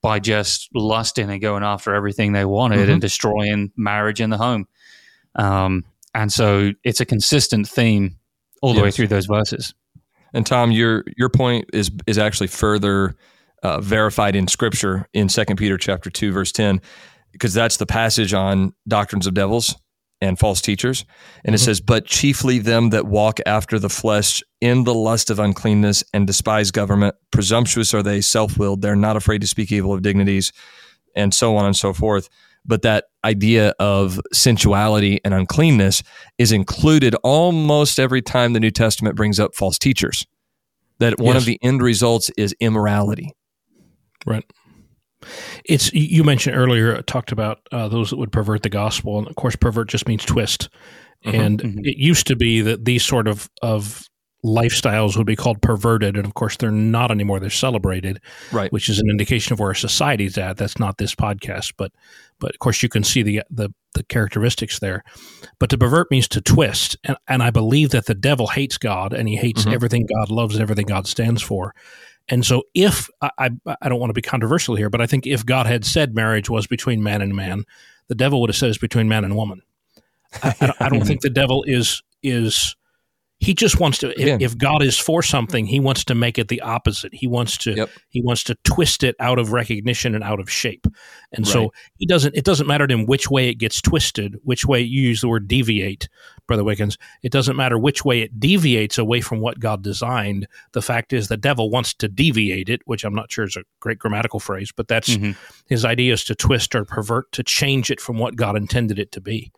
by 0.01 0.19
just 0.19 0.69
lusting 0.73 1.29
and 1.29 1.41
going 1.41 1.63
after 1.63 1.93
everything 1.93 2.33
they 2.33 2.45
wanted 2.45 2.87
Mhm. 2.87 2.93
and 2.93 3.01
destroying 3.01 3.71
marriage 3.75 4.21
in 4.21 4.29
the 4.29 4.37
home. 4.37 4.67
Um, 5.35 5.85
and 6.13 6.31
so 6.31 6.73
it's 6.83 6.99
a 6.99 7.05
consistent 7.05 7.67
theme 7.67 8.17
all 8.61 8.73
the 8.73 8.81
way 8.81 8.91
through 8.91 9.07
those 9.07 9.25
verses. 9.25 9.73
And 10.33 10.45
Tom, 10.45 10.71
your 10.71 11.03
your 11.17 11.29
point 11.29 11.69
is 11.73 11.91
is 12.07 12.17
actually 12.17 12.47
further 12.47 13.15
uh, 13.63 13.79
verified 13.79 14.35
in 14.35 14.47
Scripture 14.47 15.07
in 15.13 15.29
Second 15.29 15.57
Peter 15.57 15.77
chapter 15.77 16.09
two 16.09 16.31
verse 16.31 16.51
ten, 16.51 16.81
because 17.31 17.53
that's 17.53 17.77
the 17.77 17.85
passage 17.85 18.33
on 18.33 18.73
doctrines 18.87 19.27
of 19.27 19.33
devils 19.33 19.75
and 20.21 20.37
false 20.37 20.61
teachers, 20.61 21.03
and 21.43 21.55
it 21.55 21.57
Mhm. 21.59 21.65
says, 21.65 21.81
"But 21.81 22.05
chiefly 22.05 22.59
them 22.59 22.91
that 22.91 23.07
walk 23.07 23.39
after 23.45 23.79
the 23.79 23.89
flesh 23.89 24.43
in 24.61 24.83
the 24.83 24.93
lust 24.93 25.29
of 25.29 25.39
uncleanness 25.39 26.03
and 26.13 26.27
despise 26.27 26.71
government, 26.71 27.15
presumptuous 27.31 27.93
are 27.93 28.03
they, 28.03 28.21
self 28.21 28.57
willed. 28.57 28.81
They're 28.81 28.95
not 28.95 29.17
afraid 29.17 29.41
to 29.41 29.47
speak 29.47 29.71
evil 29.71 29.93
of 29.93 30.01
dignities, 30.01 30.51
and 31.15 31.33
so 31.33 31.57
on 31.57 31.65
and 31.65 31.75
so 31.75 31.91
forth." 31.93 32.29
But 32.63 32.83
that 32.83 33.05
idea 33.25 33.73
of 33.79 34.21
sensuality 34.31 35.19
and 35.25 35.33
uncleanness 35.33 36.03
is 36.37 36.51
included 36.51 37.15
almost 37.23 37.99
every 37.99 38.21
time 38.21 38.53
the 38.53 38.59
New 38.59 38.69
Testament 38.69 39.15
brings 39.15 39.39
up 39.39 39.55
false 39.55 39.79
teachers. 39.79 40.27
That 40.99 41.19
one 41.19 41.33
Yes. 41.33 41.41
of 41.41 41.45
the 41.47 41.57
end 41.63 41.81
results 41.81 42.29
is 42.37 42.53
immorality. 42.59 43.31
Right. 44.27 44.45
It's 45.65 45.93
you 45.93 46.23
mentioned 46.23 46.55
earlier 46.55 46.95
uh, 46.97 47.01
talked 47.05 47.31
about 47.31 47.59
uh, 47.71 47.87
those 47.87 48.09
that 48.09 48.17
would 48.17 48.31
pervert 48.31 48.63
the 48.63 48.69
gospel, 48.69 49.17
and 49.19 49.27
of 49.27 49.35
course, 49.35 49.55
pervert 49.55 49.89
just 49.89 50.07
means 50.07 50.25
twist. 50.25 50.69
Mhm, 51.25 51.39
and 51.45 51.61
mhm. 51.61 51.79
it 51.83 51.97
used 51.97 52.25
to 52.27 52.35
be 52.35 52.61
that 52.61 52.85
these 52.85 53.03
sort 53.05 53.27
of 53.27 53.49
of 53.61 54.03
lifestyles 54.43 55.15
would 55.15 55.27
be 55.27 55.35
called 55.35 55.61
perverted, 55.61 56.17
and 56.17 56.25
of 56.25 56.33
course, 56.33 56.57
they're 56.57 56.71
not 56.71 57.11
anymore. 57.11 57.39
They're 57.39 57.51
celebrated, 57.51 58.19
Right. 58.51 58.71
which 58.71 58.89
is 58.89 58.97
an 58.97 59.07
indication 59.07 59.53
of 59.53 59.59
where 59.59 59.69
our 59.69 59.75
society's 59.75 60.35
at. 60.39 60.57
That's 60.57 60.79
not 60.79 60.97
this 60.97 61.13
podcast, 61.13 61.73
but 61.77 61.91
but 62.39 62.51
of 62.55 62.59
course, 62.59 62.81
you 62.81 62.89
can 62.89 63.03
see 63.03 63.21
the 63.21 63.43
the, 63.51 63.69
the 63.93 64.03
characteristics 64.05 64.79
there. 64.79 65.03
But 65.59 65.69
to 65.69 65.77
pervert 65.77 66.09
means 66.09 66.27
to 66.29 66.41
twist, 66.41 66.97
and 67.03 67.17
and 67.27 67.43
I 67.43 67.51
believe 67.51 67.91
that 67.91 68.07
the 68.07 68.15
devil 68.15 68.47
hates 68.47 68.79
God, 68.79 69.13
and 69.13 69.29
he 69.29 69.35
hates 69.35 69.65
Mhm. 69.65 69.73
everything 69.73 70.07
God 70.07 70.31
loves 70.31 70.55
and 70.55 70.61
everything 70.63 70.87
God 70.87 71.05
stands 71.05 71.43
for. 71.43 71.75
And 72.29 72.45
so, 72.45 72.63
if 72.73 73.09
I, 73.21 73.29
I, 73.37 73.49
I 73.81 73.89
don't 73.89 73.99
want 73.99 74.09
to 74.09 74.13
be 74.13 74.21
controversial 74.21 74.75
here, 74.75 74.89
but 74.89 75.01
I 75.01 75.07
think 75.07 75.27
if 75.27 75.45
God 75.45 75.65
had 75.65 75.85
said 75.85 76.15
marriage 76.15 76.49
was 76.49 76.67
between 76.67 77.03
man 77.03 77.21
and 77.21 77.35
man, 77.35 77.65
the 78.07 78.15
devil 78.15 78.41
would 78.41 78.49
have 78.49 78.55
said 78.55 78.69
it's 78.69 78.77
between 78.77 79.09
man 79.09 79.23
and 79.23 79.35
woman. 79.35 79.61
I, 80.43 80.55
I 80.61 80.65
don't, 80.67 80.81
I 80.81 80.89
don't 80.89 81.05
think 81.05 81.21
the 81.21 81.29
devil 81.29 81.63
is 81.67 82.03
is 82.23 82.75
he 83.41 83.55
just 83.55 83.79
wants 83.79 83.97
to. 83.97 84.11
If, 84.21 84.39
if 84.41 84.57
God 84.57 84.83
is 84.83 84.97
for 84.97 85.21
something, 85.23 85.65
he 85.65 85.79
wants 85.79 86.05
to 86.05 86.15
make 86.15 86.37
it 86.37 86.47
the 86.47 86.61
opposite. 86.61 87.11
He 87.13 87.25
wants 87.27 87.57
to 87.59 87.73
Yep. 87.73 87.89
he 88.09 88.21
wants 88.21 88.43
to 88.45 88.55
twist 88.63 89.03
it 89.03 89.15
out 89.19 89.39
of 89.39 89.51
recognition 89.51 90.13
and 90.15 90.23
out 90.23 90.39
of 90.39 90.49
shape. 90.49 90.85
And 91.33 91.45
Right. 91.45 91.51
so 91.51 91.73
he 91.97 92.05
doesn't. 92.05 92.35
It 92.35 92.45
doesn't 92.45 92.67
matter 92.67 92.85
to 92.87 92.93
him 92.93 93.05
which 93.07 93.29
way 93.31 93.49
it 93.49 93.55
gets 93.55 93.81
twisted, 93.81 94.35
which 94.43 94.65
way 94.65 94.79
you 94.79 95.01
use 95.01 95.21
the 95.21 95.27
word 95.27 95.47
deviate, 95.47 96.07
brother 96.47 96.63
Wickens. 96.63 96.97
It 97.23 97.31
doesn't 97.31 97.55
matter 97.57 97.77
which 97.79 98.05
way 98.05 98.21
it 98.21 98.39
deviates 98.39 98.97
away 98.99 99.21
from 99.21 99.39
what 99.39 99.59
God 99.59 99.81
designed. 99.81 100.47
The 100.73 100.81
fact 100.83 101.11
is, 101.11 101.27
the 101.27 101.35
devil 101.37 101.69
wants 101.71 101.93
to 101.95 102.07
deviate 102.07 102.69
it, 102.69 102.81
which 102.85 103.03
I'm 103.03 103.15
not 103.15 103.31
sure 103.31 103.45
is 103.45 103.55
a 103.55 103.63
great 103.79 103.97
grammatical 103.97 104.39
phrase, 104.39 104.71
but 104.75 104.87
that's 104.87 105.09
Mhm. 105.17 105.35
his 105.67 105.83
idea 105.83 106.13
is 106.13 106.23
to 106.25 106.35
twist 106.35 106.75
or 106.75 106.85
pervert, 106.85 107.31
to 107.31 107.41
change 107.43 107.89
it 107.89 107.99
from 107.99 108.19
what 108.19 108.35
God 108.35 108.55
intended 108.55 108.99
it 108.99 109.11
to 109.13 109.21
be. 109.21 109.51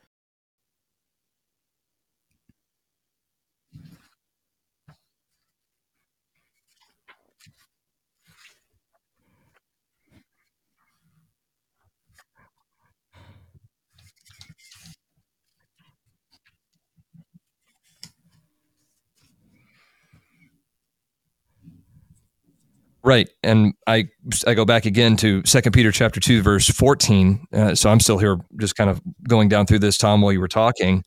Right, 23.06 23.30
and 23.43 23.74
I 23.86 24.08
I 24.47 24.54
go 24.54 24.64
back 24.64 24.86
again 24.86 25.18
to 25.18 25.43
Second 25.45 25.74
Peter 25.74 25.91
chapter 25.91 26.22
two 26.22 26.41
verse 26.41 26.70
fourteen. 26.70 27.45
Uh, 27.51 27.76
so 27.76 27.89
I'm 27.89 27.99
still 27.99 28.18
here, 28.18 28.38
just 28.58 28.78
kind 28.78 28.89
of 28.89 29.01
going 29.28 29.49
down 29.49 29.66
through 29.66 29.80
this, 29.80 29.97
Tom, 29.97 30.22
while 30.22 30.32
you 30.32 30.39
were 30.39 30.47
talking. 30.47 31.04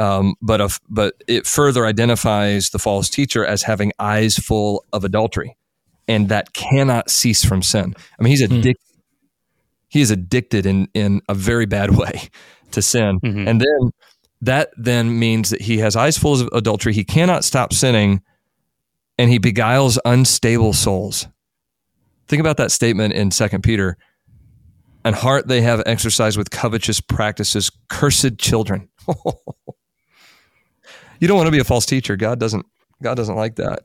Um, 0.00 0.36
but 0.40 0.78
but 0.88 1.14
it 1.28 1.46
further 1.46 1.84
identifies 1.84 2.70
the 2.70 2.78
false 2.78 3.10
teacher 3.10 3.44
as 3.44 3.62
having 3.62 3.92
eyes 3.98 4.36
full 4.38 4.86
of 4.94 5.04
adultery, 5.04 5.54
and 6.08 6.30
that 6.30 6.54
cannot 6.54 7.10
cease 7.10 7.44
from 7.44 7.60
sin. 7.60 7.94
I 8.18 8.22
mean, 8.22 8.30
he's 8.30 8.42
addicted. 8.42 8.76
Hmm. 8.78 8.98
He 9.88 10.00
is 10.00 10.10
addicted 10.10 10.64
in 10.64 10.88
in 10.94 11.20
a 11.28 11.34
very 11.34 11.66
bad 11.66 11.90
way 11.98 12.30
to 12.70 12.80
sin, 12.80 13.20
mm-hmm. 13.20 13.46
and 13.46 13.60
then 13.60 13.90
that 14.40 14.70
then 14.78 15.18
means 15.18 15.50
that 15.50 15.60
he 15.60 15.76
has 15.78 15.94
eyes 15.94 16.16
full 16.16 16.40
of 16.40 16.48
adultery. 16.54 16.94
He 16.94 17.04
cannot 17.04 17.44
stop 17.44 17.74
sinning, 17.74 18.22
and 19.18 19.30
he 19.30 19.38
beguiles 19.38 19.98
unstable 20.06 20.72
souls. 20.72 21.28
Think 22.28 22.40
about 22.40 22.56
that 22.56 22.72
statement 22.72 23.14
in 23.14 23.30
Second 23.30 23.62
Peter. 23.62 23.96
And 25.04 25.14
heart 25.14 25.48
they 25.48 25.60
have 25.60 25.82
exercised 25.84 26.38
with 26.38 26.50
covetous 26.50 27.00
practices, 27.00 27.70
cursed 27.88 28.38
children. 28.38 28.88
you 31.20 31.28
don't 31.28 31.36
want 31.36 31.46
to 31.46 31.52
be 31.52 31.58
a 31.58 31.64
false 31.64 31.84
teacher. 31.84 32.16
God 32.16 32.40
doesn't. 32.40 32.64
God 33.02 33.16
doesn't 33.16 33.36
like 33.36 33.56
that. 33.56 33.80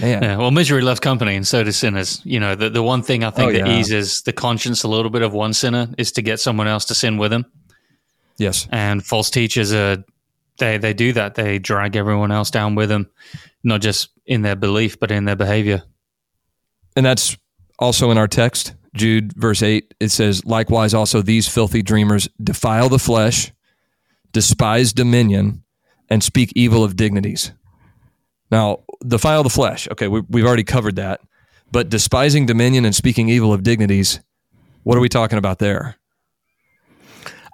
Man. 0.00 0.22
Yeah, 0.22 0.36
well, 0.36 0.50
misery 0.50 0.82
loves 0.82 1.00
company, 1.00 1.36
and 1.36 1.46
so 1.46 1.62
do 1.62 1.72
sinners. 1.72 2.20
You 2.24 2.40
know, 2.40 2.54
the, 2.54 2.70
the 2.70 2.82
one 2.82 3.02
thing 3.02 3.24
I 3.24 3.30
think 3.30 3.50
oh, 3.50 3.52
that 3.52 3.66
yeah. 3.66 3.78
eases 3.78 4.22
the 4.22 4.32
conscience 4.32 4.82
a 4.82 4.88
little 4.88 5.10
bit 5.10 5.22
of 5.22 5.32
one 5.32 5.52
sinner 5.52 5.88
is 5.98 6.12
to 6.12 6.22
get 6.22 6.40
someone 6.40 6.68
else 6.68 6.84
to 6.86 6.94
sin 6.94 7.18
with 7.18 7.32
him. 7.32 7.44
Yes, 8.38 8.66
and 8.70 9.04
false 9.04 9.30
teachers 9.30 9.72
are 9.72 10.04
they 10.58 10.78
they 10.78 10.92
do 10.92 11.12
that. 11.12 11.34
They 11.34 11.58
drag 11.58 11.96
everyone 11.96 12.32
else 12.32 12.50
down 12.50 12.74
with 12.74 12.88
them, 12.88 13.10
not 13.62 13.80
just 13.80 14.08
in 14.26 14.42
their 14.42 14.56
belief, 14.56 14.98
but 14.98 15.10
in 15.10 15.24
their 15.24 15.36
behavior. 15.36 15.82
And 16.96 17.04
that's 17.04 17.36
also 17.78 18.10
in 18.10 18.18
our 18.18 18.28
text, 18.28 18.74
Jude, 18.94 19.32
verse 19.34 19.62
8. 19.62 19.94
It 20.00 20.10
says, 20.10 20.44
Likewise, 20.44 20.94
also 20.94 21.22
these 21.22 21.48
filthy 21.48 21.82
dreamers 21.82 22.28
defile 22.42 22.88
the 22.88 22.98
flesh, 22.98 23.52
despise 24.32 24.92
dominion, 24.92 25.64
and 26.08 26.22
speak 26.22 26.52
evil 26.54 26.84
of 26.84 26.96
dignities. 26.96 27.52
Now, 28.50 28.84
defile 29.06 29.42
the 29.42 29.50
flesh. 29.50 29.88
Okay, 29.90 30.08
we, 30.08 30.22
we've 30.28 30.46
already 30.46 30.64
covered 30.64 30.96
that. 30.96 31.20
But 31.72 31.88
despising 31.88 32.46
dominion 32.46 32.84
and 32.84 32.94
speaking 32.94 33.28
evil 33.28 33.52
of 33.52 33.64
dignities, 33.64 34.20
what 34.84 34.96
are 34.96 35.00
we 35.00 35.08
talking 35.08 35.38
about 35.38 35.58
there? 35.58 35.96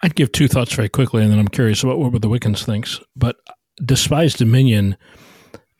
I'd 0.02 0.14
give 0.14 0.32
two 0.32 0.48
thoughts 0.48 0.74
very 0.74 0.88
quickly, 0.88 1.22
and 1.22 1.32
then 1.32 1.38
I'm 1.38 1.48
curious 1.48 1.82
about 1.82 1.98
what 1.98 2.20
the 2.20 2.28
Wickens 2.28 2.64
thinks. 2.64 3.00
But 3.16 3.36
despise 3.82 4.34
dominion 4.34 4.96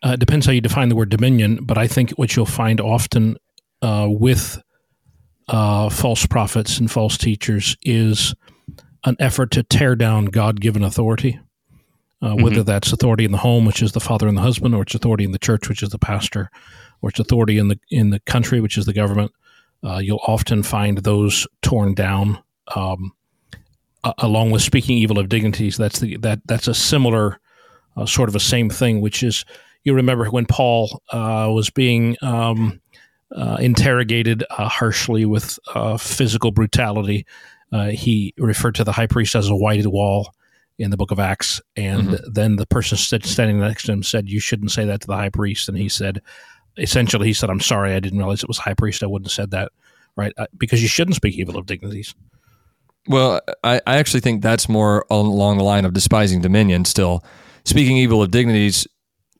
uh, 0.03 0.17
depends 0.17 0.47
how 0.47 0.53
you 0.53 0.61
define 0.61 0.89
the 0.89 0.97
word 0.97 1.11
dominion. 1.11 1.59
But 1.63 1.79
I 1.79 1.87
think 1.87 2.11
what 2.13 2.35
you'll 2.35 2.47
find 2.47 2.81
often 2.81 3.37
uh, 3.83 4.09
with 4.09 4.61
uh, 5.49 5.89
false 5.91 6.27
prophets 6.27 6.79
and 6.79 6.91
false 6.91 7.17
teachers 7.17 7.77
is 7.83 8.35
an 9.05 9.17
effort 9.19 9.51
to 9.53 9.63
tear 9.63 9.97
down 9.97 10.27
God 10.27 10.61
given 10.61 10.85
authority, 10.85 11.41
uh, 12.23 12.29
mm-hmm. 12.29 12.43
whether 12.43 12.63
that's 12.63 12.93
authority 12.93 13.25
in 13.25 13.33
the 13.33 13.39
home, 13.39 13.65
which 13.65 13.83
is 13.83 13.93
the 13.93 14.01
father 14.01 14.29
and 14.29 14.37
the 14.37 14.43
husband, 14.43 14.75
or 14.75 14.83
it's 14.83 14.95
authority 14.95 15.25
in 15.25 15.33
the 15.33 15.39
church, 15.39 15.69
which 15.69 15.83
is 15.83 15.91
the 15.91 15.99
pastor, 15.99 16.51
or 17.03 17.11
it's 17.11 17.19
authority 17.19 17.59
in 17.59 17.69
the 17.69 17.79
in 17.91 18.11
the 18.11 18.21
country, 18.21 18.61
which 18.61 18.79
is 18.79 18.87
the 18.87 18.93
government. 18.93 19.33
Uh, 19.83 19.99
you'll 19.99 20.21
often 20.27 20.63
find 20.63 20.99
those 20.99 21.47
torn 21.63 21.95
down, 21.95 22.39
um, 22.77 23.13
along 24.19 24.51
with 24.51 24.63
speaking 24.63 24.99
evil 24.99 25.19
of 25.19 25.29
dignities. 25.29 25.77
That's 25.77 25.99
the 25.99 26.17
that 26.19 26.41
that's 26.45 26.69
a 26.69 26.75
similar 26.75 27.41
uh, 27.97 28.07
sort 28.07 28.29
of 28.29 28.37
a 28.37 28.41
same 28.41 28.69
thing, 28.69 29.01
which 29.01 29.23
is 29.23 29.45
you 29.85 29.95
remember 29.95 30.27
when 30.27 30.47
Paul 30.47 31.03
uh, 31.11 31.49
was 31.51 31.71
being 31.71 32.17
um, 32.23 32.81
uh, 33.35 33.57
interrogated 33.61 34.45
uh, 34.51 34.69
harshly 34.69 35.25
with 35.25 35.59
uh, 35.75 35.97
physical 35.97 36.51
brutality. 36.51 37.27
Uh, 37.73 37.89
he 37.89 38.35
referred 38.39 38.75
to 38.75 38.85
the 38.85 38.93
high 38.93 39.07
priest 39.07 39.35
as 39.35 39.49
a 39.49 39.57
whited 39.57 39.87
wall 39.87 40.35
in 40.79 40.91
the 40.91 40.97
book 40.97 41.11
of 41.11 41.21
Acts. 41.21 41.61
And 41.77 42.09
mm-hmm. 42.09 42.33
then 42.33 42.57
the 42.57 42.67
person 42.67 42.99
standing 42.99 43.61
next 43.61 43.85
to 43.85 43.93
him 43.93 44.03
said, 44.03 44.29
You 44.29 44.41
shouldn't 44.41 44.73
say 44.73 44.85
that 44.87 45.03
to 45.03 45.07
the 45.07 45.17
high 45.17 45.29
priest. 45.29 45.69
And 45.69 45.79
he 45.79 45.89
said, 45.89 46.23
essentially, 46.77 47.27
he 47.27 47.33
said, 47.33 47.51
I'm 47.51 47.61
sorry, 47.61 47.95
I 47.95 48.01
didn't 48.01 48.19
realize 48.19 48.43
it 48.43 48.49
was 48.49 48.59
high 48.59 48.75
priest. 48.75 49.03
I 49.03 49.07
wouldn't 49.07 49.29
have 49.29 49.35
said 49.35 49.51
that, 49.53 49.73
right? 50.17 50.33
Uh, 50.37 50.47
because 50.57 50.83
you 50.83 50.89
shouldn't 50.89 51.17
speak 51.17 51.37
evil 51.37 51.57
of 51.57 51.67
dignities. 51.67 52.15
Well, 53.09 53.41
I, 53.63 53.81
I 53.87 53.97
actually 53.97 54.21
think 54.21 54.43
that's 54.43 54.69
more 54.69 55.05
along 55.11 55.59
the 55.59 55.65
line 55.65 55.85
of 55.85 55.93
despising 55.93 56.41
dominion 56.41 56.85
still. 56.85 57.25
Speaking 57.65 57.97
evil 57.97 58.23
of 58.23 58.31
dignities, 58.31 58.87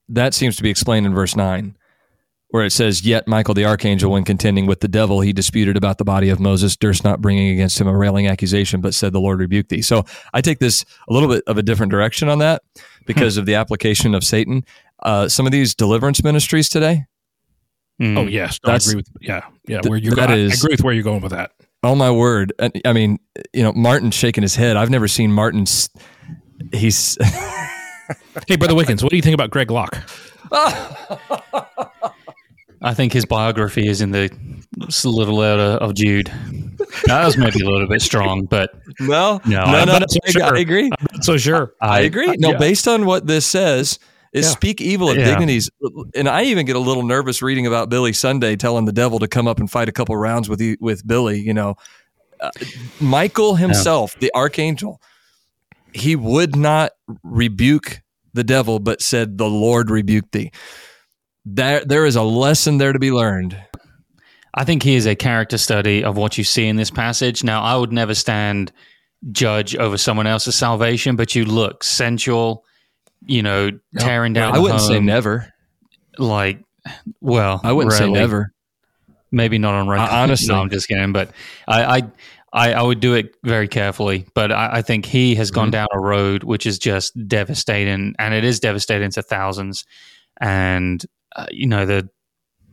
that 0.09 0.35
seems 0.35 0.57
to 0.57 0.63
be 0.63 0.71
explained 0.71 1.07
in 1.07 1.15
verse 1.15 1.37
9 1.37 1.77
where 2.51 2.65
it 2.65 2.71
says, 2.71 3.03
Yet 3.03 3.27
Michael 3.27 3.55
the 3.55 3.65
archangel, 3.65 4.11
when 4.11 4.25
contending 4.25 4.67
with 4.67 4.81
the 4.81 4.89
devil, 4.89 5.21
he 5.21 5.33
disputed 5.33 5.77
about 5.77 5.99
the 5.99 6.05
body 6.05 6.29
of 6.31 6.41
Moses, 6.41 6.77
durst 6.77 7.05
not 7.05 7.21
bringing 7.21 7.53
against 7.53 7.81
him 7.81 7.87
a 7.87 7.97
railing 7.97 8.27
accusation, 8.27 8.81
but 8.81 8.95
said, 8.95 9.13
The 9.13 9.21
Lord 9.21 9.41
rebuke 9.41 9.69
thee. 9.69 9.83
So 9.83 10.05
I 10.33 10.41
take 10.41 10.59
this 10.59 10.85
a 11.09 11.13
little 11.13 11.29
bit 11.29 11.43
of 11.47 11.59
a 11.59 11.63
different 11.63 11.91
direction 11.91 12.29
on 12.29 12.39
that 12.39 12.63
because 13.07 13.37
hmm. 13.37 13.41
of 13.41 13.47
the 13.47 13.55
application 13.55 14.15
of 14.15 14.25
Satan. 14.25 14.65
Uh, 15.03 15.29
some 15.29 15.47
of 15.47 15.53
these 15.53 15.75
deliverance 15.75 16.23
ministries 16.23 16.69
today. 16.69 17.07
Mm, 18.01 18.17
oh 18.17 18.27
yes, 18.27 18.59
no, 18.67 18.73
I 18.73 18.77
agree 18.77 18.97
with 18.97 19.09
yeah 19.21 19.43
yeah 19.67 19.81
where 19.87 19.99
you're 19.99 20.15
that 20.15 20.31
is, 20.31 20.53
I 20.53 20.55
agree 20.55 20.73
with 20.73 20.83
where 20.83 20.95
you're 20.95 21.05
going 21.05 21.21
with 21.21 21.33
that. 21.33 21.53
Oh 21.83 21.95
my 21.95 22.11
word! 22.11 22.53
I 22.85 22.93
mean, 22.95 23.19
you 23.53 23.63
know, 23.63 23.73
Martin's 23.73 24.15
shaking 24.15 24.43
his 24.43 24.57
head. 24.57 24.77
I've 24.77 24.91
never 24.91 25.09
seen 25.09 25.33
Martin's. 25.33 25.91
He's. 26.73 27.17
hey, 28.49 28.57
brother 28.57 28.75
Wickens, 28.77 29.03
what 29.03 29.11
do 29.11 29.17
you 29.17 29.23
think 29.23 29.35
about 29.35 29.51
Greg 29.51 29.71
Locke? 29.71 29.99
I 32.83 32.95
think 32.95 33.13
his 33.13 33.27
biography 33.27 33.87
is 33.87 34.01
in 34.01 34.11
the 34.11 34.31
little 35.05 35.37
letter 35.37 35.79
of 35.83 35.95
Jude. 35.95 36.33
That 37.05 37.25
was 37.25 37.37
maybe 37.37 37.61
a 37.61 37.69
little 37.69 37.87
bit 37.87 38.01
strong, 38.01 38.47
but 38.47 38.71
well, 39.07 39.43
no, 39.45 39.65
no, 39.65 39.85
no, 39.85 39.99
no 39.99 40.07
so 40.09 40.19
I, 40.25 40.31
sure. 40.31 40.57
I, 40.57 40.59
agree. 40.61 40.91
I'm 41.13 41.23
so 41.23 41.37
sure, 41.37 41.75
I, 41.81 41.99
I 41.99 42.01
agree. 42.01 42.35
No, 42.39 42.53
yeah. 42.53 42.59
based 42.59 42.89
on 42.89 43.05
what 43.05 43.27
this 43.27 43.45
says, 43.45 43.99
is 44.33 44.47
yeah. 44.47 44.51
speak 44.51 44.81
evil 44.81 45.11
of 45.11 45.17
yeah. 45.17 45.25
dignities. 45.25 45.71
And 46.15 46.29
I 46.29 46.45
even 46.45 46.67
get 46.67 46.77
a 46.77 46.81
little 46.81 47.03
nervous 47.03 47.43
reading 47.43 47.67
about 47.67 47.91
Billy 47.91 48.13
Sunday 48.13 48.57
telling 48.57 48.85
the 48.85 48.93
devil 48.93 49.19
to 49.19 49.29
come 49.29 49.47
up 49.47 49.59
and 49.59 49.71
fight 49.71 49.89
a 49.89 49.93
couple 49.93 50.17
rounds 50.17 50.49
with 50.49 50.61
you, 50.61 50.77
with 50.81 51.07
Billy. 51.07 51.41
You 51.41 51.53
know, 51.53 51.77
uh, 52.41 52.51
Michael 53.01 53.57
himself, 53.57 54.15
yeah. 54.15 54.21
the 54.21 54.35
archangel, 54.35 55.03
he 55.93 56.17
would 56.17 56.57
not 56.57 56.93
rebuke 57.23 58.01
the 58.33 58.45
devil, 58.45 58.79
but 58.79 59.03
said, 59.03 59.37
"The 59.37 59.49
Lord 59.49 59.91
rebuked 59.91 60.33
thee." 60.33 60.53
There 61.45 61.85
there 61.85 62.07
is 62.07 62.17
a 62.17 62.23
lesson 62.23 62.79
there 62.79 62.93
to 62.93 62.99
be 62.99 63.13
learned. 63.13 63.57
I 64.55 64.65
think 64.65 64.83
he 64.83 64.97
is 64.97 65.07
a 65.07 65.15
character 65.15 65.59
study 65.59 66.03
of 66.03 66.17
what 66.17 66.37
you 66.37 66.45
see 66.45 66.67
in 66.67 66.77
this 66.77 66.91
passage. 66.91 67.45
Now, 67.45 67.63
I 67.63 67.77
would 67.77 67.93
never 67.93 68.15
stand 68.15 68.73
judge 69.31 69.77
over 69.77 69.97
someone 69.97 70.27
else's 70.27 70.57
salvation, 70.57 71.15
but 71.17 71.35
you 71.35 71.45
look 71.45 71.85
sensual, 71.85 72.65
you 73.25 73.43
know, 73.43 73.71
tearing 73.99 74.33
down. 74.33 74.55
I 74.55 74.59
wouldn't 74.59 74.81
home. 74.81 74.89
say 74.89 75.01
never. 75.01 75.53
Like, 76.19 76.65
well, 77.21 77.61
I 77.63 77.73
wouldn't 77.73 77.95
say 77.95 78.11
never. 78.11 78.53
Maybe 79.31 79.59
not 79.59 79.75
on 79.75 79.87
right. 79.87 80.11
honestly, 80.11 80.49
no, 80.49 80.61
I'm 80.61 80.71
just 80.71 80.89
kidding. 80.89 81.13
But 81.13 81.31
I, 81.69 81.85
I, 81.85 82.03
I, 82.53 82.73
I 82.73 82.83
would 82.83 82.99
do 82.99 83.15
it 83.15 83.37
very 83.45 83.69
carefully. 83.69 84.27
But 84.35 84.51
I, 84.51 84.79
I 84.79 84.83
think 84.83 85.07
he 85.07 85.37
has 85.37 85.53
gone 85.53 85.67
mm-hmm. 85.67 85.71
down 85.71 85.89
a 85.93 86.01
road 86.01 86.43
which 86.43 86.67
is 86.67 86.81
just 86.81 87.13
devastating, 87.29 88.17
and 88.19 88.35
it 88.35 88.43
is 88.43 88.59
devastating 88.59 89.11
to 89.13 89.23
thousands. 89.23 89.85
And 90.41 91.05
uh, 91.37 91.47
you 91.51 91.67
know 91.67 91.87
the 91.87 92.09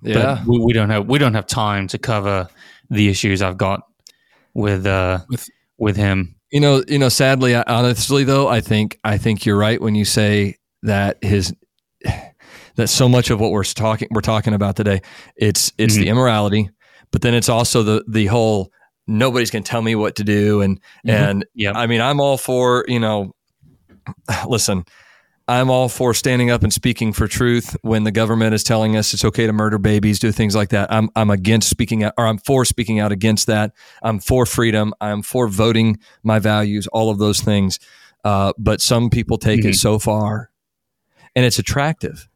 yeah 0.01 0.43
we, 0.45 0.60
we, 0.60 0.74
don't 0.74 0.89
have 0.89 1.08
we 1.08 1.18
don't 1.20 1.34
have 1.34 1.47
time 1.47 1.88
to 1.88 1.97
cover 1.97 2.47
the 2.89 3.10
issues 3.10 3.41
I've 3.41 3.58
got 3.58 3.82
with 4.53 4.86
uh 4.86 5.20
with 5.30 5.47
with 5.78 5.95
him. 5.95 6.36
You 6.51 6.60
know, 6.60 6.84
you 6.88 6.97
know. 6.97 7.10
Sadly, 7.10 7.55
honestly, 7.55 8.24
though, 8.24 8.47
I 8.47 8.62
think 8.62 8.99
I 9.03 9.18
think 9.18 9.45
you're 9.45 9.58
right 9.58 9.82
when 9.82 9.95
you 9.95 10.05
say 10.05 10.55
that 10.84 11.18
his 11.24 11.53
that 12.76 12.88
so 12.88 13.10
much 13.10 13.30
of 13.30 13.39
what 13.39 13.51
we're 13.51 13.64
talking 13.64 14.08
we're 14.12 14.22
talking 14.22 14.53
about 14.53 14.76
today 14.76 15.01
it's 15.36 15.72
it's 15.78 15.95
mm-hmm. 15.95 16.03
the 16.03 16.10
immorality, 16.10 16.70
but 17.12 17.22
then 17.22 17.34
it's 17.34 17.49
also 17.49 17.84
the 17.84 18.03
the 18.08 18.28
whole 18.28 18.72
nobody's 19.08 19.51
going 19.51 19.64
to 19.64 19.70
tell 19.70 19.82
me 19.82 19.95
what 19.95 20.16
to 20.16 20.24
do 20.24 20.62
and 20.62 20.80
mm-hmm. 20.80 21.10
and 21.10 21.45
yeah. 21.53 21.74
I 21.74 21.88
mean, 21.88 22.01
I'm 22.01 22.20
all 22.20 22.38
for 22.38 22.86
you 22.88 22.99
know. 22.99 23.34
Listen, 24.47 24.86
I'm 25.50 25.70
all 25.70 25.88
for 25.88 26.14
standing 26.14 26.50
up 26.50 26.64
and 26.64 26.74
speaking 26.74 27.14
for 27.14 27.28
truth 27.28 27.78
when 27.82 28.04
the 28.04 28.12
government 28.12 28.54
is 28.54 28.66
telling 28.66 28.98
us 28.98 29.14
it's 29.14 29.24
okay 29.24 29.48
to 29.48 29.54
murder 29.54 29.78
babies, 29.78 30.20
do 30.20 30.32
things 30.32 30.56
like 30.56 30.70
that. 30.70 30.91
I'm 30.91 31.10
I'm 31.16 31.30
against 31.30 31.70
speaking 31.70 32.04
out, 32.04 32.14
or 32.18 32.28
I'm 32.28 32.38
for 32.38 32.66
speaking 32.66 33.00
out 33.00 33.14
against 33.14 33.48
that. 33.48 33.72
I'm 34.02 34.20
for 34.20 34.45
freedom. 34.45 34.93
I'm 35.00 35.22
for 35.22 35.48
voting 35.48 36.00
my 36.22 36.39
values. 36.39 36.88
All 36.88 37.10
of 37.10 37.18
those 37.18 37.39
things. 37.39 37.80
Uh, 38.26 38.52
but 38.58 38.82
some 38.82 39.10
people 39.10 39.38
take 39.38 39.62
mm-hmm. 39.62 39.70
it 39.70 39.76
so 39.76 40.00
far, 40.00 40.52
and 41.34 41.45
it's 41.45 41.60
attractive. 41.60 42.28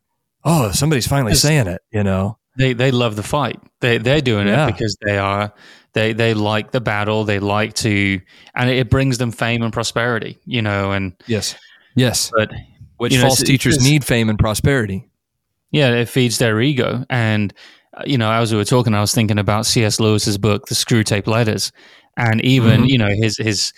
Oh, 0.46 0.72
somebody's 0.72 1.08
finally 1.08 1.34
it's, 1.34 1.42
saying 1.42 1.68
it. 1.68 1.82
You 1.92 2.04
know, 2.04 2.38
they 2.58 2.72
they 2.72 2.92
love 2.92 3.18
the 3.18 3.24
fight. 3.24 3.60
They 3.82 3.98
they're 3.98 4.22
doing 4.22 4.48
yeah. 4.48 4.68
it 4.68 4.72
because 4.72 4.96
they 5.06 5.18
are 5.18 5.54
they 5.92 6.14
they 6.14 6.34
like 6.34 6.72
the 6.72 6.80
battle. 6.80 7.26
They 7.26 7.40
like 7.40 7.74
to, 7.76 8.22
and 8.56 8.70
it 8.70 8.90
brings 8.90 9.18
them 9.18 9.32
fame 9.32 9.64
and 9.64 9.74
prosperity. 9.74 10.40
You 10.46 10.62
know, 10.62 10.94
and 10.94 11.14
yes, 11.28 11.58
yes, 11.94 12.32
but 12.34 12.52
which 13.02 13.14
you 13.14 13.18
know, 13.18 13.30
false 13.30 13.42
teachers 13.42 13.84
need 13.84 14.06
fame 14.06 14.30
and 14.30 14.38
prosperity. 14.38 15.10
Yeah, 15.72 15.90
it 15.90 16.08
feeds 16.08 16.38
their 16.38 16.62
ego, 16.62 17.04
and 17.10 17.52
uh, 17.98 18.04
you 18.06 18.16
know, 18.16 18.32
as 18.32 18.52
we 18.52 18.60
were 18.60 18.64
talking, 18.64 18.94
I 18.94 19.02
was 19.02 19.12
thinking 19.12 19.40
about 19.40 19.66
C.S. 19.66 20.00
Lewis's 20.00 20.38
book, 20.38 20.68
The 20.68 20.76
Screwtape 20.76 21.26
Letters, 21.26 21.72
and 22.16 22.46
even 22.46 22.82
mm-hmm. 22.82 22.86
you 22.86 23.00
know 23.00 23.10
his 23.10 23.38
his 23.38 23.74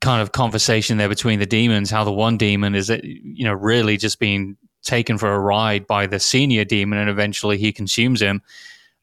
kind 0.00 0.20
of 0.20 0.32
conversation 0.32 0.96
there 0.98 1.08
between 1.08 1.38
the 1.38 1.46
demons. 1.46 1.88
How 1.88 2.02
the 2.02 2.10
one 2.10 2.36
demon 2.36 2.74
is, 2.74 2.90
you 2.90 3.44
know, 3.44 3.52
really 3.52 3.96
just 3.96 4.18
being 4.18 4.56
taken 4.82 5.18
for 5.18 5.32
a 5.32 5.38
ride 5.38 5.86
by 5.86 6.08
the 6.08 6.18
senior 6.18 6.64
demon, 6.64 6.98
and 6.98 7.08
eventually 7.08 7.58
he 7.58 7.72
consumes 7.72 8.20
him. 8.20 8.42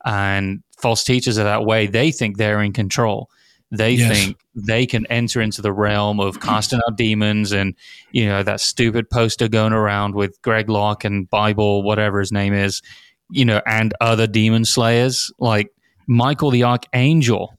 And 0.03 0.63
false 0.79 1.05
teachers 1.05 1.39
are 1.39 1.45
that 1.45 1.63
way. 1.63 1.87
They 1.87 2.11
think 2.11 2.35
they're 2.35 2.61
in 2.61 2.73
control. 2.73 3.29
They 3.71 3.91
yes. 3.91 4.11
think 4.11 4.37
they 4.53 4.85
can 4.85 5.05
enter 5.07 5.39
into 5.39 5.61
the 5.61 5.71
realm 5.71 6.19
of 6.19 6.41
casting 6.41 6.81
out 6.85 6.97
demons 6.97 7.53
and, 7.53 7.73
you 8.11 8.25
know, 8.25 8.43
that 8.43 8.59
stupid 8.59 9.09
poster 9.09 9.47
going 9.47 9.71
around 9.71 10.13
with 10.13 10.41
Greg 10.41 10.69
Locke 10.69 11.05
and 11.05 11.29
Bible, 11.29 11.81
whatever 11.81 12.19
his 12.19 12.33
name 12.33 12.53
is, 12.53 12.81
you 13.29 13.45
know, 13.45 13.61
and 13.65 13.93
other 14.01 14.27
demon 14.27 14.65
slayers. 14.65 15.31
Like 15.39 15.71
Michael 16.05 16.51
the 16.51 16.63
Archangel 16.65 17.57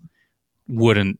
wouldn't 0.69 1.19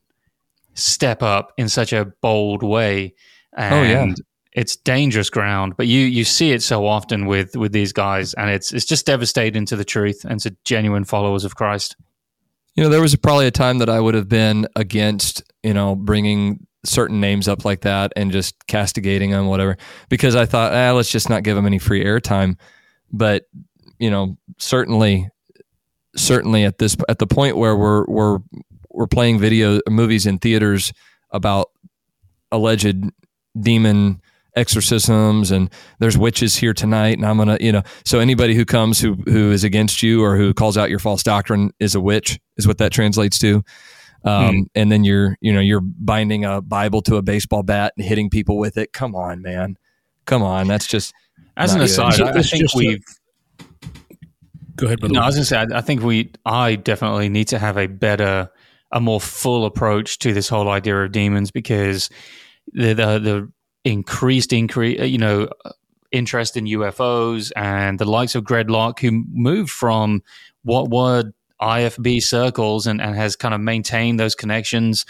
step 0.75 1.23
up 1.23 1.53
in 1.57 1.71
such 1.71 1.95
a 1.95 2.07
bold 2.21 2.63
way. 2.63 3.15
And 3.57 3.75
oh, 3.75 3.83
yeah. 3.83 4.15
it's 4.53 4.77
dangerous 4.77 5.31
ground. 5.31 5.75
But 5.79 5.87
you 5.87 6.01
you 6.01 6.25
see 6.25 6.53
it 6.53 6.63
so 6.63 6.87
often 6.87 7.25
with 7.25 7.57
with 7.57 7.73
these 7.73 7.95
guys 7.95 8.35
and 8.35 8.51
it's 8.51 8.75
it's 8.75 8.85
just 8.85 9.07
devastating 9.07 9.65
to 9.67 9.77
the 9.77 9.85
truth 9.87 10.27
and 10.29 10.39
to 10.41 10.55
genuine 10.65 11.05
followers 11.05 11.45
of 11.47 11.57
Christ. 11.57 11.97
You 12.75 12.83
know, 12.83 12.89
there 12.89 13.01
was 13.01 13.15
probably 13.17 13.47
a 13.47 13.51
time 13.51 13.79
that 13.79 13.89
I 13.89 14.01
would 14.01 14.15
have 14.15 14.29
been 14.29 14.67
against, 14.77 15.43
you 15.63 15.75
know, 15.75 15.95
bringing 15.95 16.67
certain 16.85 17.21
names 17.21 17.49
up 17.49 17.65
like 17.65 17.83
that 17.83 18.13
and 18.17 18.33
just 18.33 18.67
castigating 18.67 19.31
them, 19.31 19.47
whatever, 19.47 19.77
because 20.09 20.35
I 20.35 20.47
thought, 20.47 20.73
ah, 20.73 20.93
let's 20.93 21.11
just 21.11 21.29
not 21.29 21.43
give 21.43 21.55
them 21.55 21.67
any 21.67 21.79
free 21.79 22.05
airtime. 22.05 22.59
But 23.13 23.45
you 23.99 24.11
know, 24.11 24.37
certainly, 24.59 25.29
certainly 26.17 26.65
at 26.65 26.79
this 26.79 26.97
at 27.09 27.19
the 27.19 27.27
point 27.27 27.57
where 27.57 27.77
we're 27.77 28.05
we're 28.07 28.39
we're 28.91 29.07
playing 29.07 29.39
video 29.39 29.81
movies 29.89 30.27
in 30.27 30.39
theaters 30.39 30.93
about 31.31 31.71
alleged 32.51 33.11
demon 33.59 34.21
exorcisms 34.55 35.51
and 35.51 35.71
there's 35.99 36.19
witches 36.19 36.57
here 36.57 36.75
tonight 36.75 37.17
and 37.17 37.25
I'm 37.25 37.39
gonna 37.39 37.57
you 37.61 37.73
know 37.73 37.83
so 38.05 38.19
anybody 38.19 38.55
who 38.55 38.65
comes 38.65 39.01
who 39.01 39.15
who 39.25 39.51
is 39.51 39.65
against 39.65 40.03
you 40.03 40.23
or 40.23 40.37
who 40.37 40.53
calls 40.53 40.77
out 40.77 40.91
your 40.91 40.99
false 40.99 41.23
doctrine 41.23 41.71
is 41.79 41.95
a 41.95 42.01
witch 42.01 42.39
is 42.57 42.67
what 42.67 42.79
that 42.79 42.93
translates 42.93 43.39
to. 43.41 43.63
Um, 44.25 44.55
hmm. 44.55 44.61
and 44.75 44.93
then 44.93 45.05
you're 45.05 45.37
you 45.41 45.53
know 45.53 45.61
you're 45.61 45.81
binding 45.81 46.45
a 46.45 46.61
Bible 46.61 47.03
to 47.03 47.17
a 47.17 47.23
baseball 47.23 47.63
bat 47.63 47.95
and 47.97 48.07
hitting 48.07 48.31
people 48.31 48.59
with 48.59 48.77
it. 48.77 48.93
Come 48.93 49.17
on 49.17 49.43
man. 49.43 49.77
Come 50.27 50.43
on. 50.43 50.69
That's 50.69 50.87
just 50.87 51.15
as 51.57 51.75
an 51.75 51.81
aside 51.81 52.21
I, 52.21 52.39
I 52.39 52.43
think 52.43 52.75
we've 52.75 53.03
a, 53.61 53.75
go 54.77 54.87
ahead 54.87 54.99
no 55.03 55.21
I 55.21 55.27
was 55.27 55.35
gonna 55.35 55.45
say 55.45 55.59
I, 55.59 55.79
I 55.79 55.81
think 55.81 56.03
we 56.03 56.31
I 56.45 56.77
definitely 56.77 57.29
need 57.29 57.49
to 57.49 57.59
have 57.59 57.77
a 57.79 57.87
better 57.87 58.51
a 58.93 59.01
more 59.01 59.21
full 59.21 59.65
approach 59.65 60.19
to 60.19 60.35
this 60.35 60.49
whole 60.49 60.69
idea 60.69 61.03
of 61.03 61.13
demons 61.13 61.51
because 61.51 62.11
the 62.73 62.93
the, 62.95 63.19
the 63.19 63.53
increased 63.85 64.53
increase 64.53 65.01
uh, 65.01 65.05
you 65.05 65.19
know 65.19 65.49
interest 66.11 66.57
in 66.57 66.67
UFOs 66.67 67.51
and 67.57 67.99
the 67.99 68.05
likes 68.05 68.35
of 68.35 68.45
Greg 68.45 68.69
Locke 68.69 69.01
who 69.01 69.25
moved 69.33 69.71
from 69.71 70.23
what 70.63 70.91
were 70.91 71.33
IFB 71.61 72.23
circles 72.23 72.87
and, 72.87 73.01
and 73.01 73.15
has 73.15 73.37
kind 73.37 73.55
of 73.55 73.61
maintained 73.61 74.21
those 74.21 74.35
connections. 74.35 75.07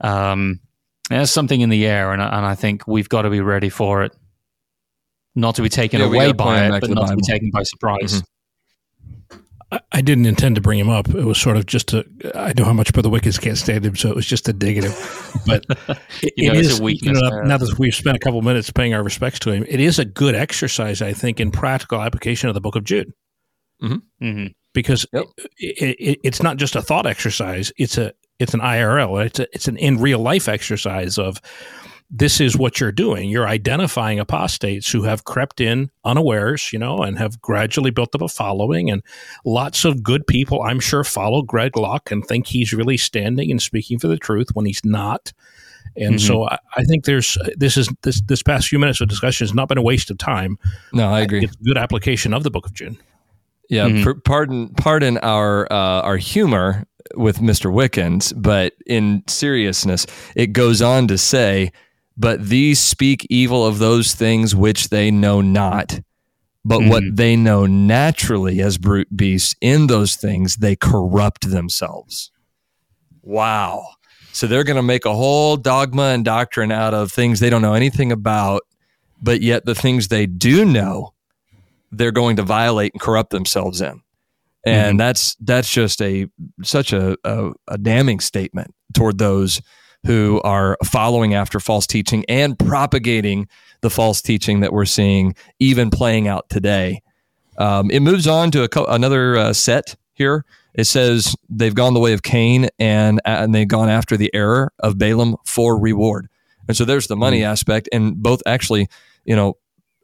Um, 0.00 0.60
there's 1.10 1.30
something 1.30 1.60
in 1.60 1.70
the 1.70 1.86
air, 1.86 2.12
and, 2.12 2.22
and 2.22 2.46
I 2.46 2.54
think 2.54 2.86
we've 2.86 3.08
got 3.08 3.22
to 3.22 3.30
be 3.30 3.40
ready 3.40 3.68
for 3.68 4.04
it. 4.04 4.14
Not 5.34 5.56
to 5.56 5.62
be 5.62 5.68
taken 5.68 6.00
yeah, 6.00 6.06
away 6.06 6.32
by 6.32 6.66
it, 6.66 6.80
but 6.80 6.90
not 6.90 7.08
to 7.08 7.16
be 7.16 7.22
taken 7.22 7.50
by 7.50 7.64
surprise. 7.64 8.22
Mm-hmm. 8.22 8.33
I 9.92 10.00
didn't 10.00 10.26
intend 10.26 10.56
to 10.56 10.60
bring 10.60 10.78
him 10.78 10.88
up. 10.88 11.08
It 11.08 11.24
was 11.24 11.40
sort 11.40 11.56
of 11.56 11.66
just 11.66 11.92
a. 11.92 12.04
I 12.34 12.52
know 12.56 12.64
how 12.64 12.72
much 12.72 12.92
Brother 12.92 13.08
Wickens 13.08 13.38
can't 13.38 13.58
stand 13.58 13.84
him, 13.84 13.96
so 13.96 14.08
it 14.08 14.14
was 14.14 14.26
just 14.26 14.48
a 14.48 14.52
negative. 14.52 14.94
But 15.46 15.64
it, 16.22 16.34
you 16.36 16.52
know, 16.52 16.58
it 16.58 16.66
is. 16.66 16.80
You 16.80 17.12
know, 17.12 17.42
now 17.42 17.56
that 17.56 17.78
we've 17.78 17.94
spent 17.94 18.16
a 18.16 18.20
couple 18.20 18.40
minutes 18.42 18.70
paying 18.70 18.94
our 18.94 19.02
respects 19.02 19.38
to 19.40 19.50
him, 19.50 19.64
it 19.68 19.80
is 19.80 19.98
a 19.98 20.04
good 20.04 20.34
exercise, 20.34 21.02
I 21.02 21.12
think, 21.12 21.40
in 21.40 21.50
practical 21.50 22.00
application 22.00 22.48
of 22.48 22.54
the 22.54 22.60
Book 22.60 22.76
of 22.76 22.84
Jude. 22.84 23.12
Mm-hmm. 23.82 24.24
Mm-hmm. 24.24 24.46
Because 24.72 25.06
yep. 25.12 25.24
it, 25.58 25.96
it, 25.98 26.20
it's 26.22 26.42
not 26.42 26.56
just 26.56 26.76
a 26.76 26.82
thought 26.82 27.06
exercise; 27.06 27.72
it's 27.76 27.98
a 27.98 28.12
it's 28.38 28.54
an 28.54 28.60
IRL. 28.60 29.24
It's 29.24 29.38
a, 29.38 29.54
it's 29.54 29.68
an 29.68 29.76
in 29.76 29.98
real 29.98 30.18
life 30.18 30.48
exercise 30.48 31.18
of 31.18 31.40
this 32.10 32.40
is 32.40 32.56
what 32.56 32.80
you're 32.80 32.92
doing. 32.92 33.28
You're 33.28 33.48
identifying 33.48 34.20
apostates 34.20 34.90
who 34.90 35.02
have 35.02 35.24
crept 35.24 35.60
in 35.60 35.90
unawares, 36.04 36.72
you 36.72 36.78
know, 36.78 36.98
and 36.98 37.18
have 37.18 37.40
gradually 37.40 37.90
built 37.90 38.14
up 38.14 38.22
a 38.22 38.28
following. 38.28 38.90
And 38.90 39.02
lots 39.44 39.84
of 39.84 40.02
good 40.02 40.26
people, 40.26 40.62
I'm 40.62 40.80
sure, 40.80 41.02
follow 41.02 41.42
Greg 41.42 41.76
Locke 41.76 42.10
and 42.10 42.24
think 42.24 42.46
he's 42.46 42.72
really 42.72 42.96
standing 42.96 43.50
and 43.50 43.60
speaking 43.60 43.98
for 43.98 44.08
the 44.08 44.18
truth 44.18 44.48
when 44.52 44.66
he's 44.66 44.84
not. 44.84 45.32
And 45.96 46.16
mm-hmm. 46.16 46.26
so 46.26 46.48
I, 46.48 46.58
I, 46.76 46.84
think 46.84 47.04
there's 47.04 47.38
this 47.56 47.76
is 47.76 47.88
this 48.02 48.20
this 48.22 48.42
past 48.42 48.68
few 48.68 48.78
minutes 48.78 49.00
of 49.00 49.08
discussion 49.08 49.46
has 49.46 49.54
not 49.54 49.68
been 49.68 49.78
a 49.78 49.82
waste 49.82 50.10
of 50.10 50.18
time. 50.18 50.58
No, 50.92 51.08
I 51.08 51.20
agree. 51.20 51.44
It's 51.44 51.54
good 51.56 51.78
application 51.78 52.34
of 52.34 52.42
the 52.42 52.50
Book 52.50 52.66
of 52.66 52.72
Jude. 52.72 52.96
Yeah, 53.68 53.88
mm-hmm. 53.88 54.20
pardon 54.24 54.70
pardon 54.70 55.18
our 55.18 55.72
uh, 55.72 56.02
our 56.02 56.16
humor 56.16 56.84
with 57.14 57.38
Mr. 57.38 57.72
Wickens, 57.72 58.32
but 58.32 58.74
in 58.86 59.22
seriousness, 59.28 60.06
it 60.34 60.48
goes 60.48 60.82
on 60.82 61.06
to 61.08 61.18
say 61.18 61.70
but 62.16 62.46
these 62.46 62.80
speak 62.80 63.26
evil 63.28 63.66
of 63.66 63.78
those 63.78 64.14
things 64.14 64.54
which 64.54 64.88
they 64.88 65.10
know 65.10 65.40
not. 65.40 66.00
But 66.66 66.80
mm-hmm. 66.80 66.88
what 66.88 67.02
they 67.12 67.36
know 67.36 67.66
naturally 67.66 68.62
as 68.62 68.78
brute 68.78 69.14
beasts, 69.14 69.54
in 69.60 69.86
those 69.86 70.16
things, 70.16 70.56
they 70.56 70.76
corrupt 70.76 71.50
themselves. 71.50 72.30
Wow. 73.22 73.86
So 74.32 74.46
they're 74.46 74.64
going 74.64 74.76
to 74.76 74.82
make 74.82 75.04
a 75.04 75.14
whole 75.14 75.56
dogma 75.56 76.04
and 76.04 76.24
doctrine 76.24 76.72
out 76.72 76.94
of 76.94 77.12
things 77.12 77.38
they 77.38 77.50
don't 77.50 77.62
know 77.62 77.74
anything 77.74 78.10
about, 78.10 78.62
but 79.22 79.42
yet 79.42 79.66
the 79.66 79.74
things 79.74 80.08
they 80.08 80.26
do 80.26 80.64
know, 80.64 81.12
they're 81.92 82.10
going 82.10 82.36
to 82.36 82.42
violate 82.42 82.94
and 82.94 83.00
corrupt 83.00 83.30
themselves 83.30 83.80
in. 83.80 84.00
And 84.66 84.92
mm-hmm. 84.92 84.96
that's 84.96 85.36
that's 85.40 85.70
just 85.70 86.00
a 86.00 86.26
such 86.62 86.92
a, 86.94 87.16
a, 87.24 87.52
a 87.68 87.76
damning 87.76 88.20
statement 88.20 88.74
toward 88.94 89.18
those 89.18 89.60
who 90.04 90.40
are 90.44 90.76
following 90.84 91.34
after 91.34 91.60
false 91.60 91.86
teaching 91.86 92.24
and 92.28 92.58
propagating 92.58 93.48
the 93.80 93.90
false 93.90 94.22
teaching 94.22 94.60
that 94.60 94.72
we're 94.72 94.84
seeing 94.84 95.34
even 95.58 95.90
playing 95.90 96.28
out 96.28 96.48
today. 96.48 97.02
Um, 97.58 97.90
it 97.90 98.00
moves 98.00 98.26
on 98.26 98.50
to 98.52 98.68
co- 98.68 98.86
another 98.86 99.36
uh, 99.36 99.52
set 99.52 99.96
here. 100.14 100.44
It 100.74 100.84
says 100.84 101.36
they've 101.48 101.74
gone 101.74 101.94
the 101.94 102.00
way 102.00 102.12
of 102.12 102.22
Cain 102.22 102.68
and 102.78 103.20
and 103.24 103.54
they've 103.54 103.68
gone 103.68 103.88
after 103.88 104.16
the 104.16 104.34
error 104.34 104.72
of 104.80 104.98
Balaam 104.98 105.36
for 105.44 105.78
reward. 105.78 106.28
And 106.66 106.76
so 106.76 106.84
there's 106.84 107.06
the 107.06 107.16
money 107.16 107.40
mm-hmm. 107.40 107.52
aspect, 107.52 107.88
and 107.92 108.22
both 108.22 108.42
actually, 108.46 108.88
you 109.24 109.36
know, 109.36 109.58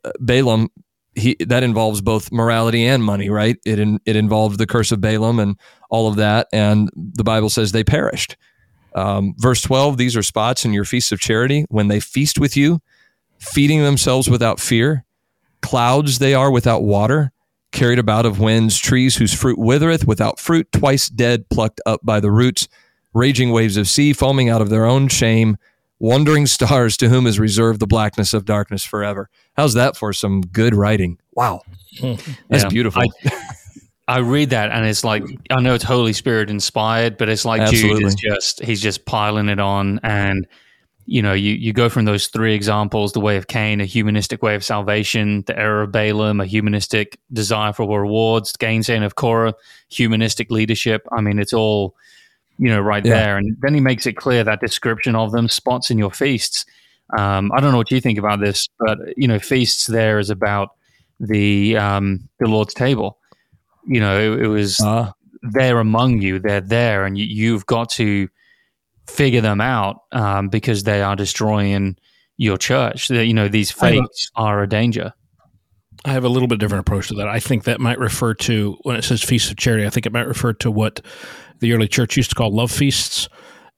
uh, 0.04 0.12
Balaam 0.20 0.68
he 1.14 1.36
that 1.40 1.62
involves 1.62 2.00
both 2.00 2.30
morality 2.30 2.86
and 2.86 3.02
money, 3.02 3.30
right? 3.30 3.56
It 3.64 3.78
in, 3.78 4.00
it 4.06 4.16
involved 4.16 4.58
the 4.58 4.66
curse 4.66 4.92
of 4.92 5.00
Balaam 5.00 5.38
and 5.38 5.58
all 5.90 6.08
of 6.08 6.16
that, 6.16 6.46
and 6.52 6.90
the 6.94 7.24
Bible 7.24 7.50
says 7.50 7.72
they 7.72 7.84
perished. 7.84 8.36
Um, 8.94 9.34
verse 9.38 9.62
12 9.62 9.96
These 9.96 10.16
are 10.16 10.22
spots 10.22 10.64
in 10.64 10.72
your 10.72 10.84
feasts 10.84 11.12
of 11.12 11.20
charity 11.20 11.64
when 11.68 11.88
they 11.88 12.00
feast 12.00 12.38
with 12.38 12.56
you, 12.56 12.80
feeding 13.38 13.82
themselves 13.82 14.28
without 14.28 14.60
fear. 14.60 15.04
Clouds 15.62 16.18
they 16.18 16.34
are 16.34 16.50
without 16.50 16.82
water, 16.82 17.32
carried 17.72 17.98
about 17.98 18.26
of 18.26 18.40
winds, 18.40 18.78
trees 18.78 19.16
whose 19.16 19.34
fruit 19.34 19.58
withereth, 19.58 20.06
without 20.06 20.40
fruit, 20.40 20.70
twice 20.72 21.08
dead, 21.08 21.48
plucked 21.50 21.80
up 21.86 22.00
by 22.02 22.20
the 22.20 22.30
roots, 22.30 22.68
raging 23.12 23.50
waves 23.50 23.76
of 23.76 23.88
sea, 23.88 24.12
foaming 24.12 24.48
out 24.48 24.62
of 24.62 24.70
their 24.70 24.86
own 24.86 25.08
shame, 25.08 25.56
wandering 25.98 26.46
stars 26.46 26.96
to 26.96 27.08
whom 27.08 27.26
is 27.26 27.38
reserved 27.38 27.80
the 27.80 27.86
blackness 27.86 28.32
of 28.32 28.44
darkness 28.44 28.84
forever. 28.84 29.28
How's 29.56 29.74
that 29.74 29.96
for 29.96 30.12
some 30.12 30.40
good 30.40 30.74
writing? 30.74 31.18
Wow. 31.32 31.62
That's 32.00 32.64
yeah, 32.64 32.68
beautiful. 32.68 33.02
I, 33.02 33.30
I 34.10 34.18
read 34.18 34.50
that 34.50 34.72
and 34.72 34.84
it's 34.84 35.04
like 35.04 35.22
I 35.50 35.60
know 35.60 35.72
it's 35.72 35.84
Holy 35.84 36.12
Spirit 36.12 36.50
inspired, 36.50 37.16
but 37.16 37.28
it's 37.28 37.44
like 37.44 37.60
Absolutely. 37.60 38.00
Jude 38.00 38.06
is 38.08 38.14
just 38.16 38.60
he's 38.60 38.82
just 38.82 39.04
piling 39.04 39.48
it 39.48 39.60
on 39.60 40.00
and 40.02 40.48
you 41.06 41.22
know, 41.22 41.32
you, 41.32 41.54
you 41.54 41.72
go 41.72 41.88
from 41.88 42.06
those 42.06 42.26
three 42.26 42.54
examples, 42.54 43.12
the 43.12 43.20
way 43.20 43.36
of 43.36 43.46
Cain, 43.46 43.80
a 43.80 43.84
humanistic 43.84 44.42
way 44.42 44.56
of 44.56 44.64
salvation, 44.64 45.42
the 45.46 45.56
error 45.58 45.82
of 45.82 45.92
Balaam, 45.92 46.40
a 46.40 46.46
humanistic 46.46 47.18
desire 47.32 47.72
for 47.72 48.00
rewards, 48.00 48.52
gainsaying 48.56 49.04
of 49.04 49.14
Korah, 49.14 49.54
humanistic 49.88 50.50
leadership. 50.50 51.06
I 51.10 51.20
mean, 51.20 51.38
it's 51.38 51.52
all, 51.52 51.96
you 52.58 52.68
know, 52.68 52.80
right 52.80 53.04
yeah. 53.04 53.14
there. 53.14 53.36
And 53.38 53.56
then 53.60 53.74
he 53.74 53.80
makes 53.80 54.06
it 54.06 54.14
clear 54.14 54.44
that 54.44 54.60
description 54.60 55.16
of 55.16 55.32
them, 55.32 55.48
spots 55.48 55.90
in 55.90 55.98
your 55.98 56.12
feasts. 56.12 56.64
Um, 57.16 57.50
I 57.52 57.60
don't 57.60 57.72
know 57.72 57.78
what 57.78 57.90
you 57.90 58.00
think 58.00 58.18
about 58.18 58.40
this, 58.40 58.68
but, 58.78 58.98
you 59.16 59.26
know, 59.26 59.40
feasts 59.40 59.86
there 59.86 60.18
is 60.18 60.30
about 60.30 60.76
the 61.18 61.76
um, 61.76 62.28
the 62.38 62.46
Lord's 62.46 62.74
table 62.74 63.19
you 63.86 64.00
know, 64.00 64.34
it, 64.34 64.44
it 64.44 64.48
was 64.48 64.80
uh. 64.80 65.10
they're 65.42 65.78
among 65.78 66.22
you, 66.22 66.38
they're 66.38 66.60
there, 66.60 67.04
and 67.04 67.18
you, 67.18 67.54
have 67.54 67.66
got 67.66 67.90
to 67.90 68.28
figure 69.06 69.40
them 69.40 69.60
out 69.60 70.02
um, 70.12 70.48
because 70.48 70.84
they 70.84 71.02
are 71.02 71.16
destroying 71.16 71.96
your 72.36 72.56
church. 72.56 73.10
you 73.10 73.34
know, 73.34 73.48
these 73.48 73.70
fakes 73.70 74.30
are 74.34 74.62
a 74.62 74.68
danger. 74.68 75.12
I 76.04 76.12
have 76.12 76.24
a 76.24 76.28
little 76.28 76.48
bit 76.48 76.58
different 76.58 76.86
approach 76.88 77.08
to 77.08 77.14
that. 77.14 77.28
I 77.28 77.40
think 77.40 77.64
that 77.64 77.80
might 77.80 77.98
refer 77.98 78.32
to 78.34 78.78
when 78.82 78.96
it 78.96 79.02
says 79.02 79.22
feast 79.22 79.50
of 79.50 79.58
charity. 79.58 79.86
I 79.86 79.90
think 79.90 80.06
it 80.06 80.12
might 80.12 80.26
refer 80.26 80.54
to 80.54 80.70
what 80.70 81.00
the 81.58 81.74
early 81.74 81.88
church 81.88 82.16
used 82.16 82.30
to 82.30 82.36
call 82.36 82.54
love 82.54 82.70
feasts, 82.70 83.28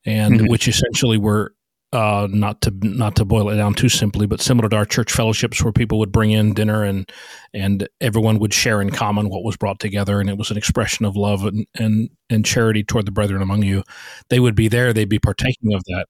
and 0.06 0.34
mm-hmm. 0.34 0.46
which 0.46 0.68
essentially 0.68 1.18
were 1.18 1.54
uh, 1.92 2.26
not 2.30 2.60
to 2.62 2.70
not 2.82 3.16
to 3.16 3.24
boil 3.24 3.50
it 3.50 3.56
down 3.56 3.74
too 3.74 3.88
simply, 3.88 4.26
but 4.26 4.40
similar 4.40 4.68
to 4.68 4.76
our 4.76 4.84
church 4.86 5.12
fellowships 5.12 5.62
where 5.62 5.72
people 5.72 5.98
would 5.98 6.12
bring 6.12 6.30
in 6.30 6.54
dinner 6.54 6.84
and 6.84 7.10
and 7.52 7.86
everyone 8.00 8.38
would 8.38 8.54
share 8.54 8.80
in 8.80 8.90
common 8.90 9.28
what 9.28 9.44
was 9.44 9.56
brought 9.56 9.78
together, 9.78 10.20
and 10.20 10.30
it 10.30 10.38
was 10.38 10.50
an 10.50 10.56
expression 10.56 11.04
of 11.04 11.16
love 11.16 11.44
and 11.44 11.66
and, 11.74 12.10
and 12.30 12.46
charity 12.46 12.82
toward 12.82 13.04
the 13.04 13.12
brethren 13.12 13.42
among 13.42 13.62
you. 13.62 13.82
They 14.30 14.40
would 14.40 14.54
be 14.54 14.68
there; 14.68 14.92
they'd 14.92 15.08
be 15.08 15.18
partaking 15.18 15.74
of 15.74 15.84
that. 15.84 16.06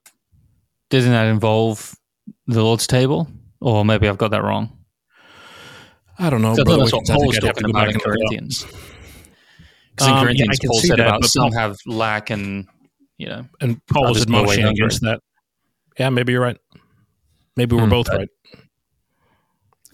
Doesn't 0.90 1.10
that 1.10 1.26
involve 1.26 1.94
the 2.46 2.62
Lord's 2.62 2.86
table, 2.86 3.28
or 3.60 3.84
maybe 3.84 4.08
I've 4.08 4.18
got 4.18 4.30
that 4.30 4.44
wrong? 4.44 4.78
I 6.18 6.30
don't 6.30 6.42
know. 6.42 6.54
So 6.54 6.62
that's 6.62 6.92
what 6.92 7.06
Paul's 7.06 7.38
talking 7.38 7.70
about 7.70 7.88
in 7.88 7.98
Corinthians. 7.98 8.66
Because 9.90 10.08
in 10.08 10.14
um, 10.14 10.24
Corinthians, 10.24 10.58
yeah, 10.62 10.68
Paul 10.68 10.80
said 10.80 10.98
that, 10.98 11.06
about 11.08 11.24
some 11.24 11.52
have 11.52 11.76
lack 11.86 12.30
and 12.30 12.68
you 13.18 13.26
know, 13.26 13.46
and 13.60 13.84
Paul 13.86 14.10
was 14.10 14.22
admonishing 14.22 14.64
against 14.64 15.00
that. 15.02 15.20
Yeah, 15.98 16.10
maybe 16.10 16.32
you're 16.32 16.42
right. 16.42 16.58
Maybe 17.56 17.76
we're 17.76 17.84
hmm. 17.84 17.90
both 17.90 18.08
right. 18.08 18.28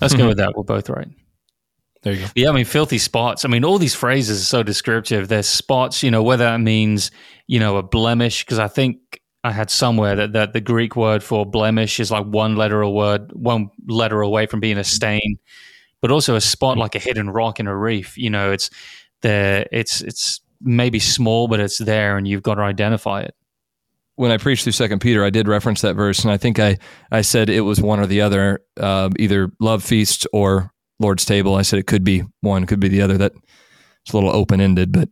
Let's 0.00 0.14
go 0.14 0.28
with 0.28 0.36
that. 0.36 0.56
We're 0.56 0.62
both 0.62 0.88
right. 0.88 1.08
There 2.02 2.12
you 2.12 2.20
go. 2.20 2.26
Yeah, 2.36 2.50
I 2.50 2.52
mean, 2.52 2.64
filthy 2.64 2.98
spots. 2.98 3.44
I 3.44 3.48
mean, 3.48 3.64
all 3.64 3.78
these 3.78 3.94
phrases 3.94 4.40
are 4.40 4.44
so 4.44 4.62
descriptive. 4.62 5.26
There's 5.26 5.48
spots, 5.48 6.02
you 6.02 6.10
know, 6.10 6.22
whether 6.22 6.44
that 6.44 6.60
means, 6.60 7.10
you 7.48 7.58
know, 7.58 7.76
a 7.76 7.82
blemish, 7.82 8.44
because 8.44 8.60
I 8.60 8.68
think 8.68 9.20
I 9.42 9.50
had 9.50 9.70
somewhere 9.70 10.14
that, 10.14 10.32
that 10.34 10.52
the 10.52 10.60
Greek 10.60 10.94
word 10.94 11.22
for 11.22 11.44
blemish 11.44 11.98
is 11.98 12.12
like 12.12 12.26
one 12.26 12.54
letter 12.54 12.80
a 12.80 12.90
word, 12.90 13.32
one 13.32 13.70
letter 13.88 14.20
away 14.20 14.46
from 14.46 14.60
being 14.60 14.78
a 14.78 14.84
stain, 14.84 15.38
but 16.00 16.12
also 16.12 16.36
a 16.36 16.40
spot 16.40 16.78
like 16.78 16.94
a 16.94 17.00
hidden 17.00 17.30
rock 17.30 17.58
in 17.58 17.66
a 17.66 17.76
reef. 17.76 18.16
You 18.16 18.30
know, 18.30 18.52
it's 18.52 18.70
the 19.22 19.66
it's 19.72 20.00
it's 20.00 20.40
maybe 20.60 21.00
small, 21.00 21.48
but 21.48 21.58
it's 21.58 21.78
there, 21.78 22.16
and 22.16 22.28
you've 22.28 22.42
got 22.44 22.54
to 22.54 22.62
identify 22.62 23.22
it 23.22 23.34
when 24.18 24.32
I 24.32 24.36
preached 24.36 24.64
through 24.64 24.72
Second 24.72 24.98
Peter, 24.98 25.24
I 25.24 25.30
did 25.30 25.46
reference 25.46 25.80
that 25.82 25.94
verse, 25.94 26.24
and 26.24 26.32
I 26.32 26.36
think 26.36 26.58
I 26.58 26.76
I 27.12 27.20
said 27.20 27.48
it 27.48 27.60
was 27.60 27.80
one 27.80 28.00
or 28.00 28.06
the 28.06 28.20
other, 28.20 28.60
uh, 28.76 29.10
either 29.16 29.50
love 29.60 29.84
feast 29.84 30.26
or 30.32 30.72
Lord's 30.98 31.24
table. 31.24 31.54
I 31.54 31.62
said 31.62 31.78
it 31.78 31.86
could 31.86 32.02
be 32.02 32.24
one, 32.40 32.66
could 32.66 32.80
be 32.80 32.88
the 32.88 33.00
other. 33.00 33.16
That 33.16 33.32
it's 34.04 34.12
a 34.12 34.16
little 34.16 34.34
open 34.34 34.60
ended, 34.60 34.90
but 34.90 35.08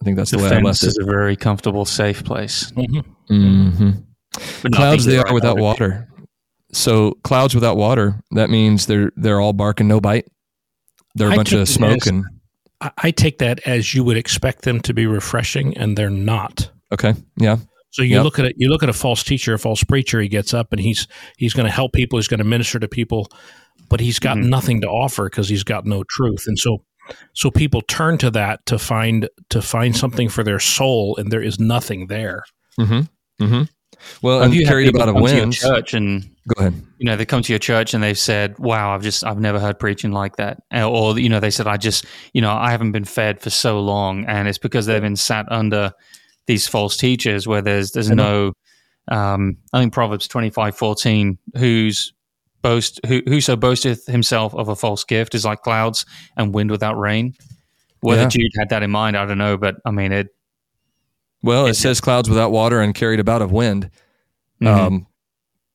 I 0.00 0.04
think 0.04 0.16
that's 0.16 0.32
the, 0.32 0.38
the 0.38 0.42
way 0.42 0.50
I 0.50 0.58
left 0.58 0.82
it. 0.82 0.88
is 0.88 0.98
a 1.00 1.04
very 1.04 1.36
comfortable, 1.36 1.84
safe 1.84 2.24
place. 2.24 2.72
Mm-hmm. 2.72 3.32
Mm-hmm. 3.32 4.68
Clouds 4.72 5.04
they 5.04 5.18
are 5.18 5.32
without 5.32 5.58
water. 5.58 6.08
So 6.72 7.12
clouds 7.22 7.54
without 7.54 7.76
water. 7.76 8.20
That 8.32 8.50
means 8.50 8.86
they're 8.86 9.12
they're 9.16 9.40
all 9.40 9.52
bark 9.52 9.78
and 9.78 9.88
no 9.88 10.00
bite. 10.00 10.26
They're 11.14 11.28
a 11.28 11.32
I 11.32 11.36
bunch 11.36 11.52
of 11.52 11.68
smoke 11.68 12.02
as, 12.02 12.08
and. 12.08 12.24
I 12.98 13.10
take 13.10 13.38
that 13.38 13.60
as 13.66 13.92
you 13.92 14.04
would 14.04 14.16
expect 14.16 14.62
them 14.62 14.80
to 14.82 14.94
be 14.94 15.06
refreshing, 15.06 15.76
and 15.76 15.98
they're 15.98 16.10
not. 16.10 16.70
Okay. 16.92 17.14
Yeah. 17.36 17.56
So 17.90 18.02
you 18.02 18.16
yep. 18.16 18.24
look 18.24 18.38
at 18.38 18.44
it, 18.44 18.54
you 18.56 18.68
look 18.68 18.82
at 18.82 18.88
a 18.88 18.94
false 18.94 19.22
teacher, 19.22 19.54
a 19.54 19.58
false 19.58 19.82
preacher. 19.82 20.20
He 20.20 20.28
gets 20.28 20.52
up 20.52 20.72
and 20.72 20.80
he's 20.80 21.06
he's 21.36 21.54
going 21.54 21.66
to 21.66 21.72
help 21.72 21.92
people. 21.92 22.18
He's 22.18 22.28
going 22.28 22.38
to 22.38 22.44
minister 22.44 22.78
to 22.78 22.88
people, 22.88 23.30
but 23.88 24.00
he's 24.00 24.18
got 24.18 24.36
mm-hmm. 24.36 24.50
nothing 24.50 24.80
to 24.82 24.88
offer 24.88 25.24
because 25.24 25.48
he's 25.48 25.64
got 25.64 25.86
no 25.86 26.04
truth. 26.08 26.44
And 26.46 26.58
so, 26.58 26.84
so 27.32 27.50
people 27.50 27.80
turn 27.82 28.18
to 28.18 28.30
that 28.32 28.64
to 28.66 28.78
find 28.78 29.28
to 29.50 29.62
find 29.62 29.96
something 29.96 30.28
for 30.28 30.44
their 30.44 30.60
soul, 30.60 31.16
and 31.16 31.32
there 31.32 31.42
is 31.42 31.58
nothing 31.58 32.08
there. 32.08 32.44
Mm-hmm. 32.78 33.44
Mm-hmm. 33.44 33.62
Well, 34.22 34.42
and 34.42 34.54
you 34.54 34.66
carried 34.66 34.94
about 34.94 35.08
a 35.08 35.14
win. 35.14 35.50
Church 35.50 35.94
and 35.94 36.22
go 36.54 36.60
ahead. 36.60 36.82
You 36.98 37.06
know, 37.06 37.16
they 37.16 37.24
come 37.24 37.42
to 37.42 37.52
your 37.52 37.58
church 37.58 37.94
and 37.94 38.02
they've 38.02 38.18
said, 38.18 38.58
"Wow, 38.58 38.94
I've 38.94 39.02
just 39.02 39.24
I've 39.24 39.40
never 39.40 39.58
heard 39.58 39.78
preaching 39.78 40.12
like 40.12 40.36
that," 40.36 40.62
or 40.72 41.18
you 41.18 41.28
know, 41.28 41.40
they 41.40 41.50
said, 41.50 41.66
"I 41.66 41.78
just 41.78 42.04
you 42.32 42.40
know 42.40 42.52
I 42.52 42.70
haven't 42.70 42.92
been 42.92 43.04
fed 43.04 43.40
for 43.40 43.50
so 43.50 43.80
long," 43.80 44.24
and 44.26 44.46
it's 44.46 44.58
because 44.58 44.86
they've 44.86 45.02
been 45.02 45.16
sat 45.16 45.50
under 45.50 45.92
these 46.48 46.66
false 46.66 46.96
teachers 46.96 47.46
where 47.46 47.62
there's 47.62 47.92
there's 47.92 48.10
no 48.10 48.54
um, 49.08 49.56
I 49.72 49.80
think 49.80 49.92
Proverbs 49.92 50.26
twenty 50.26 50.50
five 50.50 50.76
fourteen 50.76 51.38
who's 51.56 52.12
boast 52.62 53.00
who 53.06 53.22
whoso 53.28 53.54
boasteth 53.54 54.06
himself 54.06 54.54
of 54.54 54.68
a 54.68 54.74
false 54.74 55.04
gift 55.04 55.34
is 55.34 55.44
like 55.44 55.62
clouds 55.62 56.04
and 56.36 56.52
wind 56.52 56.72
without 56.72 56.98
rain. 56.98 57.34
Whether 58.00 58.22
yeah. 58.22 58.28
Jude 58.28 58.50
had 58.58 58.70
that 58.70 58.82
in 58.82 58.90
mind, 58.90 59.16
I 59.16 59.26
don't 59.26 59.38
know, 59.38 59.56
but 59.56 59.76
I 59.84 59.90
mean 59.90 60.10
it. 60.10 60.34
Well, 61.42 61.66
it, 61.66 61.70
it 61.70 61.74
says 61.74 62.00
clouds 62.00 62.28
without 62.28 62.50
water 62.50 62.80
and 62.80 62.94
carried 62.94 63.20
about 63.20 63.42
of 63.42 63.52
wind. 63.52 63.90
Mm-hmm. 64.60 64.66
Um, 64.66 65.06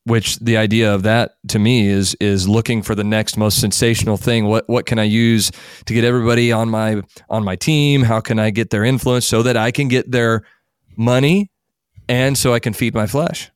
which 0.06 0.38
the 0.40 0.56
idea 0.56 0.94
of 0.94 1.02
that 1.04 1.36
to 1.48 1.58
me 1.58 1.86
is 1.86 2.14
is 2.20 2.46
looking 2.46 2.82
for 2.82 2.94
the 2.94 3.04
next 3.04 3.36
most 3.36 3.60
sensational 3.60 4.16
thing 4.16 4.44
what 4.44 4.68
what 4.68 4.84
can 4.84 4.98
i 4.98 5.02
use 5.02 5.50
to 5.86 5.94
get 5.94 6.04
everybody 6.04 6.52
on 6.52 6.68
my 6.68 7.00
on 7.30 7.42
my 7.42 7.56
team 7.56 8.02
how 8.02 8.20
can 8.20 8.38
i 8.38 8.50
get 8.50 8.68
their 8.68 8.84
influence 8.84 9.26
so 9.26 9.42
that 9.42 9.56
i 9.56 9.70
can 9.70 9.88
get 9.88 10.10
their 10.10 10.44
money, 10.96 11.50
and 12.08 12.36
so 12.36 12.52
I 12.54 12.60
can 12.60 12.72
feed 12.72 12.94
my 12.94 13.06
flesh 13.06 13.50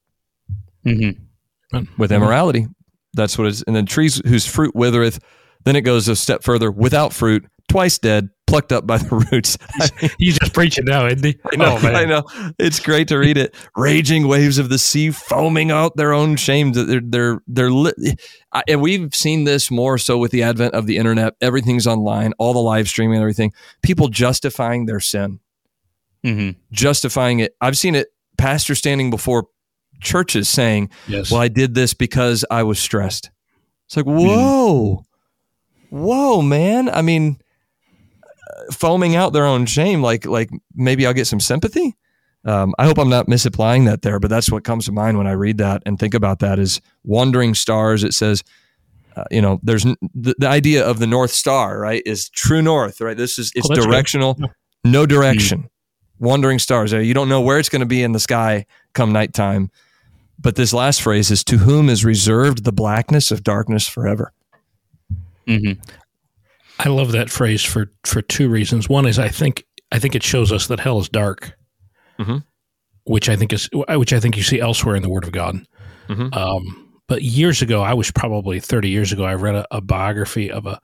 mm-hmm. 0.86 1.82
with 2.01 2.12
immorality. 2.12 2.66
That's 3.14 3.36
what 3.39 3.47
it 3.47 3.51
is. 3.51 3.62
And 3.62 3.74
then 3.74 3.86
trees 3.86 4.20
whose 4.26 4.47
fruit 4.47 4.74
withereth. 4.74 5.18
Then 5.64 5.76
it 5.76 5.82
goes 5.82 6.09
a 6.09 6.16
step 6.16 6.45
further 6.45 6.70
without 6.70 7.12
fruit, 7.12 7.45
twice 7.68 7.99
dead, 7.99 8.30
plucked 8.47 8.72
up 8.72 8.86
by 8.86 8.99
the 8.99 9.28
roots. 9.32 9.59
I 9.80 9.89
mean, 10.03 10.11
He's 10.18 10.39
just 10.39 10.55
preaching 10.55 10.84
now, 10.84 11.07
isn't 11.07 11.24
he? 11.24 11.36
I 11.53 11.57
know, 11.57 11.78
oh, 11.82 11.89
I 11.89 12.05
know. 12.05 12.22
It's 12.59 12.80
great 12.80 13.09
to 13.09 13.18
read 13.18 13.36
it. 13.36 13.55
Raging 13.76 14.28
waves 14.28 14.59
of 14.59 14.68
the 14.68 14.78
sea, 14.78 15.11
foaming 15.11 15.70
out 15.70 15.97
their 15.97 16.12
own 16.12 16.36
shame. 16.36 16.72
They're 16.72 17.01
they're 17.05 17.41
they're 17.47 17.70
lit. 17.70 17.97
and 18.68 18.80
we've 18.80 19.14
seen 19.14 19.45
this 19.45 19.70
more 19.70 19.99
so 19.99 20.16
with 20.16 20.30
the 20.30 20.43
advent 20.43 20.74
of 20.74 20.86
the 20.86 20.97
internet. 20.97 21.34
Everything's 21.41 21.86
online, 21.86 22.32
all 22.39 22.53
the 22.53 22.61
live 22.61 22.89
streaming, 22.89 23.16
and 23.16 23.22
everything. 23.22 23.53
People 23.82 24.09
justifying 24.09 24.86
their 24.86 25.01
sin 25.01 25.41
mm-hmm. 26.25 26.59
justifying 26.73 27.41
it. 27.41 27.55
I've 27.61 27.77
seen 27.77 27.95
it, 27.95 28.09
pastor 28.37 28.75
standing 28.75 29.11
before 29.11 29.47
churches 30.01 30.49
saying, 30.49 30.91
yes. 31.07 31.31
Well, 31.31 31.41
I 31.41 31.49
did 31.49 31.75
this 31.75 31.95
because 31.95 32.45
I 32.51 32.62
was 32.62 32.79
stressed. 32.79 33.31
It's 33.87 33.97
like, 33.97 34.07
mm-hmm. 34.07 34.27
whoa, 34.27 35.05
mm-hmm. 35.87 35.99
whoa, 35.99 36.43
man. 36.43 36.89
I 36.89 37.03
mean, 37.03 37.39
uh, 38.23 38.73
foaming 38.73 39.16
out 39.16 39.33
their 39.33 39.47
own 39.47 39.66
shame, 39.66 40.03
like, 40.03 40.27
like 40.27 40.51
maybe 40.75 41.07
I'll 41.07 41.14
get 41.14 41.27
some 41.27 41.41
sympathy. 41.41 41.97
Um, 42.45 42.75
I 42.79 42.87
hope 42.87 42.99
I'm 42.99 43.11
not 43.11 43.29
misapplying 43.29 43.85
that 43.87 44.03
there, 44.03 44.21
but 44.21 44.31
that's 44.31 44.51
what 44.51 44.64
comes 44.64 44.87
to 44.87 44.93
mind 44.93 45.19
when 45.19 45.27
I 45.27 45.33
read 45.33 45.59
that 45.59 45.83
and 45.85 45.99
think 45.99 46.14
about 46.14 46.39
that 46.39 46.59
is 46.59 46.81
wandering 47.05 47.55
stars. 47.55 48.05
It 48.05 48.14
says, 48.14 48.45
uh, 49.16 49.25
you 49.31 49.43
know, 49.43 49.59
there's 49.64 49.83
the, 49.83 50.35
the, 50.39 50.47
idea 50.47 50.87
of 50.87 51.01
the 51.01 51.07
North 51.07 51.33
Star, 51.33 51.79
right? 51.79 52.01
Is 52.07 52.31
true 52.31 52.62
north, 52.62 53.01
right? 53.01 53.16
This 53.16 53.39
is 53.39 53.51
it's 53.57 53.69
oh, 53.69 53.75
directional, 53.75 54.35
good. 54.35 54.51
no 54.85 55.05
direction. 55.05 55.62
Mm 55.62 55.69
wandering 56.21 56.59
stars. 56.59 56.93
You 56.93 57.14
don't 57.14 57.29
know 57.29 57.41
where 57.41 57.59
it's 57.59 57.69
going 57.69 57.81
to 57.81 57.87
be 57.87 58.03
in 58.03 58.12
the 58.12 58.21
sky 58.21 58.66
come 58.93 59.12
nighttime. 59.12 59.71
But 60.39 60.55
this 60.55 60.73
last 60.73 61.03
phrase 61.03 61.31
is 61.31 61.43
to 61.45 61.59
whom 61.59 61.89
is 61.89 62.05
reserved 62.05 62.64
the 62.64 62.73
blackness 62.73 63.31
of 63.31 63.43
darkness 63.43 63.89
forever. 63.89 64.33
Mm-hmm. 65.49 65.81
I 66.79 66.89
love 66.91 67.12
that 67.12 67.31
phrase 67.31 67.64
for 67.64 67.91
for 68.05 68.23
two 68.23 68.49
reasons. 68.49 68.89
One 68.89 69.07
is 69.07 69.19
I 69.19 69.29
think 69.29 69.64
I 69.91 69.99
think 69.99 70.14
it 70.14 70.23
shows 70.23 70.53
us 70.53 70.69
that 70.69 70.79
hell 70.79 71.01
is 71.01 71.09
dark, 71.09 71.57
mm-hmm. 72.19 72.39
which 73.05 73.29
I 73.29 73.35
think 73.35 73.53
is 73.53 73.69
which 73.73 74.12
I 74.12 74.21
think 74.21 74.37
you 74.37 74.45
see 74.45 74.61
elsewhere 74.61 74.95
in 74.95 75.03
the 75.03 75.09
Word 75.09 75.25
of 75.25 75.33
God. 75.33 75.57
Mm-hmm. 76.09 76.33
Um, 76.33 76.89
but 77.09 77.23
years 77.23 77.62
ago, 77.62 77.83
I 77.83 77.95
was 77.95 78.12
probably 78.12 78.61
thirty 78.61 78.91
years 78.91 79.11
ago. 79.11 79.25
I 79.25 79.35
read 79.35 79.57
a, 79.57 79.66
a 79.73 79.81
biography 79.81 80.53
of 80.53 80.66
a 80.66 80.81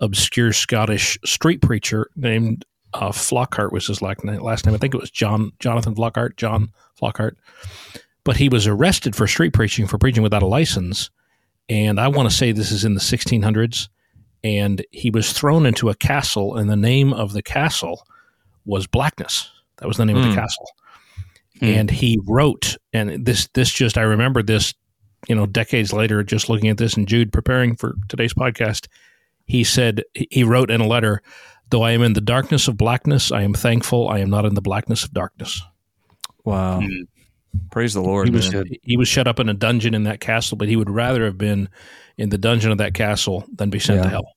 obscure 0.00 0.52
Scottish 0.52 1.18
street 1.24 1.62
preacher 1.62 2.10
named 2.14 2.64
uh, 2.94 3.10
Flockhart 3.10 3.72
was 3.72 3.86
his 3.86 4.02
last 4.02 4.24
name. 4.24 4.44
I 4.46 4.78
think 4.78 4.94
it 4.94 5.00
was 5.00 5.10
John 5.10 5.52
Jonathan 5.58 5.94
Flockhart, 5.94 6.36
John 6.36 6.72
Flockhart. 7.00 7.36
But 8.24 8.36
he 8.36 8.48
was 8.48 8.66
arrested 8.66 9.16
for 9.16 9.26
street 9.26 9.52
preaching 9.52 9.86
for 9.86 9.98
preaching 9.98 10.22
without 10.22 10.42
a 10.42 10.46
license, 10.46 11.10
and 11.68 12.00
I 12.00 12.08
want 12.08 12.28
to 12.30 12.36
say 12.36 12.52
this 12.52 12.72
is 12.72 12.84
in 12.84 12.94
the 12.94 13.00
1600s. 13.00 13.88
And 14.44 14.84
he 14.92 15.10
was 15.10 15.32
thrown 15.32 15.66
into 15.66 15.90
a 15.90 15.96
castle, 15.96 16.56
and 16.56 16.70
the 16.70 16.76
name 16.76 17.12
of 17.12 17.32
the 17.32 17.42
castle 17.42 18.06
was 18.64 18.86
Blackness. 18.86 19.50
That 19.78 19.88
was 19.88 19.96
the 19.96 20.04
name 20.04 20.16
mm. 20.16 20.20
of 20.20 20.24
the 20.26 20.30
hmm. 20.30 20.38
castle. 20.38 20.66
Mm. 21.60 21.76
And 21.76 21.90
he 21.90 22.20
wrote, 22.24 22.76
and 22.92 23.24
this 23.24 23.48
this 23.54 23.72
just 23.72 23.98
I 23.98 24.02
remember 24.02 24.42
this, 24.42 24.74
you 25.28 25.34
know, 25.34 25.46
decades 25.46 25.92
later, 25.92 26.22
just 26.22 26.48
looking 26.48 26.68
at 26.68 26.76
this 26.76 26.94
and 26.94 27.08
Jude 27.08 27.32
preparing 27.32 27.74
for 27.74 27.94
today's 28.08 28.34
podcast. 28.34 28.86
He 29.46 29.64
said 29.64 30.04
he 30.14 30.44
wrote 30.44 30.70
in 30.70 30.80
a 30.80 30.86
letter, 30.86 31.22
Though 31.70 31.82
I 31.82 31.92
am 31.92 32.02
in 32.02 32.14
the 32.14 32.20
darkness 32.20 32.68
of 32.68 32.76
blackness, 32.76 33.30
I 33.30 33.42
am 33.42 33.52
thankful 33.52 34.08
I 34.08 34.20
am 34.20 34.30
not 34.30 34.44
in 34.44 34.54
the 34.54 34.62
blackness 34.62 35.04
of 35.04 35.12
darkness. 35.12 35.62
Wow. 36.44 36.80
Mm. 36.80 37.06
Praise 37.70 37.94
the 37.94 38.00
Lord. 38.00 38.28
He 38.28 38.34
was, 38.34 38.54
he 38.82 38.96
was 38.96 39.08
shut 39.08 39.26
up 39.26 39.40
in 39.40 39.48
a 39.48 39.54
dungeon 39.54 39.94
in 39.94 40.04
that 40.04 40.20
castle, 40.20 40.56
but 40.56 40.68
he 40.68 40.76
would 40.76 40.90
rather 40.90 41.24
have 41.24 41.36
been 41.36 41.68
in 42.16 42.30
the 42.30 42.38
dungeon 42.38 42.70
of 42.70 42.78
that 42.78 42.94
castle 42.94 43.44
than 43.54 43.70
be 43.70 43.78
sent 43.78 43.98
yeah. 43.98 44.04
to 44.04 44.08
hell. 44.08 44.32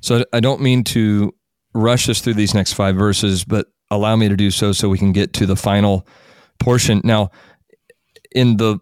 So 0.00 0.24
I 0.32 0.40
don't 0.40 0.60
mean 0.60 0.84
to 0.84 1.34
rush 1.74 2.08
us 2.08 2.20
through 2.20 2.34
these 2.34 2.54
next 2.54 2.72
five 2.72 2.96
verses, 2.96 3.44
but 3.44 3.66
allow 3.90 4.16
me 4.16 4.28
to 4.28 4.36
do 4.36 4.50
so 4.50 4.72
so 4.72 4.88
we 4.88 4.98
can 4.98 5.12
get 5.12 5.32
to 5.34 5.46
the 5.46 5.56
final 5.56 6.06
portion. 6.58 7.00
Now, 7.04 7.30
in 8.34 8.56
the 8.56 8.78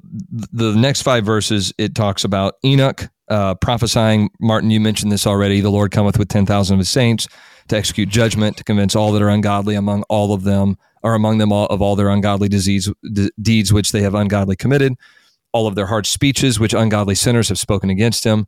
the 0.53 0.74
next 0.74 1.03
five 1.03 1.24
verses, 1.24 1.72
it 1.76 1.95
talks 1.95 2.24
about 2.24 2.55
Enoch 2.64 3.09
uh, 3.28 3.55
prophesying. 3.57 4.30
Martin, 4.41 4.70
you 4.70 4.80
mentioned 4.80 5.11
this 5.11 5.26
already. 5.26 5.61
The 5.61 5.70
Lord 5.70 5.91
cometh 5.91 6.18
with 6.18 6.28
10,000 6.28 6.74
of 6.74 6.78
his 6.78 6.88
saints 6.88 7.28
to 7.70 7.76
execute 7.76 8.08
judgment, 8.08 8.56
to 8.56 8.64
convince 8.64 8.94
all 8.94 9.12
that 9.12 9.22
are 9.22 9.28
ungodly 9.28 9.74
among 9.74 10.02
all 10.04 10.32
of 10.32 10.44
them, 10.44 10.76
or 11.02 11.14
among 11.14 11.38
them 11.38 11.52
all 11.52 11.66
of 11.66 11.80
all 11.80 11.96
their 11.96 12.10
ungodly 12.10 12.48
disease, 12.48 12.92
d- 13.12 13.30
deeds 13.40 13.72
which 13.72 13.92
they 13.92 14.02
have 14.02 14.14
ungodly 14.14 14.56
committed, 14.56 14.94
all 15.52 15.66
of 15.66 15.74
their 15.74 15.86
hard 15.86 16.06
speeches 16.06 16.60
which 16.60 16.74
ungodly 16.74 17.14
sinners 17.14 17.48
have 17.48 17.58
spoken 17.58 17.90
against 17.90 18.24
him. 18.24 18.46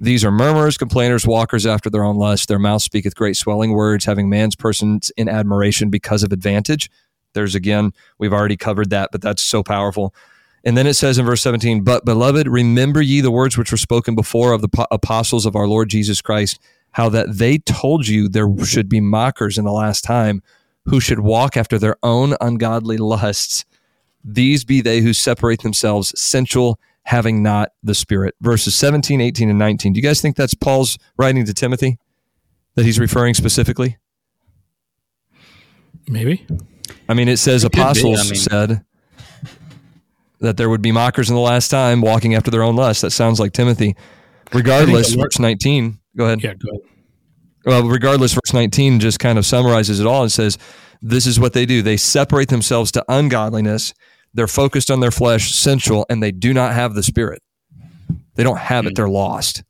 These 0.00 0.24
are 0.24 0.30
murmurers, 0.30 0.78
complainers, 0.78 1.26
walkers 1.26 1.66
after 1.66 1.90
their 1.90 2.04
own 2.04 2.16
lust. 2.16 2.48
Their 2.48 2.60
mouth 2.60 2.82
speaketh 2.82 3.16
great 3.16 3.36
swelling 3.36 3.72
words, 3.72 4.04
having 4.04 4.28
man's 4.28 4.54
persons 4.54 5.10
in 5.16 5.28
admiration 5.28 5.90
because 5.90 6.22
of 6.22 6.32
advantage. 6.32 6.88
There's 7.34 7.56
again, 7.56 7.92
we've 8.18 8.32
already 8.32 8.56
covered 8.56 8.90
that, 8.90 9.10
but 9.10 9.22
that's 9.22 9.42
so 9.42 9.62
powerful. 9.62 10.14
And 10.64 10.76
then 10.76 10.86
it 10.86 10.94
says 10.94 11.18
in 11.18 11.26
verse 11.26 11.42
17, 11.42 11.82
But 11.82 12.04
beloved, 12.04 12.46
remember 12.46 13.02
ye 13.02 13.20
the 13.20 13.30
words 13.30 13.56
which 13.56 13.70
were 13.70 13.78
spoken 13.78 14.14
before 14.14 14.52
of 14.52 14.60
the 14.60 14.68
po- 14.68 14.86
apostles 14.90 15.46
of 15.46 15.56
our 15.56 15.66
Lord 15.66 15.88
Jesus 15.88 16.20
Christ, 16.20 16.60
how 16.98 17.08
that 17.08 17.38
they 17.38 17.58
told 17.58 18.08
you 18.08 18.28
there 18.28 18.48
should 18.64 18.88
be 18.88 19.00
mockers 19.00 19.56
in 19.56 19.64
the 19.64 19.70
last 19.70 20.02
time, 20.02 20.42
who 20.86 20.98
should 20.98 21.20
walk 21.20 21.56
after 21.56 21.78
their 21.78 21.94
own 22.02 22.34
ungodly 22.40 22.96
lusts. 22.96 23.64
These 24.24 24.64
be 24.64 24.80
they 24.80 25.00
who 25.00 25.12
separate 25.12 25.62
themselves 25.62 26.12
sensual, 26.20 26.80
having 27.04 27.40
not 27.40 27.68
the 27.84 27.94
Spirit. 27.94 28.34
Verses 28.40 28.74
17, 28.74 29.20
18, 29.20 29.48
and 29.48 29.60
19. 29.60 29.92
Do 29.92 29.98
you 29.98 30.02
guys 30.02 30.20
think 30.20 30.34
that's 30.34 30.54
Paul's 30.54 30.98
writing 31.16 31.44
to 31.44 31.54
Timothy 31.54 31.98
that 32.74 32.84
he's 32.84 32.98
referring 32.98 33.34
specifically? 33.34 33.96
Maybe. 36.08 36.44
I 37.08 37.14
mean, 37.14 37.28
it 37.28 37.36
says 37.36 37.62
could 37.62 37.70
be, 37.70 37.80
apostles 37.80 38.18
I 38.18 38.24
mean- 38.24 38.34
said 38.34 38.84
that 40.40 40.56
there 40.56 40.68
would 40.68 40.82
be 40.82 40.90
mockers 40.90 41.28
in 41.30 41.36
the 41.36 41.40
last 41.40 41.68
time 41.68 42.00
walking 42.00 42.34
after 42.34 42.50
their 42.50 42.64
own 42.64 42.74
lust. 42.74 43.02
That 43.02 43.10
sounds 43.12 43.38
like 43.38 43.52
Timothy. 43.52 43.94
Regardless, 44.52 45.12
the 45.12 45.22
verse 45.22 45.38
19, 45.38 45.97
go 46.18 46.24
ahead. 46.26 46.42
Yeah, 46.42 46.52
go 46.54 46.68
ahead. 46.70 46.82
Well, 47.64 47.88
regardless, 47.88 48.34
verse 48.34 48.52
19 48.52 49.00
just 49.00 49.18
kind 49.18 49.38
of 49.38 49.46
summarizes 49.46 50.00
it 50.00 50.06
all 50.06 50.22
and 50.22 50.32
says, 50.32 50.58
This 51.00 51.26
is 51.26 51.38
what 51.40 51.52
they 51.54 51.64
do. 51.66 51.80
They 51.82 51.96
separate 51.96 52.48
themselves 52.48 52.90
to 52.92 53.04
ungodliness. 53.08 53.94
They're 54.34 54.46
focused 54.46 54.90
on 54.90 55.00
their 55.00 55.10
flesh, 55.10 55.54
sensual, 55.54 56.04
and 56.10 56.22
they 56.22 56.32
do 56.32 56.52
not 56.52 56.74
have 56.74 56.94
the 56.94 57.02
spirit. 57.02 57.42
They 58.34 58.42
don't 58.42 58.58
have 58.58 58.84
Hmm. 58.84 58.88
it. 58.88 58.94
They're 58.96 59.08
lost. 59.08 59.62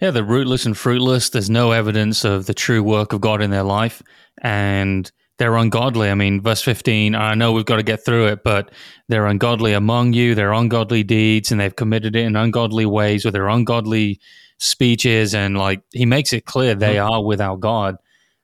Yeah, 0.00 0.10
they're 0.12 0.22
rootless 0.24 0.64
and 0.64 0.76
fruitless. 0.76 1.30
There's 1.30 1.50
no 1.50 1.72
evidence 1.72 2.24
of 2.24 2.46
the 2.46 2.54
true 2.54 2.82
work 2.82 3.12
of 3.12 3.20
God 3.20 3.42
in 3.42 3.50
their 3.50 3.64
life, 3.64 4.00
and 4.42 5.10
they're 5.38 5.56
ungodly. 5.56 6.08
I 6.10 6.14
mean, 6.14 6.40
verse 6.40 6.62
15, 6.62 7.14
I 7.14 7.34
know 7.34 7.52
we've 7.52 7.64
got 7.64 7.76
to 7.76 7.82
get 7.82 8.04
through 8.04 8.26
it, 8.28 8.44
but 8.44 8.70
they're 9.08 9.26
ungodly 9.26 9.72
among 9.72 10.12
you, 10.12 10.34
they're 10.34 10.52
ungodly 10.52 11.02
deeds, 11.02 11.50
and 11.50 11.60
they've 11.60 11.74
committed 11.74 12.14
it 12.16 12.24
in 12.24 12.36
ungodly 12.36 12.86
ways 12.86 13.24
with 13.24 13.34
their 13.34 13.48
ungodly 13.48 14.20
speeches. 14.58 15.34
And 15.34 15.56
like, 15.56 15.82
he 15.92 16.06
makes 16.06 16.32
it 16.32 16.44
clear 16.44 16.74
they 16.74 16.98
are 16.98 17.24
without 17.24 17.60
God. 17.60 17.96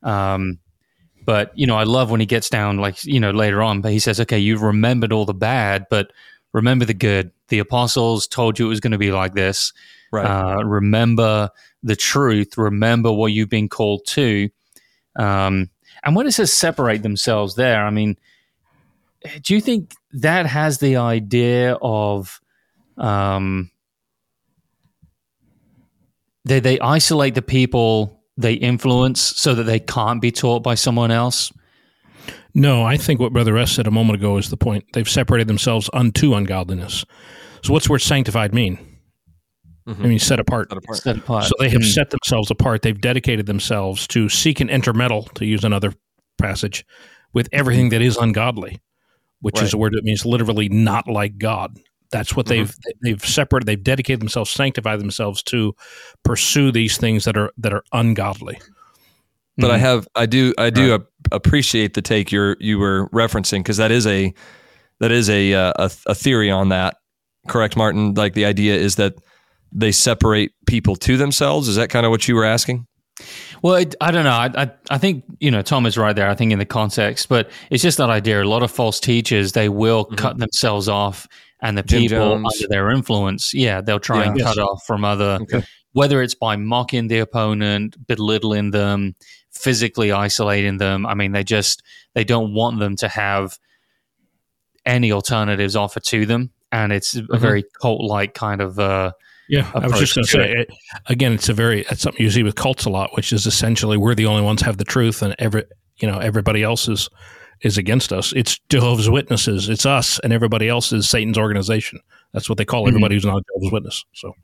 Um, 0.03 0.59
but, 1.25 1.57
you 1.57 1.67
know, 1.67 1.77
I 1.77 1.85
love 1.85 2.11
when 2.11 2.21
he 2.21 2.27
gets 2.27 2.49
down, 2.49 2.79
like, 2.79 3.05
you 3.05 3.21
know, 3.21 3.31
later 3.31 3.63
on, 3.63 3.81
but 3.81 3.93
he 3.93 3.99
says, 3.99 4.21
okay, 4.21 4.39
you've 4.39 4.63
remembered 4.63 5.13
all 5.13 5.25
the 5.25 5.35
bad, 5.35 5.87
but 5.89 6.13
remember 6.53 6.85
the 6.85 6.95
good. 6.95 7.31
The 7.49 7.59
apostles 7.59 8.27
told 8.27 8.59
you 8.59 8.67
it 8.67 8.71
was 8.71 8.81
going 8.81 8.93
to 8.93 8.99
be 8.99 9.13
like 9.13 9.35
this. 9.35 9.73
Right. 10.13 10.27
Uh, 10.27 10.65
remember 10.65 11.51
the 11.83 11.97
truth. 11.97 12.57
Remember 12.57 13.13
what 13.13 13.33
you've 13.33 13.49
been 13.49 13.69
called 13.69 14.07
to. 14.07 14.49
Um, 15.17 15.71
and 16.03 16.15
when 16.15 16.27
it 16.27 16.33
says 16.33 16.53
separate 16.53 17.03
themselves 17.03 17.55
there, 17.55 17.85
I 17.85 17.91
mean, 17.91 18.17
do 19.43 19.55
you 19.55 19.61
think 19.61 19.95
that 20.13 20.47
has 20.47 20.79
the 20.79 20.97
idea 20.97 21.79
of 21.81 22.41
um, 22.99 23.71
they 26.45 26.61
they 26.61 26.79
isolate 26.81 27.35
the 27.35 27.43
people 27.43 28.23
they 28.37 28.55
influence 28.55 29.21
so 29.21 29.55
that 29.55 29.65
they 29.65 29.79
can't 29.79 30.21
be 30.21 30.31
taught 30.33 30.63
by 30.63 30.75
someone 30.75 31.11
else? 31.11 31.53
No, 32.55 32.85
I 32.85 32.97
think 32.97 33.21
what 33.21 33.33
Brother 33.33 33.57
S 33.59 33.73
said 33.73 33.87
a 33.87 33.91
moment 33.91 34.19
ago 34.19 34.37
is 34.37 34.49
the 34.51 34.57
point. 34.57 34.85
They've 34.93 35.09
separated 35.09 35.49
themselves 35.49 35.91
unto 35.93 36.35
ungodliness. 36.35 37.05
So, 37.63 37.73
what's 37.73 37.87
the 37.87 37.93
word 37.93 37.99
sanctified 38.01 38.55
mean? 38.55 38.79
I 39.87 39.93
mean, 39.93 40.19
set 40.19 40.41
apart. 40.41 40.73
Set 40.95 41.19
apart. 41.19 41.45
So 41.45 41.53
they 41.59 41.69
have 41.69 41.83
Mm. 41.83 41.93
set 41.93 42.09
themselves 42.11 42.51
apart. 42.51 42.81
They've 42.83 42.99
dedicated 42.99 43.45
themselves 43.45 44.07
to 44.09 44.31
seek 44.31 44.61
an 44.61 44.71
intermeddle, 44.71 45.25
to 45.35 45.45
use 45.45 45.63
another 45.63 45.93
passage, 46.39 46.87
with 47.35 47.51
everything 47.53 47.91
that 47.91 48.01
is 48.01 48.17
ungodly, 48.17 48.81
which 49.41 49.57
Right. 49.57 49.65
is 49.65 49.75
a 49.75 49.77
word 49.79 49.93
that 49.93 50.05
means 50.05 50.25
literally 50.25 50.71
not 50.71 51.07
like 51.07 51.37
God. 51.37 51.77
That's 52.15 52.37
what 52.37 52.47
they've 52.47 52.73
they've 53.03 53.21
separated. 53.25 53.67
They've 53.67 53.83
dedicated 53.83 54.21
themselves, 54.21 54.51
sanctified 54.51 55.01
themselves 55.01 55.43
to 55.45 55.75
pursue 56.23 56.71
these 56.71 56.97
things 56.97 57.25
that 57.25 57.37
are 57.37 57.51
that 57.59 57.73
are 57.73 57.83
ungodly. 57.93 58.59
but 59.59 59.71
I 59.71 59.77
Mhm. 59.79 59.81
have 59.81 60.09
I 60.15 60.27
do 60.27 60.55
I 60.59 60.71
do 60.71 60.95
ap- 60.95 61.03
appreciate 61.33 61.95
the 61.95 62.03
take 62.03 62.31
you're 62.33 62.57
you 62.61 62.79
were 62.79 63.09
referencing 63.11 63.61
because 63.61 63.77
that 63.79 63.91
is 63.91 64.07
a 64.07 64.33
that 65.01 65.11
is 65.11 65.29
a, 65.29 65.53
uh, 65.55 65.73
a 65.77 65.91
a 66.07 66.15
theory 66.15 66.51
on 66.53 66.69
that. 66.69 66.97
Correct, 67.49 67.77
Martin? 67.77 68.15
Like 68.15 68.35
the 68.35 68.45
idea 68.45 68.77
is 68.77 68.95
that 68.97 69.15
they 69.73 69.91
separate 69.93 70.53
people 70.69 70.95
to 70.97 71.17
themselves. 71.17 71.67
Is 71.69 71.75
that 71.77 71.91
kind 71.91 72.07
of 72.07 72.11
what 72.11 72.29
you 72.29 72.37
were 72.37 72.45
asking? 72.45 72.87
Well, 73.63 73.75
it, 73.77 73.95
I 74.01 74.11
don't 74.11 74.25
know. 74.25 74.31
I, 74.31 74.51
I 74.57 74.71
I 74.91 74.99
think 74.99 75.25
you 75.41 75.51
know 75.51 75.63
Tom 75.63 75.87
is 75.87 75.97
right 75.97 76.15
there. 76.17 76.29
I 76.29 76.35
think 76.35 76.53
in 76.53 76.59
the 76.59 76.65
context, 76.67 77.29
but 77.29 77.49
it's 77.71 77.83
just 77.83 77.99
that 77.99 78.11
idea. 78.11 78.43
A 78.43 78.45
lot 78.45 78.63
of 78.63 78.71
false 78.71 78.99
teachers 79.01 79.53
they 79.53 79.69
will 79.69 80.05
cut 80.05 80.39
themselves 80.39 80.89
off, 80.89 81.27
and 81.65 81.77
the. 81.77 81.83
Jim 81.83 82.03
people 82.03 82.19
Jones. 82.19 82.55
under 82.63 82.69
their 82.69 82.91
influence, 82.91 83.53
yeah, 83.53 83.81
they'll 83.81 83.99
try 83.99 84.25
and 84.25 84.39
Yeah. 84.39 84.45
cut 84.45 84.59
off 84.59 84.85
from 84.87 85.05
other. 85.05 85.39
Okay. 85.43 85.63
Whether 85.93 86.23
it's 86.23 86.35
by 86.35 86.57
mocking 86.57 87.09
the 87.09 87.19
opponent, 87.21 87.97
belittling 88.07 88.71
them, 88.73 89.15
physically 89.53 90.11
isolating 90.13 90.79
them. 90.79 91.07
I 91.07 91.15
mean, 91.15 91.33
they 91.33 91.45
just 91.45 91.83
they 92.15 92.25
don't 92.25 92.53
want 92.55 92.79
them 92.79 92.97
to 92.97 93.09
have 93.09 93.59
any 94.87 95.13
alternatives 95.13 95.77
offered 95.77 96.05
to 96.05 96.27
them, 96.27 96.51
and 96.73 96.93
it's 96.93 97.15
Mm-hmm. 97.15 97.35
a 97.35 97.39
very 97.39 97.65
cult-like 97.81 98.35
kind 98.35 98.61
of. 98.61 98.79
Uh, 98.79 99.13
Yeah, 99.49 99.71
I 99.75 99.87
was 99.87 100.01
just 100.01 100.15
going 100.15 100.27
to 100.27 100.33
to 100.33 100.39
say 100.39 100.53
it, 100.63 100.71
again. 101.07 101.33
It's 101.33 101.49
a 101.49 101.55
very 101.55 101.83
it's 101.91 102.01
something 102.03 102.23
you 102.23 102.31
see 102.31 102.43
with 102.43 102.55
cults 102.57 102.85
a 102.87 102.91
lot, 102.91 103.15
which 103.15 103.33
is 103.33 103.47
essentially 103.47 103.97
we're 103.97 104.15
the 104.15 104.27
only 104.27 104.43
ones 104.43 104.63
have 104.63 104.79
the 104.79 104.85
truth, 104.85 105.23
and 105.23 105.35
every 105.39 105.65
you 106.01 106.09
know 106.11 106.19
everybody 106.19 106.63
else 106.63 106.89
is 106.89 107.09
is 107.65 107.79
against 107.79 108.13
us. 108.13 108.33
It's 108.33 108.61
Jehovah's 108.69 109.11
Witnesses. 109.11 109.69
It's 109.69 109.87
us, 109.87 110.21
and 110.21 110.33
everybody 110.33 110.69
else 110.69 110.93
is 110.93 111.09
Satan's 111.09 111.39
organization. 111.39 112.01
That's 112.33 112.49
what 112.49 112.59
they 112.59 112.65
call 112.65 112.83
mm-hmm. 112.83 112.91
everybody 112.91 113.15
who's 113.17 113.25
not 113.25 113.39
a 113.39 113.43
Jehovah's 113.49 113.73
Witness. 113.73 114.05
So 114.13 114.35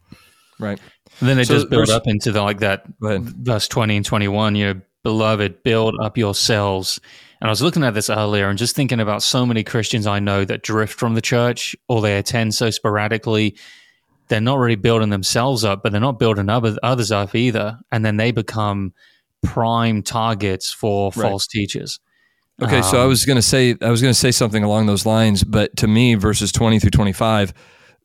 Right. 0.61 0.79
And 1.21 1.29
then 1.29 1.39
it 1.39 1.47
So 1.47 1.55
does 1.55 1.65
build 1.65 1.91
up 1.91 2.07
into 2.07 2.31
the, 2.31 2.43
like 2.43 2.61
that 2.61 2.85
verse 3.01 3.67
20 3.67 3.97
and 3.97 4.07
21, 4.07 4.55
you 4.55 4.75
know, 4.75 4.81
beloved, 5.03 5.63
build 5.63 5.97
up 6.01 6.19
yourselves. 6.19 7.01
And 7.41 7.49
I 7.49 7.51
was 7.51 7.63
looking 7.63 7.83
at 7.83 7.95
this 7.95 8.11
earlier 8.11 8.49
and 8.49 8.59
just 8.59 8.77
thinking 8.77 9.01
about 9.01 9.23
so 9.23 9.47
many 9.47 9.65
Christians 9.65 10.07
I 10.07 10.19
know 10.19 10.45
that 10.45 10.63
drift 10.63 10.99
from 10.99 11.15
the 11.15 11.23
church 11.23 11.75
or 11.89 12.03
they 12.03 12.19
attend 12.19 12.55
so 12.55 12.71
sporadically. 12.71 13.57
They're 14.29 14.41
not 14.41 14.59
really 14.59 14.77
building 14.77 15.09
themselves 15.09 15.65
up, 15.65 15.83
but 15.83 15.93
they're 15.93 16.01
not 16.01 16.19
building 16.19 16.49
other, 16.51 16.77
others 16.83 17.11
up 17.11 17.35
either. 17.35 17.79
And 17.91 18.05
then 18.05 18.19
they 18.19 18.31
become 18.31 18.93
prime 19.43 20.03
targets 20.03 20.71
for 20.71 21.11
Right. 21.17 21.29
false 21.29 21.47
teachers. 21.47 21.99
Okay, 22.63 22.83
so 22.83 22.99
I 22.99 23.03
Um, 23.05 23.09
was 23.09 23.25
going 23.25 23.37
to 23.37 23.43
say 23.43 23.77
I 23.81 23.91
was 23.91 24.03
going 24.03 24.13
to 24.13 24.19
say 24.19 24.31
something 24.31 24.63
along 24.63 24.87
those 24.87 25.07
lines, 25.07 25.45
but 25.45 25.77
to 25.79 25.87
me, 25.89 26.15
verses 26.15 26.53
twenty 26.53 26.79
through 26.79 26.91
twenty-five, 26.91 27.53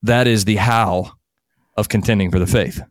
that 0.03 0.27
is 0.27 0.45
the 0.45 0.55
how 0.55 1.11
of 1.75 1.89
contending 1.89 2.31
for 2.31 2.39
the 2.39 2.47
faith. 2.47 2.81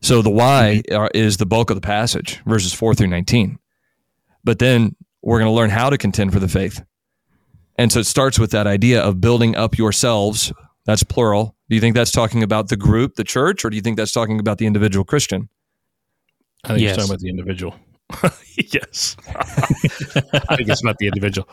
So 0.00 0.22
the 0.22 0.30
why 0.30 0.82
are, 0.92 1.10
is 1.14 1.38
the 1.38 1.46
bulk 1.46 1.70
of 1.70 1.76
the 1.76 1.80
passage, 1.80 2.40
verses 2.44 2.72
four 2.72 2.94
through 2.94 3.06
nineteen. 3.08 3.58
But 4.44 4.58
then 4.58 4.94
we're 5.22 5.38
going 5.38 5.50
to 5.50 5.54
learn 5.54 5.70
how 5.70 5.90
to 5.90 5.98
contend 5.98 6.32
for 6.32 6.38
the 6.40 6.48
faith, 6.48 6.84
and 7.76 7.90
so 7.90 8.00
it 8.00 8.04
starts 8.04 8.38
with 8.38 8.50
that 8.50 8.66
idea 8.66 9.00
of 9.02 9.20
building 9.20 9.56
up 9.56 9.78
yourselves. 9.78 10.52
That's 10.84 11.02
plural. 11.02 11.56
Do 11.68 11.76
you 11.76 11.80
think 11.80 11.94
that's 11.94 12.12
talking 12.12 12.42
about 12.42 12.68
the 12.68 12.76
group, 12.76 13.16
the 13.16 13.24
church, 13.24 13.64
or 13.64 13.70
do 13.70 13.76
you 13.76 13.82
think 13.82 13.96
that's 13.96 14.12
talking 14.12 14.38
about 14.38 14.58
the 14.58 14.66
individual 14.66 15.04
Christian? 15.04 15.48
I 16.64 16.68
think 16.68 16.80
Yes. 16.80 16.90
it's 16.90 16.96
talking 16.98 17.10
about 17.10 17.20
the 17.20 17.28
individual. 17.28 17.74
yes, 18.56 19.16
I 19.28 20.56
think 20.56 20.68
it's 20.68 20.82
not 20.84 20.96
the 20.98 21.06
individual. 21.06 21.48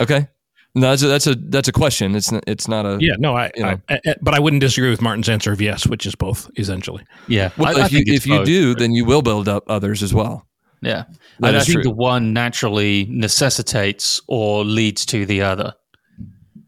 Okay, 0.00 0.28
no, 0.74 0.90
that's 0.90 1.02
a, 1.02 1.06
that's 1.08 1.26
a 1.26 1.34
that's 1.34 1.68
a 1.68 1.72
question. 1.72 2.14
It's 2.14 2.30
not, 2.32 2.44
it's 2.46 2.68
not 2.68 2.86
a 2.86 2.98
Yeah, 3.00 3.14
no, 3.18 3.34
I, 3.36 3.50
You 3.56 3.62
know. 3.64 3.80
I, 3.88 4.00
I- 4.06 4.14
but 4.22 4.34
I 4.34 4.38
wouldn't 4.40 4.60
disagree 4.60 4.90
with 4.90 5.02
Martin's 5.02 5.28
answer 5.28 5.52
of 5.52 5.60
yes, 5.60 5.86
which 5.86 6.06
is 6.06 6.14
both 6.14 6.50
essentially. 6.56 7.04
Yeah. 7.28 7.50
Well, 7.58 7.76
I- 7.76 7.82
I 7.82 7.86
if 7.86 7.92
you 7.92 7.98
think 7.98 8.08
it's 8.08 8.24
if 8.24 8.26
you 8.26 8.44
do, 8.44 8.74
then 8.74 8.92
you 8.92 9.04
will 9.04 9.22
build 9.22 9.48
up 9.48 9.64
others 9.68 10.02
as 10.02 10.14
well. 10.14 10.46
Yeah. 10.82 11.04
That 11.40 11.48
And 11.48 11.56
I 11.56 11.60
think 11.60 11.74
true. 11.76 11.82
the 11.82 11.90
one 11.90 12.32
naturally 12.32 13.06
necessitates 13.10 14.20
or 14.28 14.64
leads 14.64 15.04
to 15.06 15.26
the 15.26 15.42
other. 15.42 15.74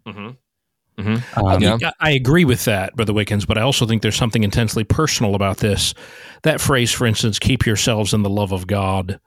Mm-hmm. 0.07 0.31
Mhm. 0.99 1.23
Um, 1.37 1.63
Yeah. 1.63 1.79
I- 2.01 2.09
I 2.09 2.11
agree 2.13 2.45
with 2.45 2.65
that, 2.67 2.95
Brother 2.97 3.13
Wickens, 3.13 3.45
but 3.47 3.57
I 3.59 3.63
also 3.63 3.87
think 3.87 4.03
there's 4.03 4.17
something 4.17 4.43
intensely 4.45 4.85
personal 4.85 5.35
about 5.35 5.59
this. 5.59 5.95
That 6.43 6.61
phrase, 6.61 6.93
for 6.93 7.07
instance, 7.07 7.39
keep 7.39 7.65
yourselves 7.67 8.13
in 8.13 8.23
the 8.23 8.31
love 8.31 8.53
of 8.53 8.67
God, 8.67 9.19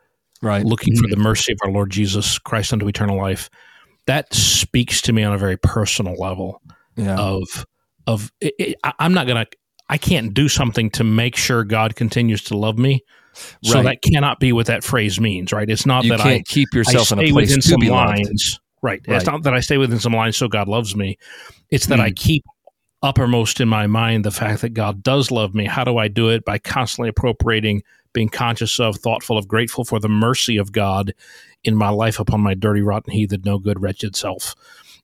Right. 0.42 0.66
looking 0.66 0.96
for 0.96 1.08
the 1.08 1.16
mercy 1.18 1.52
of 1.54 1.58
our 1.64 1.72
Lord 1.72 1.90
Jesus 1.92 2.38
Christ 2.40 2.72
unto 2.74 2.88
eternal 2.88 3.18
life. 3.18 3.50
That 4.08 4.32
speaks 4.34 5.02
to 5.04 5.14
me 5.14 5.24
on 5.24 5.34
a 5.34 5.38
very 5.38 5.58
personal 5.58 6.16
level 6.20 6.62
Yeah. 6.96 7.18
of 7.18 7.44
of 8.08 8.32
it, 8.40 8.54
it, 8.60 8.76
I- 8.84 8.94
I'm 9.00 9.14
not 9.16 9.26
gonna 9.26 9.48
I 9.90 9.98
can't 9.98 10.34
do 10.34 10.48
something 10.48 10.90
to 10.92 11.04
make 11.04 11.36
sure 11.36 11.64
God 11.64 11.96
continues 11.96 12.44
to 12.46 12.58
love 12.58 12.78
me. 12.78 13.02
So 13.64 13.76
Right. 13.76 13.84
that 13.84 13.98
cannot 14.04 14.40
be 14.40 14.52
what 14.54 14.68
that 14.68 14.84
phrase 14.84 15.20
means, 15.20 15.52
right? 15.52 15.70
It's 15.70 15.86
not 15.88 16.04
You 16.04 16.12
that 16.12 16.20
can't 16.22 16.42
I 16.42 16.44
keep 16.48 16.70
I 16.74 16.78
yourself 16.78 17.12
in 17.12 17.18
stay 17.20 17.30
a 17.30 17.32
place 17.34 17.48
within 17.50 17.62
to 17.62 17.68
some 17.68 17.80
be 17.80 17.90
loved. 17.90 18.18
lines. 18.20 18.60
Right. 18.82 19.02
Right. 19.08 19.18
It's 19.18 19.26
not 19.26 19.44
that 19.44 19.54
I 19.54 19.60
stay 19.60 19.78
within 19.78 20.00
some 20.00 20.14
lines 20.14 20.38
so 20.38 20.48
God 20.48 20.68
loves 20.68 20.96
me. 20.96 21.18
It's 21.70 21.88
that 21.88 22.00
I 22.00 22.10
hmm. 22.10 22.16
keep 22.16 22.44
uppermost 23.02 23.62
in 23.62 23.68
my 23.68 23.88
mind 23.88 24.26
the 24.26 24.32
fact 24.32 24.62
that 24.62 24.70
God 24.70 25.04
does 25.04 25.32
love 25.32 25.54
me. 25.54 25.66
How 25.66 25.84
do 25.84 25.98
I 25.98 26.08
do 26.08 26.30
it? 26.30 26.46
By 26.46 26.58
constantly 26.58 27.10
appropriating, 27.10 27.84
being 28.14 28.30
conscious 28.30 28.80
of, 28.80 28.98
thoughtful 28.98 29.38
of, 29.38 29.48
grateful 29.48 29.86
for 29.86 30.00
the 30.00 30.10
mercy 30.10 30.58
of 30.58 30.72
God 30.72 31.14
in 31.64 31.76
my 31.76 31.90
life 31.90 32.20
upon 32.20 32.42
my 32.42 32.54
dirty, 32.54 32.82
rotten, 32.82 33.12
heathen, 33.12 33.42
no 33.46 33.60
good, 33.60 33.82
wretched 33.82 34.16
self. 34.16 34.56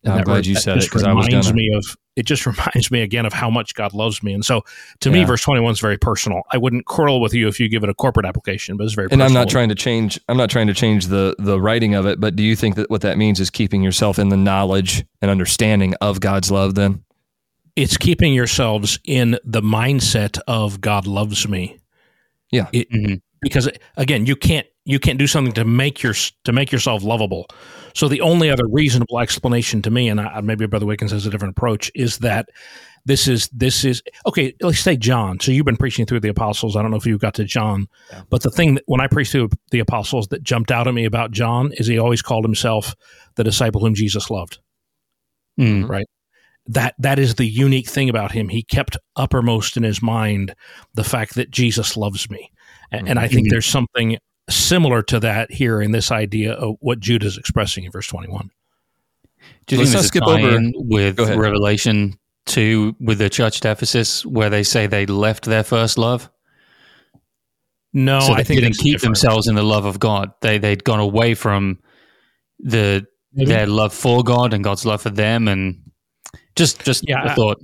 I'm 0.05 0.17
that 0.17 0.25
glad 0.25 0.45
you 0.45 0.55
that 0.55 0.61
said 0.61 0.77
it, 0.77 0.81
just 0.81 0.91
'cause 0.91 1.03
I 1.03 1.13
was 1.13 1.27
reminds 1.27 1.47
gonna. 1.47 1.57
me 1.57 1.69
of 1.75 1.97
it. 2.15 2.25
Just 2.25 2.45
reminds 2.45 2.91
me 2.91 3.01
again 3.01 3.25
of 3.25 3.33
how 3.33 3.49
much 3.49 3.73
God 3.75 3.93
loves 3.93 4.21
me, 4.23 4.33
and 4.33 4.43
so 4.45 4.63
to 5.01 5.09
me, 5.11 5.23
verse 5.23 5.41
twenty 5.41 5.61
one 5.61 5.71
is 5.73 5.79
very 5.79 5.97
personal. 5.97 6.41
I 6.51 6.57
wouldn't 6.57 6.85
quarrel 6.85 7.21
with 7.21 7.33
you 7.33 7.47
if 7.47 7.59
you 7.59 7.69
give 7.69 7.83
it 7.83 7.89
a 7.89 7.93
corporate 7.93 8.25
application, 8.25 8.77
but 8.77 8.83
it's 8.85 8.93
very. 8.93 9.07
And 9.11 9.21
I'm 9.21 9.27
personal. 9.27 9.43
not 9.43 9.49
trying 9.49 9.69
to 9.69 9.75
change. 9.75 10.19
I'm 10.29 10.37
not 10.37 10.49
trying 10.49 10.67
to 10.67 10.73
change 10.73 11.07
the 11.07 11.35
the 11.39 11.59
writing 11.59 11.95
of 11.95 12.05
it. 12.05 12.19
But 12.19 12.35
do 12.35 12.43
you 12.43 12.55
think 12.55 12.75
that 12.75 12.89
what 12.89 13.01
that 13.01 13.17
means 13.17 13.39
is 13.39 13.49
keeping 13.49 13.81
yourself 13.83 14.19
in 14.19 14.29
the 14.29 14.37
knowledge 14.37 15.03
and 15.21 15.31
understanding 15.31 15.93
of 16.01 16.19
God's 16.19 16.51
love? 16.51 16.75
Then, 16.75 17.03
it's 17.75 17.97
keeping 17.97 18.33
yourselves 18.33 18.99
in 19.05 19.37
the 19.45 19.61
mindset 19.61 20.39
of 20.47 20.81
God 20.81 21.07
loves 21.07 21.47
me. 21.47 21.77
Yeah. 22.51 22.67
It- 22.73 22.91
Mhm. 22.91 23.21
because 23.41 23.69
again, 23.95 24.25
you 24.25 24.35
can't 24.35 24.67
you 24.85 24.99
can't 24.99 25.19
do 25.19 25.27
something 25.27 25.53
to 25.53 25.65
make 25.65 26.01
your 26.01 26.13
to 26.45 26.51
make 26.51 26.71
yourself 26.71 27.03
lovable. 27.03 27.47
So 27.93 28.07
the 28.07 28.21
only 28.21 28.49
other 28.49 28.63
reasonable 28.69 29.19
explanation 29.19 29.81
to 29.83 29.91
me, 29.91 30.09
and 30.09 30.19
I, 30.19 30.41
maybe 30.41 30.65
Brother 30.65 30.85
Wickens 30.85 31.11
has 31.11 31.25
a 31.25 31.29
different 31.29 31.55
approach, 31.57 31.91
is 31.93 32.17
that 32.19 32.49
this 33.05 33.27
is 33.27 33.47
this 33.49 33.83
is 33.83 34.01
okay. 34.25 34.53
Let's 34.61 34.79
say 34.79 34.95
John. 34.97 35.39
So 35.39 35.51
you've 35.51 35.65
been 35.65 35.77
preaching 35.77 36.05
through 36.05 36.21
the 36.21 36.29
apostles. 36.29 36.75
I 36.75 36.81
don't 36.81 36.91
know 36.91 36.97
if 36.97 37.05
you 37.05 37.17
got 37.17 37.33
to 37.35 37.43
John, 37.43 37.87
but 38.29 38.43
the 38.43 38.49
thing 38.51 38.75
that 38.75 38.83
when 38.87 39.01
I 39.01 39.07
preached 39.07 39.31
through 39.31 39.49
the 39.71 39.79
apostles 39.79 40.27
that 40.29 40.43
jumped 40.43 40.71
out 40.71 40.87
at 40.87 40.93
me 40.93 41.05
about 41.05 41.31
John 41.31 41.71
is 41.73 41.87
he 41.87 41.97
always 41.99 42.21
called 42.21 42.45
himself 42.45 42.95
the 43.35 43.43
disciple 43.43 43.81
whom 43.81 43.93
Jesus 43.95 44.29
loved 44.29 44.59
Mm. 45.59 45.87
right? 45.89 46.05
That 46.67 46.95
that 46.99 47.19
is 47.19 47.35
the 47.35 47.45
unique 47.45 47.89
thing 47.89 48.07
about 48.09 48.31
him. 48.31 48.49
He 48.49 48.63
kept 48.63 48.97
uppermost 49.15 49.77
in 49.77 49.83
his 49.83 50.01
mind 50.01 50.55
the 50.93 51.03
fact 51.03 51.35
that 51.35 51.51
Jesus 51.51 51.97
loves 51.97 52.29
me, 52.29 52.51
and, 52.91 53.09
and 53.09 53.19
I 53.19 53.27
think 53.27 53.47
Mhm. 53.47 53.51
there's 53.51 53.65
something 53.65 54.17
similar 54.55 55.01
to 55.03 55.19
that 55.21 55.51
here 55.51 55.81
in 55.81 55.91
this 55.91 56.11
idea 56.11 56.53
of 56.53 56.75
what 56.79 56.99
Jude 56.99 57.23
is 57.23 57.37
expressing 57.37 57.83
in 57.83 57.91
verse 57.91 58.07
21. 58.07 58.49
Do 59.67 59.75
you 59.75 59.81
Let's 59.81 59.93
think 59.93 60.05
skip 60.05 60.23
over- 60.23 60.59
with 60.75 61.19
Revelation 61.19 62.17
2 62.47 62.95
with 62.99 63.17
the 63.19 63.29
church 63.29 63.57
at 63.63 63.71
Ephesus 63.71 64.25
where 64.25 64.49
they 64.49 64.63
say 64.63 64.87
they 64.87 65.05
left 65.05 65.45
their 65.45 65.63
first 65.63 65.97
love? 65.97 66.29
No, 67.93 68.19
so 68.21 68.27
they 68.35 68.41
I 68.41 68.43
think 68.43 68.61
didn't 68.61 68.77
keep 68.77 68.93
different. 68.95 69.15
themselves 69.15 69.47
in 69.47 69.55
the 69.55 69.63
love 69.63 69.85
of 69.85 69.99
God. 69.99 70.31
They 70.41 70.57
they'd 70.57 70.83
gone 70.83 70.99
away 71.01 71.33
from 71.33 71.79
the 72.59 73.05
Maybe. 73.33 73.49
their 73.49 73.67
love 73.67 73.93
for 73.93 74.23
God 74.23 74.53
and 74.53 74.63
God's 74.63 74.85
love 74.85 75.01
for 75.01 75.09
them, 75.09 75.47
and 75.49 75.81
just 76.55 76.83
just 76.85 77.07
Yeah, 77.07 77.23
a 77.23 77.31
I- 77.31 77.35
thought. 77.35 77.61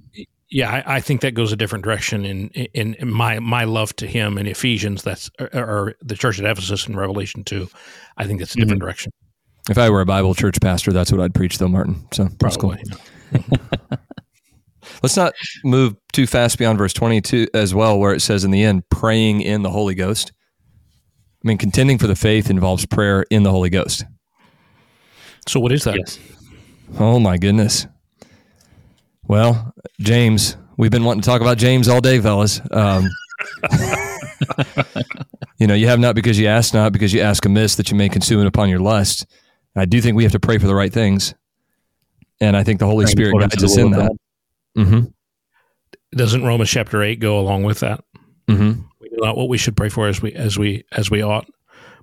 Yeah, 0.49 0.71
I, 0.71 0.97
I 0.97 0.99
think 1.01 1.21
that 1.21 1.33
goes 1.33 1.51
a 1.51 1.57
different 1.57 1.83
direction 1.83 2.25
in, 2.25 2.49
in 2.49 2.93
in 2.95 3.11
my 3.11 3.39
my 3.39 3.65
love 3.65 3.95
to 3.97 4.07
him 4.07 4.37
in 4.37 4.47
Ephesians. 4.47 5.03
That's 5.03 5.29
or, 5.39 5.49
or 5.53 5.95
the 6.01 6.15
church 6.15 6.39
at 6.39 6.45
Ephesus 6.45 6.87
in 6.87 6.95
Revelation 6.95 7.43
two. 7.43 7.67
I 8.17 8.25
think 8.25 8.39
that's 8.39 8.53
a 8.53 8.57
different 8.57 8.79
mm-hmm. 8.79 8.85
direction. 8.85 9.11
if 9.69 9.77
I 9.77 9.89
were 9.89 10.01
a 10.01 10.05
Bible 10.05 10.33
church 10.35 10.59
pastor, 10.61 10.93
that's 10.93 11.11
what 11.11 11.19
I'd 11.19 11.33
preach, 11.33 11.57
though, 11.57 11.67
Martin. 11.67 12.07
So 12.13 12.29
that's 12.39 12.57
cool. 12.57 12.75
Probably. 13.31 13.57
Let's 15.03 15.17
not 15.17 15.33
move 15.63 15.95
too 16.13 16.25
fast 16.25 16.57
beyond 16.57 16.77
verse 16.77 16.93
22 16.93 17.47
as 17.53 17.75
well, 17.75 17.99
where 17.99 18.13
it 18.13 18.21
says 18.21 18.43
in 18.43 18.51
the 18.51 18.63
end, 18.63 18.89
praying 18.89 19.41
in 19.41 19.61
the 19.61 19.69
Holy 19.69 19.95
Ghost. 19.95 20.31
I 21.43 21.47
mean, 21.47 21.57
contending 21.57 21.97
for 21.97 22.07
the 22.07 22.15
faith 22.15 22.49
involves 22.49 22.85
prayer 22.85 23.25
in 23.29 23.43
the 23.43 23.51
Holy 23.51 23.69
Ghost. 23.69 24.05
So 25.47 25.59
what 25.59 25.71
is 25.71 25.83
that? 25.83 25.97
Yes. 25.97 26.19
Oh 26.99 27.19
my 27.19 27.37
goodness. 27.37 27.85
Well, 29.27 29.73
James, 29.99 30.55
we've 30.77 30.91
been 30.91 31.03
wanting 31.03 31.21
to 31.21 31.25
talk 31.25 31.41
about 31.41 31.57
James 31.57 31.89
all 31.89 31.99
day, 31.99 32.19
fellas. 32.21 32.61
Um, 32.71 33.09
you 35.57 35.67
know, 35.67 35.73
you 35.73 35.87
have 35.87 35.99
not 35.99 36.15
because 36.15 36.39
you 36.39 36.47
ask 36.47 36.73
not, 36.73 36.93
because 36.93 37.13
you 37.13 37.19
ask 37.21 37.45
amiss 37.45 37.75
that 37.75 37.91
you 37.91 37.97
may 37.97 38.07
consume 38.07 38.41
it 38.41 38.47
upon 38.47 38.69
your 38.69 38.79
lust. 38.79 39.25
I 39.75 39.85
do 39.85 40.01
think 40.01 40.15
we 40.15 40.23
have 40.23 40.31
to 40.31 40.39
pray 40.39 40.57
for 40.57 40.67
the 40.67 40.75
right 40.75 40.91
things, 40.91 41.35
and 42.39 42.55
I 42.55 42.63
think 42.63 42.79
the 42.79 42.85
Holy 42.85 43.05
Spirit 43.05 43.37
guides 43.39 43.63
us 43.63 43.77
in 43.77 43.91
that. 43.91 44.11
Mm-hmm. 44.77 45.05
Doesn't 46.11 46.43
Romans 46.43 46.69
chapter 46.69 47.03
eight 47.03 47.19
go 47.19 47.37
along 47.39 47.63
with 47.63 47.81
that? 47.81 48.03
Mm-hmm. 48.47 48.81
we 49.01 49.09
know 49.11 49.25
not 49.25 49.35
what 49.35 49.49
we 49.49 49.57
should 49.57 49.75
pray 49.75 49.89
for 49.89 50.07
as 50.07 50.21
we 50.21 50.31
as 50.33 50.57
we 50.57 50.85
as 50.93 51.11
we 51.11 51.21
ought, 51.21 51.47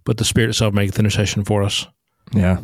but 0.04 0.18
the 0.18 0.24
Spirit 0.24 0.50
itself 0.50 0.74
maketh 0.74 0.98
intercession 0.98 1.42
for 1.42 1.62
us. 1.62 1.86
Yeah. 2.32 2.58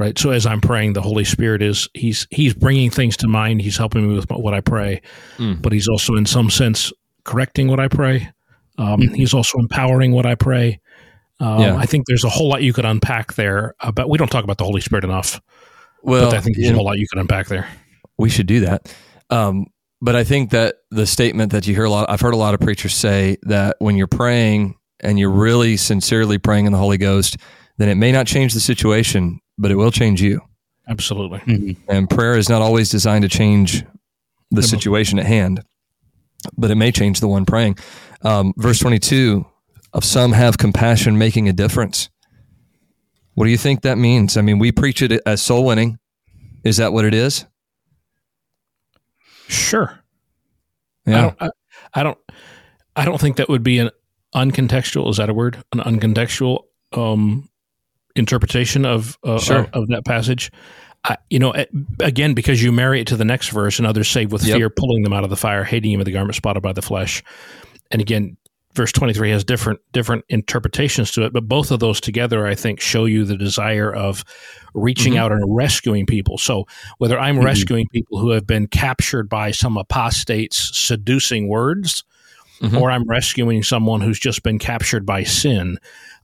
Right. 0.00 0.18
So 0.18 0.30
as 0.30 0.46
I'm 0.46 0.62
praying, 0.62 0.94
the 0.94 1.02
Holy 1.02 1.24
Spirit 1.24 1.60
is 1.60 1.86
he's 1.92 2.26
he's 2.30 2.54
bringing 2.54 2.88
things 2.88 3.18
to 3.18 3.28
mind. 3.28 3.60
He's 3.60 3.76
helping 3.76 4.08
me 4.08 4.14
with 4.16 4.30
what 4.30 4.54
I 4.54 4.60
pray, 4.62 5.02
Mm. 5.36 5.60
but 5.60 5.72
he's 5.72 5.88
also 5.88 6.14
in 6.14 6.24
some 6.24 6.48
sense 6.48 6.90
correcting 7.24 7.68
what 7.68 7.78
I 7.80 7.88
pray. 7.88 8.30
Um, 8.78 9.02
He's 9.02 9.34
also 9.34 9.58
empowering 9.58 10.12
what 10.12 10.24
I 10.24 10.36
pray. 10.36 10.80
Um, 11.38 11.60
Yeah. 11.60 11.76
I 11.76 11.84
think 11.84 12.06
there's 12.06 12.24
a 12.24 12.30
whole 12.30 12.48
lot 12.48 12.62
you 12.62 12.72
could 12.72 12.86
unpack 12.86 13.34
there, 13.34 13.74
uh, 13.80 13.92
but 13.92 14.08
we 14.08 14.16
don't 14.16 14.30
talk 14.30 14.42
about 14.42 14.56
the 14.56 14.64
Holy 14.64 14.80
Spirit 14.80 15.04
enough. 15.04 15.38
Well, 16.02 16.30
but 16.30 16.38
I 16.38 16.40
think 16.40 16.56
there's 16.56 16.70
a 16.70 16.74
whole 16.74 16.86
lot 16.86 16.96
you 16.98 17.06
could 17.06 17.20
unpack 17.20 17.48
there. 17.48 17.68
we 18.16 18.30
should 18.30 18.46
do 18.46 18.60
that. 18.60 18.90
Um, 19.28 19.66
but 20.00 20.16
I 20.16 20.24
think 20.24 20.48
that 20.52 20.76
the 20.90 21.06
statement 21.06 21.52
that 21.52 21.66
you 21.66 21.74
hear 21.74 21.84
a 21.84 21.90
lot, 21.90 22.08
I've 22.08 22.22
heard 22.22 22.32
a 22.32 22.38
lot 22.38 22.54
of 22.54 22.60
preachers 22.60 22.94
say 22.94 23.36
that 23.42 23.76
when 23.80 23.96
you're 23.96 24.06
praying 24.06 24.76
and 25.00 25.18
you're 25.18 25.28
really 25.30 25.76
sincerely 25.76 26.38
praying 26.38 26.64
in 26.64 26.72
the 26.72 26.78
Holy 26.78 26.96
Ghost, 26.98 27.36
then 27.76 27.90
it 27.90 27.96
may 27.96 28.12
not 28.12 28.26
change 28.26 28.54
the 28.54 28.60
situation, 28.60 29.40
but 29.60 29.70
it 29.70 29.76
will 29.76 29.90
change 29.92 30.20
you. 30.22 30.40
Absolutely. 30.88 31.38
Mhm. 31.40 31.76
And 31.88 32.10
prayer 32.10 32.36
is 32.36 32.48
not 32.48 32.62
always 32.62 32.90
designed 32.90 33.22
to 33.22 33.28
change 33.28 33.84
the 34.50 34.62
situation 34.62 35.18
at 35.20 35.26
hand, 35.26 35.62
but 36.56 36.70
it 36.70 36.74
may 36.74 36.90
change 36.90 37.20
the 37.20 37.28
one 37.28 37.44
praying. 37.44 37.76
Um, 38.22 38.52
verse 38.56 38.78
22 38.80 39.46
of 39.92 40.04
some 40.04 40.32
have 40.32 40.58
compassion 40.58 41.16
making 41.18 41.48
a 41.48 41.52
difference. 41.52 42.08
What 43.34 43.44
do 43.44 43.50
you 43.50 43.56
think 43.58 43.82
that 43.82 43.98
means? 43.98 44.36
I 44.36 44.40
mean, 44.42 44.58
we 44.58 44.72
preach 44.72 45.02
it 45.02 45.12
as 45.24 45.40
soul 45.42 45.64
winning. 45.64 45.98
Is 46.64 46.78
that 46.78 46.92
what 46.92 47.04
it 47.04 47.14
is? 47.14 47.44
Sure. 49.48 50.00
I 51.06 51.10
Yeah. 51.10 51.20
don't. 51.22 51.36
I, 51.42 51.50
I 51.94 52.02
don't. 52.02 52.18
I 52.96 53.04
don't 53.04 53.20
think 53.20 53.36
that 53.36 53.48
would 53.48 53.62
be 53.62 53.78
an 53.78 53.90
uncontextual. 54.34 55.08
Is 55.10 55.16
that 55.18 55.28
a 55.30 55.34
word? 55.34 55.62
An 55.72 55.78
uncontextual 55.80 56.64
um, 56.92 57.48
interpretation 58.16 58.84
of 58.84 59.18
uh, 59.24 59.38
Sure. 59.38 59.58
of, 59.60 59.70
of 59.72 59.88
that 59.88 60.04
passage. 60.04 60.50
I, 61.04 61.16
you 61.30 61.38
know, 61.38 61.54
again, 62.00 62.34
because 62.34 62.62
you 62.62 62.72
marry 62.72 63.00
it 63.00 63.06
to 63.06 63.16
the 63.16 63.24
next 63.24 63.48
verse, 63.48 63.78
and 63.78 63.86
others 63.86 64.08
save 64.08 64.32
with 64.32 64.44
Yep. 64.44 64.56
fear, 64.56 64.70
pulling 64.70 65.02
them 65.02 65.12
out 65.14 65.24
of 65.24 65.30
the 65.30 65.36
fire, 65.36 65.64
hating 65.64 65.92
him 65.92 65.98
with 65.98 66.04
the 66.06 66.12
garment 66.12 66.34
spotted 66.34 66.62
by 66.62 66.72
the 66.74 66.82
flesh. 66.82 67.22
And 67.90 68.02
again, 68.02 68.36
verse 68.74 68.92
twenty 68.92 69.14
three 69.14 69.30
has 69.30 69.42
different 69.42 69.80
different 69.92 70.24
interpretations 70.28 71.10
to 71.12 71.24
it, 71.24 71.32
but 71.32 71.48
both 71.48 71.70
of 71.70 71.80
those 71.80 72.00
together, 72.02 72.46
I 72.46 72.54
think, 72.54 72.80
show 72.80 73.06
you 73.06 73.24
the 73.24 73.36
desire 73.36 73.90
of 73.92 74.24
reaching 74.74 75.14
Mhm. 75.14 75.18
out 75.18 75.32
and 75.32 75.42
rescuing 75.56 76.04
people. 76.06 76.36
So 76.38 76.66
whether 76.98 77.18
I'm 77.18 77.38
Mhm. 77.38 77.44
rescuing 77.44 77.86
people 77.92 78.18
who 78.20 78.30
have 78.30 78.46
been 78.46 78.66
captured 78.66 79.28
by 79.30 79.50
some 79.52 79.76
apostate's 79.78 80.70
seducing 80.78 81.48
words, 81.48 82.04
Mhm. 82.60 82.78
or 82.80 82.90
I'm 82.90 83.04
rescuing 83.08 83.62
someone 83.62 84.02
who's 84.02 84.20
just 84.20 84.42
been 84.42 84.58
captured 84.58 85.06
by 85.06 85.24
sin, 85.24 85.78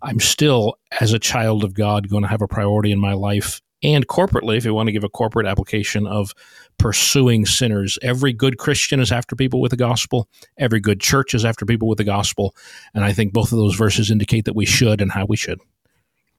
I'm 0.06 0.20
still, 0.20 0.78
as 1.00 1.12
a 1.12 1.18
child 1.18 1.64
of 1.64 1.74
God, 1.74 2.08
going 2.08 2.22
to 2.22 2.28
have 2.28 2.40
a 2.40 2.46
priority 2.46 2.92
in 2.92 3.00
my 3.00 3.12
life 3.12 3.60
and 3.82 4.06
corporately, 4.06 4.56
if 4.56 4.64
you 4.64 4.72
want 4.72 4.86
to 4.86 4.92
give 4.92 5.02
a 5.04 5.08
corporate 5.08 5.46
application 5.46 6.06
of 6.06 6.32
pursuing 6.78 7.44
sinners. 7.44 7.98
Every 8.02 8.32
good 8.32 8.56
Christian 8.56 9.00
is 9.00 9.10
after 9.10 9.34
people 9.34 9.60
with 9.60 9.70
the 9.70 9.76
gospel. 9.76 10.28
Every 10.58 10.78
good 10.78 11.00
church 11.00 11.34
is 11.34 11.44
after 11.44 11.66
people 11.66 11.88
with 11.88 11.98
the 11.98 12.04
gospel. 12.04 12.54
And 12.94 13.04
I 13.04 13.12
think 13.12 13.32
both 13.32 13.50
of 13.50 13.58
those 13.58 13.74
verses 13.74 14.10
indicate 14.10 14.44
that 14.44 14.54
we 14.54 14.64
should 14.64 15.00
and 15.00 15.10
how 15.10 15.26
we 15.26 15.36
should. 15.36 15.60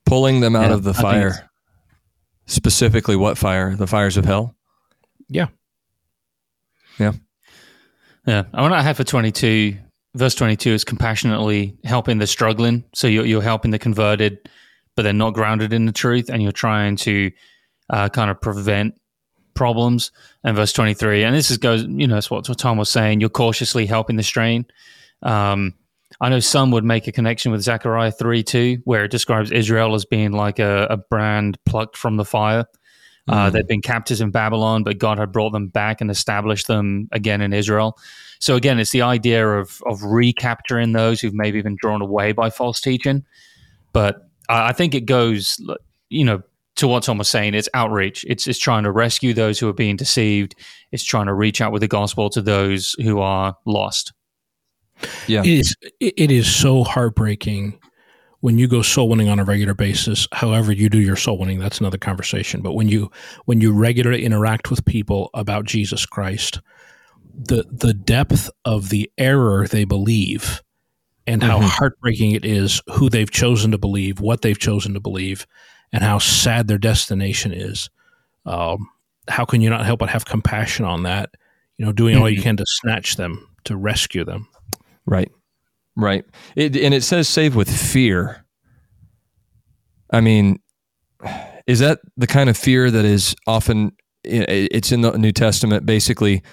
Pulling 0.06 0.40
them 0.40 0.56
out 0.56 0.70
Yeah, 0.70 0.74
of 0.76 0.84
the 0.84 0.92
I 0.92 1.02
fire. 1.02 1.50
Specifically, 2.46 3.18
what 3.18 3.38
fire? 3.38 3.76
The 3.76 3.88
fires 3.88 4.16
of 4.16 4.24
hell? 4.24 4.56
Yeah. 5.28 5.48
Yeah. 6.98 7.14
Yeah. 8.26 8.44
I 8.54 8.62
want 8.62 8.74
to 8.74 8.82
have 8.82 8.96
for 8.98 9.04
22, 9.04 9.78
verse 10.18 10.36
22 10.36 10.72
is 10.72 10.84
compassionately 10.84 11.78
helping 11.84 12.18
the 12.18 12.28
struggling. 12.28 12.84
So 12.94 13.08
you're, 13.08 13.26
you're 13.26 13.42
helping 13.42 13.72
the 13.72 13.80
converted, 13.80 14.50
but 14.96 15.04
they're 15.04 15.14
not 15.14 15.34
grounded 15.34 15.74
in 15.74 15.86
the 15.86 15.92
truth, 15.92 16.30
and 16.30 16.42
you're 16.42 16.52
trying 16.52 16.96
to 16.98 17.32
uh, 17.90 18.10
kind 18.10 18.30
of 18.32 18.42
prevent 18.42 19.00
problems. 19.54 20.12
And 20.44 20.56
verse 20.56 20.74
23, 20.74 21.24
and 21.24 21.36
this 21.36 21.52
is 21.52 21.58
goes, 21.58 21.84
you 21.84 22.08
know, 22.08 22.18
it's 22.18 22.32
what, 22.32 22.48
what 22.50 22.58
Tom 22.58 22.78
was 22.78 22.90
saying. 22.90 23.20
You're 23.20 23.30
cautiously 23.30 23.86
helping 23.86 24.16
the 24.16 24.24
strain. 24.24 24.66
Um, 25.22 25.74
I 26.20 26.30
know 26.30 26.40
some 26.40 26.72
would 26.72 26.84
make 26.84 27.08
a 27.08 27.12
connection 27.12 27.52
with 27.52 27.62
Zechariah 27.62 28.12
3 28.12 28.44
2, 28.44 28.82
where 28.86 29.06
it 29.06 29.12
describes 29.12 29.52
Israel 29.52 29.94
as 29.94 30.06
being 30.06 30.32
like 30.32 30.60
a, 30.60 30.88
a 30.90 30.98
brand 30.98 31.58
plucked 31.66 31.98
from 31.98 32.18
the 32.18 32.26
fire. 32.26 32.66
Uh, 33.28 33.50
they'd 33.50 33.68
been 33.68 33.82
captives 33.82 34.22
in 34.22 34.32
Babylon, 34.32 34.84
but 34.84 34.98
God 34.98 35.18
had 35.18 35.32
brought 35.32 35.52
them 35.52 35.68
back 35.68 36.00
and 36.00 36.10
established 36.10 36.68
them 36.68 37.10
again 37.12 37.42
in 37.42 37.54
Israel. 37.54 37.98
So 38.40 38.56
again, 38.56 38.80
it's 38.80 38.92
the 38.92 39.02
idea 39.02 39.48
of 39.48 39.82
of 39.86 40.04
recapturing 40.04 40.94
those 40.94 41.20
who've 41.20 41.34
maybe 41.34 41.62
been 41.62 41.78
drawn 41.80 42.02
away 42.02 42.32
by 42.32 42.50
false 42.50 42.80
teaching. 42.80 43.26
But 43.94 44.30
I 44.50 44.70
I 44.70 44.74
think 44.74 44.96
it 44.96 45.06
goes, 45.06 45.60
you 46.10 46.24
know, 46.24 46.42
to 46.78 46.88
what 46.88 47.04
Tom 47.04 47.18
was 47.18 47.28
saying. 47.28 47.54
It's 47.54 47.70
outreach. 47.74 48.24
It's 48.28 48.48
it's 48.48 48.60
trying 48.60 48.84
to 48.84 48.92
rescue 48.92 49.34
those 49.34 49.60
who 49.60 49.68
are 49.68 49.74
being 49.74 49.98
deceived. 49.98 50.56
It's 50.92 51.04
trying 51.04 51.26
to 51.26 51.34
reach 51.34 51.60
out 51.60 51.72
with 51.72 51.82
the 51.82 51.88
gospel 51.88 52.30
to 52.30 52.42
those 52.42 52.96
who 53.02 53.20
are 53.20 53.58
lost. 53.66 54.14
Yeah. 55.28 55.42
It 55.42 55.48
is 55.48 55.76
it 56.00 56.32
is 56.32 56.54
so 56.54 56.84
heartbreaking 56.84 57.80
when 58.42 58.58
you 58.58 58.68
go 58.68 58.82
soul 58.82 59.10
winning 59.10 59.30
on 59.30 59.40
a 59.40 59.44
regular 59.44 59.74
basis. 59.74 60.28
However, 60.32 60.72
you 60.72 60.90
do 60.90 61.00
your 61.00 61.16
soul 61.16 61.38
winning, 61.40 61.60
that's 61.60 61.80
another 61.80 61.98
conversation. 61.98 62.62
But 62.62 62.74
when 62.74 62.88
you 62.88 63.12
when 63.46 63.62
you 63.62 63.72
regularly 63.74 64.24
interact 64.26 64.70
with 64.70 64.86
people 64.86 65.30
about 65.34 65.66
Jesus 65.66 66.06
Christ, 66.06 66.62
the 67.34 67.66
the 67.72 67.94
depth 67.94 68.50
of 68.66 68.90
the 68.90 69.12
error 69.18 69.68
they 69.68 69.86
believe 69.86 70.62
and 71.26 71.44
how 71.44 71.60
Mhm. 71.60 71.68
heartbreaking 71.70 72.32
it 72.32 72.46
is 72.46 72.82
who 72.92 73.10
they've 73.10 73.30
chosen 73.32 73.72
to 73.72 73.78
believe, 73.78 74.20
what 74.20 74.42
they've 74.44 74.58
chosen 74.58 74.94
to 74.94 75.00
believe, 75.00 75.46
and 75.92 76.04
how 76.04 76.20
sad 76.20 76.68
their 76.68 76.78
destination 76.78 77.52
is. 77.54 77.90
Um, 78.46 78.88
how 79.28 79.44
can 79.46 79.60
you 79.62 79.70
not 79.70 79.86
help 79.86 80.00
but 80.00 80.10
have 80.10 80.26
compassion 80.26 80.86
on 80.86 81.04
that? 81.04 81.32
You 81.78 81.86
know, 81.86 81.92
doing 81.92 82.16
all 82.18 82.30
you 82.30 82.42
can 82.42 82.56
to 82.58 82.66
snatch 82.66 83.18
them, 83.18 83.46
to 83.66 83.76
rescue 83.76 84.24
them. 84.24 84.48
Right. 85.06 85.30
Right. 85.98 86.24
It, 86.56 86.78
and 86.78 86.94
it 86.94 87.04
says 87.04 87.28
save 87.28 87.56
with 87.56 87.70
fear. 87.70 88.46
I 90.14 90.22
mean, 90.22 90.60
is 91.66 91.80
that 91.80 92.00
the 92.16 92.28
kind 92.28 92.50
of 92.50 92.58
fear 92.58 92.90
that 92.90 93.04
is 93.04 93.36
often 93.48 93.92
it's 94.24 94.92
in 94.92 95.02
the 95.02 95.18
New 95.18 95.32
Testament 95.32 95.86
basically 95.86 96.44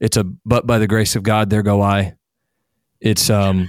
it's 0.00 0.16
a 0.16 0.24
but 0.44 0.66
by 0.66 0.78
the 0.78 0.86
grace 0.86 1.16
of 1.16 1.22
God 1.22 1.50
there 1.50 1.62
go 1.62 1.82
I. 1.82 2.14
It's 3.00 3.28
um 3.30 3.68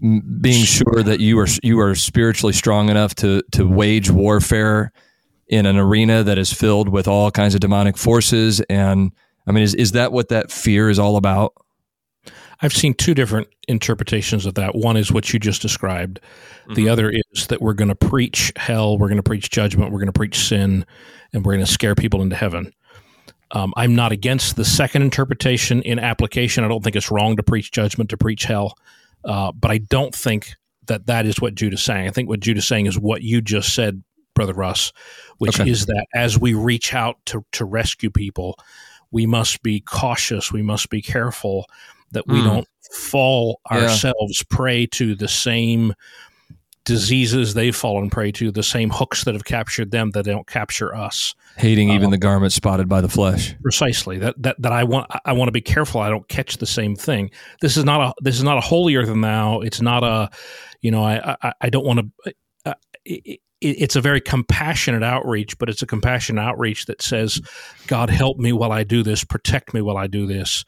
being 0.00 0.64
sure 0.64 1.02
that 1.02 1.20
you 1.20 1.38
are 1.38 1.48
you 1.62 1.80
are 1.80 1.94
spiritually 1.94 2.52
strong 2.52 2.88
enough 2.88 3.14
to 3.16 3.42
to 3.52 3.66
wage 3.66 4.10
warfare 4.10 4.92
in 5.48 5.66
an 5.66 5.76
arena 5.76 6.22
that 6.22 6.38
is 6.38 6.52
filled 6.52 6.88
with 6.88 7.08
all 7.08 7.30
kinds 7.30 7.54
of 7.54 7.60
demonic 7.60 7.96
forces 7.96 8.60
and 8.70 9.12
I 9.46 9.52
mean 9.52 9.64
is 9.64 9.74
is 9.74 9.92
that 9.92 10.12
what 10.12 10.28
that 10.28 10.50
fear 10.50 10.88
is 10.88 10.98
all 10.98 11.16
about? 11.16 11.52
I've 12.62 12.72
seen 12.72 12.94
two 12.94 13.12
different 13.12 13.48
interpretations 13.66 14.46
of 14.46 14.54
that. 14.54 14.74
One 14.76 14.96
is 14.96 15.10
what 15.10 15.32
you 15.32 15.40
just 15.40 15.60
described. 15.60 16.20
The 16.74 16.88
other 16.88 17.10
is 17.10 17.48
that 17.48 17.60
we're 17.60 17.74
going 17.74 17.88
to 17.88 17.94
preach 17.96 18.52
hell, 18.56 18.96
we're 18.96 19.08
going 19.08 19.16
to 19.16 19.22
preach 19.22 19.50
judgment, 19.50 19.90
we're 19.90 19.98
going 19.98 20.06
to 20.06 20.12
preach 20.12 20.46
sin, 20.46 20.86
and 21.32 21.44
we're 21.44 21.54
going 21.54 21.66
to 21.66 21.70
scare 21.70 21.96
people 21.96 22.22
into 22.22 22.36
heaven. 22.36 22.72
Um, 23.50 23.74
I'm 23.76 23.94
not 23.94 24.12
against 24.12 24.56
the 24.56 24.64
second 24.64 25.02
interpretation 25.02 25.82
in 25.82 25.98
application. 25.98 26.64
I 26.64 26.68
don't 26.68 26.82
think 26.82 26.96
it's 26.96 27.10
wrong 27.10 27.36
to 27.36 27.42
preach 27.42 27.72
judgment, 27.72 28.10
to 28.10 28.16
preach 28.16 28.44
hell, 28.44 28.74
uh, 29.24 29.52
but 29.52 29.70
I 29.70 29.78
don't 29.78 30.14
think 30.14 30.54
that 30.86 31.06
that 31.06 31.26
is 31.26 31.40
what 31.40 31.54
Jude 31.56 31.74
is 31.74 31.82
saying. 31.82 32.06
I 32.06 32.10
think 32.10 32.28
what 32.28 32.40
Jude 32.40 32.58
is 32.58 32.66
saying 32.66 32.86
is 32.86 32.98
what 32.98 33.22
you 33.22 33.40
just 33.42 33.74
said, 33.74 34.02
Brother 34.34 34.54
Russ, 34.54 34.92
which 35.38 35.60
Okay. 35.60 35.68
is 35.68 35.86
that 35.86 36.06
as 36.14 36.38
we 36.38 36.54
reach 36.54 36.94
out 36.94 37.18
to, 37.26 37.44
to 37.52 37.64
rescue 37.64 38.08
people, 38.10 38.56
we 39.10 39.26
must 39.26 39.62
be 39.62 39.80
cautious, 39.80 40.50
we 40.52 40.62
must 40.62 40.88
be 40.88 41.02
careful 41.02 41.66
that 42.12 42.26
we 42.28 42.38
Mm. 42.38 42.44
don't 42.44 42.68
fall 42.94 43.60
Yeah. 43.70 43.78
ourselves 43.78 44.42
prey 44.50 44.86
to 44.86 45.14
the 45.14 45.28
same 45.28 45.94
diseases 46.84 47.54
they've 47.54 47.76
fallen 47.76 48.10
prey 48.10 48.32
to, 48.32 48.50
the 48.50 48.62
same 48.62 48.90
hooks 48.90 49.24
that 49.24 49.34
have 49.34 49.44
captured 49.44 49.92
them 49.92 50.10
that 50.10 50.24
don't 50.24 50.46
capture 50.48 50.94
us. 50.94 51.34
Hating 51.56 51.90
even 51.90 52.10
the 52.10 52.18
garment 52.18 52.52
spotted 52.52 52.88
by 52.88 53.00
the 53.00 53.08
flesh. 53.08 53.54
Precisely 53.62 54.18
that 54.18 54.34
that 54.42 54.56
that 54.60 54.72
I 54.72 54.84
want 54.84 55.10
I 55.24 55.32
want 55.32 55.48
to 55.48 55.52
be 55.52 55.60
careful 55.60 56.00
I 56.00 56.08
don't 56.08 56.26
catch 56.28 56.56
the 56.56 56.66
same 56.66 56.96
thing. 56.96 57.30
This 57.60 57.76
is 57.76 57.84
not 57.84 58.00
a 58.00 58.14
this 58.22 58.36
is 58.36 58.42
not 58.42 58.56
a 58.58 58.62
holier 58.62 59.04
than 59.04 59.20
thou. 59.20 59.60
It's 59.60 59.80
not 59.80 60.02
a 60.02 60.30
you 60.80 60.90
know 60.90 61.04
I 61.04 61.36
I, 61.42 61.52
I 61.60 61.70
don't 61.70 61.84
want 61.84 62.00
to. 62.24 62.32
Uh, 62.64 62.74
it, 63.04 63.40
it's 63.60 63.94
a 63.94 64.00
very 64.00 64.20
compassionate 64.20 65.04
outreach, 65.04 65.56
but 65.58 65.68
it's 65.68 65.82
a 65.82 65.86
compassionate 65.86 66.42
outreach 66.42 66.86
that 66.86 67.00
says, 67.00 67.40
"God 67.86 68.10
help 68.10 68.38
me 68.38 68.52
while 68.52 68.72
I 68.72 68.82
do 68.82 69.04
this, 69.04 69.22
protect 69.22 69.72
me 69.72 69.82
while 69.82 69.96
I 69.98 70.08
do 70.08 70.26
this, 70.26 70.64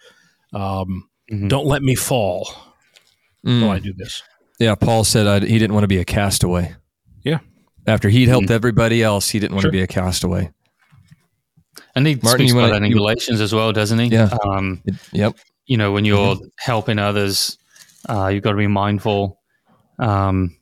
um, 0.53 1.09
Mhm. 1.32 1.48
don't 1.48 1.66
let 1.66 1.82
me 1.82 1.94
fall 1.94 2.48
Mm. 3.46 3.62
while 3.62 3.70
I 3.72 3.78
do 3.78 3.92
this." 3.96 4.22
Yeah, 4.60 4.74
Paul 4.74 5.04
said 5.04 5.26
i 5.26 5.40
he 5.44 5.58
didn't 5.58 5.74
want 5.74 5.84
to 5.84 5.88
be 5.88 5.98
a 5.98 6.04
castaway. 6.04 6.74
Yeah. 7.22 7.38
After 7.86 8.08
he'd 8.08 8.28
helped 8.28 8.50
everybody 8.50 9.02
else, 9.02 9.28
he 9.30 9.38
didn't 9.38 9.52
want 9.54 9.62
Sure. 9.62 9.70
to 9.70 9.76
be 9.76 9.82
a 9.82 9.86
castaway. 9.86 10.50
And 11.96 12.06
he 12.06 12.14
Martin, 12.14 12.30
speaks 12.30 12.52
you 12.52 12.58
about 12.58 12.70
wanna- 12.70 12.80
that 12.80 12.86
in 12.86 12.90
you- 12.90 12.96
Galatians 12.96 13.40
as 13.40 13.52
well, 13.54 13.72
doesn't 13.72 13.98
he? 13.98 14.06
Yeah. 14.08 14.36
Um, 14.44 14.80
It- 14.84 14.94
yep. 15.12 15.36
you 15.66 15.76
know, 15.76 15.92
when 15.92 16.04
you're 16.04 16.36
helping 16.58 16.98
others, 16.98 17.58
uh, 18.08 18.28
you've 18.28 18.42
got 18.42 18.52
to 18.52 18.56
be 18.56 18.66
mindful. 18.68 19.40
Um, 19.98 20.56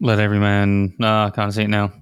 let 0.00 0.18
every 0.20 0.38
man. 0.38 0.94
No, 0.98 1.24
I 1.24 1.30
can't 1.30 1.52
see 1.52 1.62
it 1.62 1.68
now. 1.70 1.92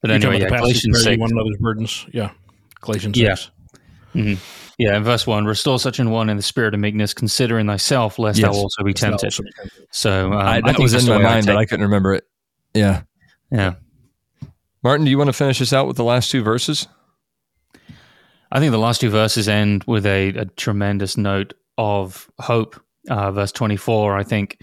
But 0.00 0.08
You're 0.10 0.14
anyway, 0.16 0.32
talking 0.38 0.40
yeah, 0.42 0.46
about 0.48 0.56
the 0.56 0.62
passage 0.72 0.82
Galatians 0.82 1.04
bearing 1.04 1.14
six. 1.16 1.20
one 1.20 1.30
another's 1.32 1.56
burdens. 1.60 2.06
Yeah, 2.12 2.30
Galatians 2.82 3.16
Yeah. 3.16 3.34
six. 3.36 3.50
Yeah, 4.14 4.96
in 4.96 5.04
verse 5.04 5.26
one, 5.26 5.44
restore 5.44 5.78
such 5.78 5.98
an 6.00 6.10
one 6.10 6.28
in 6.28 6.36
the 6.36 6.42
spirit 6.42 6.74
of 6.74 6.80
meekness, 6.80 7.14
considering 7.14 7.66
thyself, 7.66 8.18
lest 8.18 8.40
thou 8.40 8.48
Yes. 8.48 8.56
also 8.56 8.82
be 8.82 8.92
tempted. 8.92 9.32
So 9.90 10.32
um, 10.32 10.32
I, 10.32 10.56
I, 10.56 10.60
that 10.60 10.64
think 10.66 10.78
was 10.80 10.94
in 10.94 11.08
my 11.08 11.18
mind, 11.22 11.46
but 11.46 11.56
I 11.56 11.64
couldn't 11.64 11.84
remember 11.84 12.14
it. 12.14 12.24
Yeah. 12.74 13.02
yeah. 13.52 13.74
Martin, 14.82 15.04
do 15.04 15.10
you 15.10 15.18
want 15.18 15.28
to 15.28 15.32
finish 15.32 15.62
us 15.62 15.72
out 15.72 15.86
with 15.86 15.96
the 15.96 16.04
last 16.04 16.30
two 16.30 16.42
verses? 16.42 16.88
I 18.50 18.60
think 18.60 18.72
the 18.72 18.78
last 18.78 19.00
two 19.00 19.10
verses 19.10 19.48
end 19.48 19.84
with 19.84 20.06
a, 20.06 20.28
a 20.30 20.44
tremendous 20.44 21.16
note 21.16 21.54
of 21.78 22.30
hope. 22.40 22.80
Uh, 23.08 23.30
verse 23.30 23.52
24, 23.52 24.16
I 24.16 24.22
think 24.22 24.58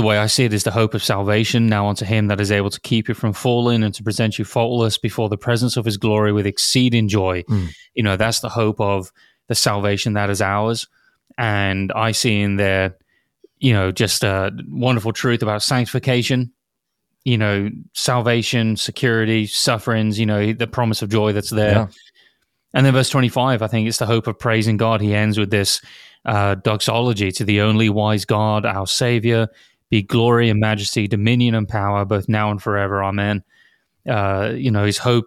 the 0.00 0.06
way 0.06 0.16
I 0.16 0.28
see 0.28 0.44
it 0.44 0.54
is 0.54 0.64
the 0.64 0.70
hope 0.70 0.94
of 0.94 1.04
salvation 1.04 1.66
now 1.66 1.86
unto 1.88 2.06
him 2.06 2.28
that 2.28 2.40
is 2.40 2.50
able 2.50 2.70
to 2.70 2.80
keep 2.80 3.06
you 3.06 3.14
from 3.14 3.34
falling 3.34 3.82
and 3.82 3.92
to 3.92 4.02
present 4.02 4.38
you 4.38 4.46
faultless 4.46 4.96
before 4.96 5.28
the 5.28 5.36
presence 5.36 5.76
of 5.76 5.84
his 5.84 5.98
glory 5.98 6.32
with 6.32 6.46
exceeding 6.46 7.06
joy. 7.06 7.42
Mm. 7.42 7.68
You 7.92 8.02
know, 8.04 8.16
that's 8.16 8.40
the 8.40 8.48
hope 8.48 8.80
of 8.80 9.12
the 9.48 9.54
salvation 9.54 10.14
that 10.14 10.30
is 10.30 10.40
ours. 10.40 10.88
And 11.36 11.92
I 11.92 12.12
see 12.12 12.40
in 12.40 12.56
there, 12.56 12.96
you 13.58 13.74
know, 13.74 13.92
just 13.92 14.24
a 14.24 14.52
wonderful 14.68 15.12
truth 15.12 15.42
about 15.42 15.62
sanctification, 15.62 16.50
you 17.24 17.36
know, 17.36 17.68
salvation, 17.92 18.78
security, 18.78 19.46
sufferings, 19.46 20.18
you 20.18 20.24
know, 20.24 20.54
the 20.54 20.66
promise 20.66 21.02
of 21.02 21.10
joy 21.10 21.34
that's 21.34 21.50
there. 21.50 21.72
Yeah. 21.72 21.86
And 22.72 22.86
then 22.86 22.94
verse 22.94 23.10
25, 23.10 23.60
I 23.60 23.66
think 23.66 23.86
it's 23.86 23.98
the 23.98 24.06
hope 24.06 24.26
of 24.26 24.38
praising 24.38 24.78
God. 24.78 25.02
He 25.02 25.14
ends 25.14 25.36
with 25.36 25.50
this 25.50 25.82
uh, 26.24 26.54
doxology 26.54 27.32
to 27.32 27.44
the 27.44 27.60
only 27.60 27.90
wise 27.90 28.24
God, 28.24 28.64
our 28.64 28.86
Savior, 28.86 29.48
be 29.90 30.02
glory 30.02 30.48
and 30.48 30.60
majesty, 30.60 31.06
dominion 31.08 31.54
and 31.54 31.68
power, 31.68 32.04
both 32.04 32.28
now 32.28 32.50
and 32.50 32.62
forever. 32.62 33.02
Amen. 33.02 33.42
Uh, 34.08 34.52
you 34.54 34.70
know, 34.70 34.84
his 34.84 34.98
hope 34.98 35.26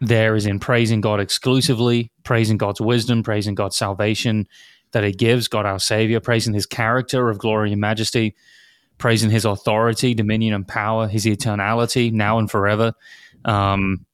there 0.00 0.36
is 0.36 0.46
in 0.46 0.58
praising 0.58 1.00
God 1.00 1.20
exclusively, 1.20 2.10
praising 2.22 2.56
God's 2.56 2.80
wisdom, 2.80 3.22
praising 3.22 3.54
God's 3.54 3.76
salvation 3.76 4.46
that 4.92 5.04
he 5.04 5.12
gives, 5.12 5.48
God 5.48 5.66
our 5.66 5.80
Savior, 5.80 6.20
praising 6.20 6.54
his 6.54 6.66
character 6.66 7.28
of 7.28 7.38
glory 7.38 7.72
and 7.72 7.80
majesty, 7.80 8.34
praising 8.98 9.30
his 9.30 9.44
authority, 9.44 10.14
dominion 10.14 10.54
and 10.54 10.66
power, 10.66 11.08
his 11.08 11.26
eternality 11.26 12.12
now 12.12 12.38
and 12.38 12.50
forever. 12.50 12.92
Um, 13.44 14.06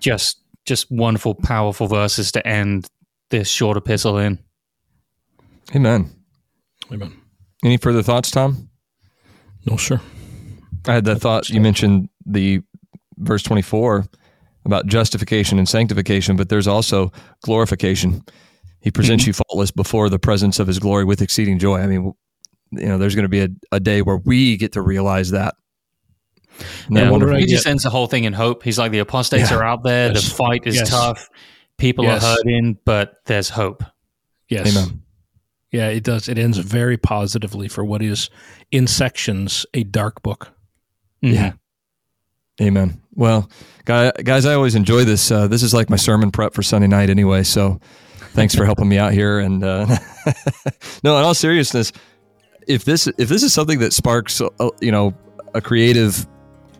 just 0.00 0.40
just 0.64 0.90
wonderful, 0.90 1.34
powerful 1.34 1.86
verses 1.86 2.32
to 2.32 2.46
end 2.46 2.88
this 3.30 3.48
short 3.48 3.76
epistle 3.76 4.18
in. 4.18 4.38
Amen. 5.74 6.10
Amen. 6.92 7.16
Any 7.64 7.76
further 7.76 8.02
thoughts, 8.02 8.30
Tom? 8.30 8.68
No, 9.66 9.76
sir. 9.76 10.00
I 10.86 10.94
had 10.94 11.04
that 11.06 11.16
thought. 11.20 11.48
You 11.48 11.60
mentioned 11.60 12.08
the 12.24 12.62
verse 13.18 13.42
24 13.42 14.06
about 14.64 14.86
justification 14.86 15.58
and 15.58 15.68
sanctification, 15.68 16.36
but 16.36 16.48
there's 16.48 16.66
also 16.68 17.12
glorification. 17.42 18.22
He 18.80 18.90
presents 18.90 19.24
mm-hmm. 19.24 19.30
you 19.30 19.32
faultless 19.32 19.70
before 19.70 20.08
the 20.08 20.18
presence 20.18 20.58
of 20.58 20.66
his 20.66 20.78
glory 20.78 21.04
with 21.04 21.22
exceeding 21.22 21.58
joy. 21.58 21.78
I 21.80 21.86
mean, 21.86 22.12
you 22.72 22.86
know, 22.86 22.98
there's 22.98 23.14
going 23.14 23.24
to 23.24 23.28
be 23.28 23.40
a, 23.40 23.48
a 23.72 23.80
day 23.80 24.02
where 24.02 24.16
we 24.16 24.56
get 24.56 24.72
to 24.72 24.82
realize 24.82 25.30
that. 25.30 25.54
Isn't 26.58 26.94
that 26.94 27.04
Yeah, 27.04 27.10
wonderful? 27.10 27.36
he 27.36 27.46
just 27.46 27.66
ends 27.66 27.82
the 27.82 27.90
whole 27.90 28.06
thing 28.06 28.24
in 28.24 28.32
hope. 28.32 28.62
He's 28.62 28.78
like 28.78 28.92
the 28.92 29.00
apostates 29.00 29.50
Yeah. 29.50 29.58
are 29.58 29.64
out 29.64 29.82
there, 29.82 30.12
Yes. 30.12 30.28
the 30.28 30.34
fight 30.34 30.62
is 30.66 30.76
Yes. 30.76 30.90
tough, 30.90 31.28
people 31.78 32.04
Yes. 32.04 32.24
are 32.24 32.36
hurting, 32.36 32.78
but 32.84 33.14
there's 33.26 33.48
hope. 33.48 33.82
Yes. 34.48 34.68
Amen. 34.76 35.02
Yeah, 35.76 35.88
it 35.88 36.04
does. 36.04 36.26
It 36.26 36.38
ends 36.38 36.56
very 36.56 36.96
positively 36.96 37.68
for 37.68 37.84
what 37.84 38.00
is, 38.00 38.30
in 38.70 38.86
sections, 38.86 39.66
a 39.74 39.84
dark 39.84 40.22
book. 40.22 40.48
Yeah. 41.20 41.52
Amen. 42.58 43.02
Well, 43.14 43.50
guys, 43.84 44.46
I 44.46 44.54
always 44.54 44.74
enjoy 44.74 45.04
this. 45.04 45.30
Uh, 45.30 45.48
this 45.48 45.62
is 45.62 45.74
like 45.74 45.90
my 45.90 45.96
sermon 45.96 46.30
prep 46.30 46.54
for 46.54 46.62
Sunday 46.62 46.86
night, 46.86 47.10
anyway. 47.10 47.42
So, 47.42 47.78
thanks 48.30 48.54
for 48.54 48.64
helping 48.64 48.88
me 48.88 48.96
out 48.96 49.12
here. 49.12 49.38
And 49.38 49.62
uh, 49.62 49.84
no, 51.04 51.18
in 51.18 51.24
all 51.24 51.34
seriousness, 51.34 51.92
if 52.66 52.86
this 52.86 53.06
if 53.18 53.28
this 53.28 53.42
is 53.42 53.52
something 53.52 53.78
that 53.80 53.92
sparks, 53.92 54.40
uh, 54.40 54.70
you 54.80 54.90
know, 54.90 55.12
a 55.52 55.60
creative 55.60 56.26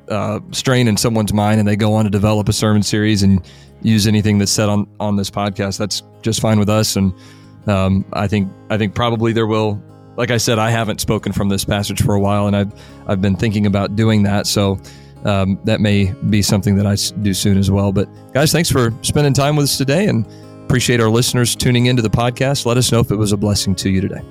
uh, 0.08 0.40
strain 0.52 0.88
in 0.88 0.96
someone's 0.96 1.34
mind 1.34 1.58
and 1.58 1.68
they 1.68 1.76
go 1.76 1.92
on 1.92 2.04
to 2.04 2.10
develop 2.10 2.48
a 2.48 2.54
sermon 2.54 2.82
series 2.82 3.22
and 3.22 3.44
use 3.82 4.06
anything 4.06 4.38
that's 4.38 4.52
said 4.52 4.70
on 4.70 4.88
on 5.00 5.16
this 5.16 5.30
podcast, 5.30 5.76
that's 5.76 6.02
just 6.22 6.40
fine 6.40 6.58
with 6.58 6.70
us. 6.70 6.96
And 6.96 7.12
um, 7.66 8.04
I 8.12 8.28
think 8.28 8.50
I 8.70 8.78
think 8.78 8.94
probably 8.94 9.32
there 9.32 9.46
will. 9.46 9.82
Like 10.16 10.30
I 10.30 10.38
said, 10.38 10.58
I 10.58 10.70
haven't 10.70 11.00
spoken 11.00 11.32
from 11.32 11.50
this 11.50 11.64
passage 11.64 12.02
for 12.02 12.14
a 12.14 12.20
while, 12.20 12.46
and 12.46 12.56
I've 12.56 12.72
I've 13.06 13.20
been 13.20 13.36
thinking 13.36 13.66
about 13.66 13.96
doing 13.96 14.22
that. 14.22 14.46
So 14.46 14.78
um, 15.24 15.58
that 15.64 15.80
may 15.80 16.12
be 16.30 16.42
something 16.42 16.76
that 16.76 16.86
I 16.86 16.96
do 17.22 17.34
soon 17.34 17.58
as 17.58 17.70
well. 17.70 17.92
But 17.92 18.08
guys, 18.32 18.52
thanks 18.52 18.70
for 18.70 18.94
spending 19.02 19.34
time 19.34 19.56
with 19.56 19.64
us 19.64 19.76
today, 19.76 20.06
and 20.06 20.26
appreciate 20.64 21.00
our 21.00 21.10
listeners 21.10 21.54
tuning 21.54 21.86
into 21.86 22.02
the 22.02 22.10
podcast. 22.10 22.64
Let 22.66 22.76
us 22.76 22.90
know 22.90 23.00
if 23.00 23.10
it 23.10 23.16
was 23.16 23.32
a 23.32 23.36
blessing 23.36 23.74
to 23.76 23.90
you 23.90 24.00
today. 24.00 24.22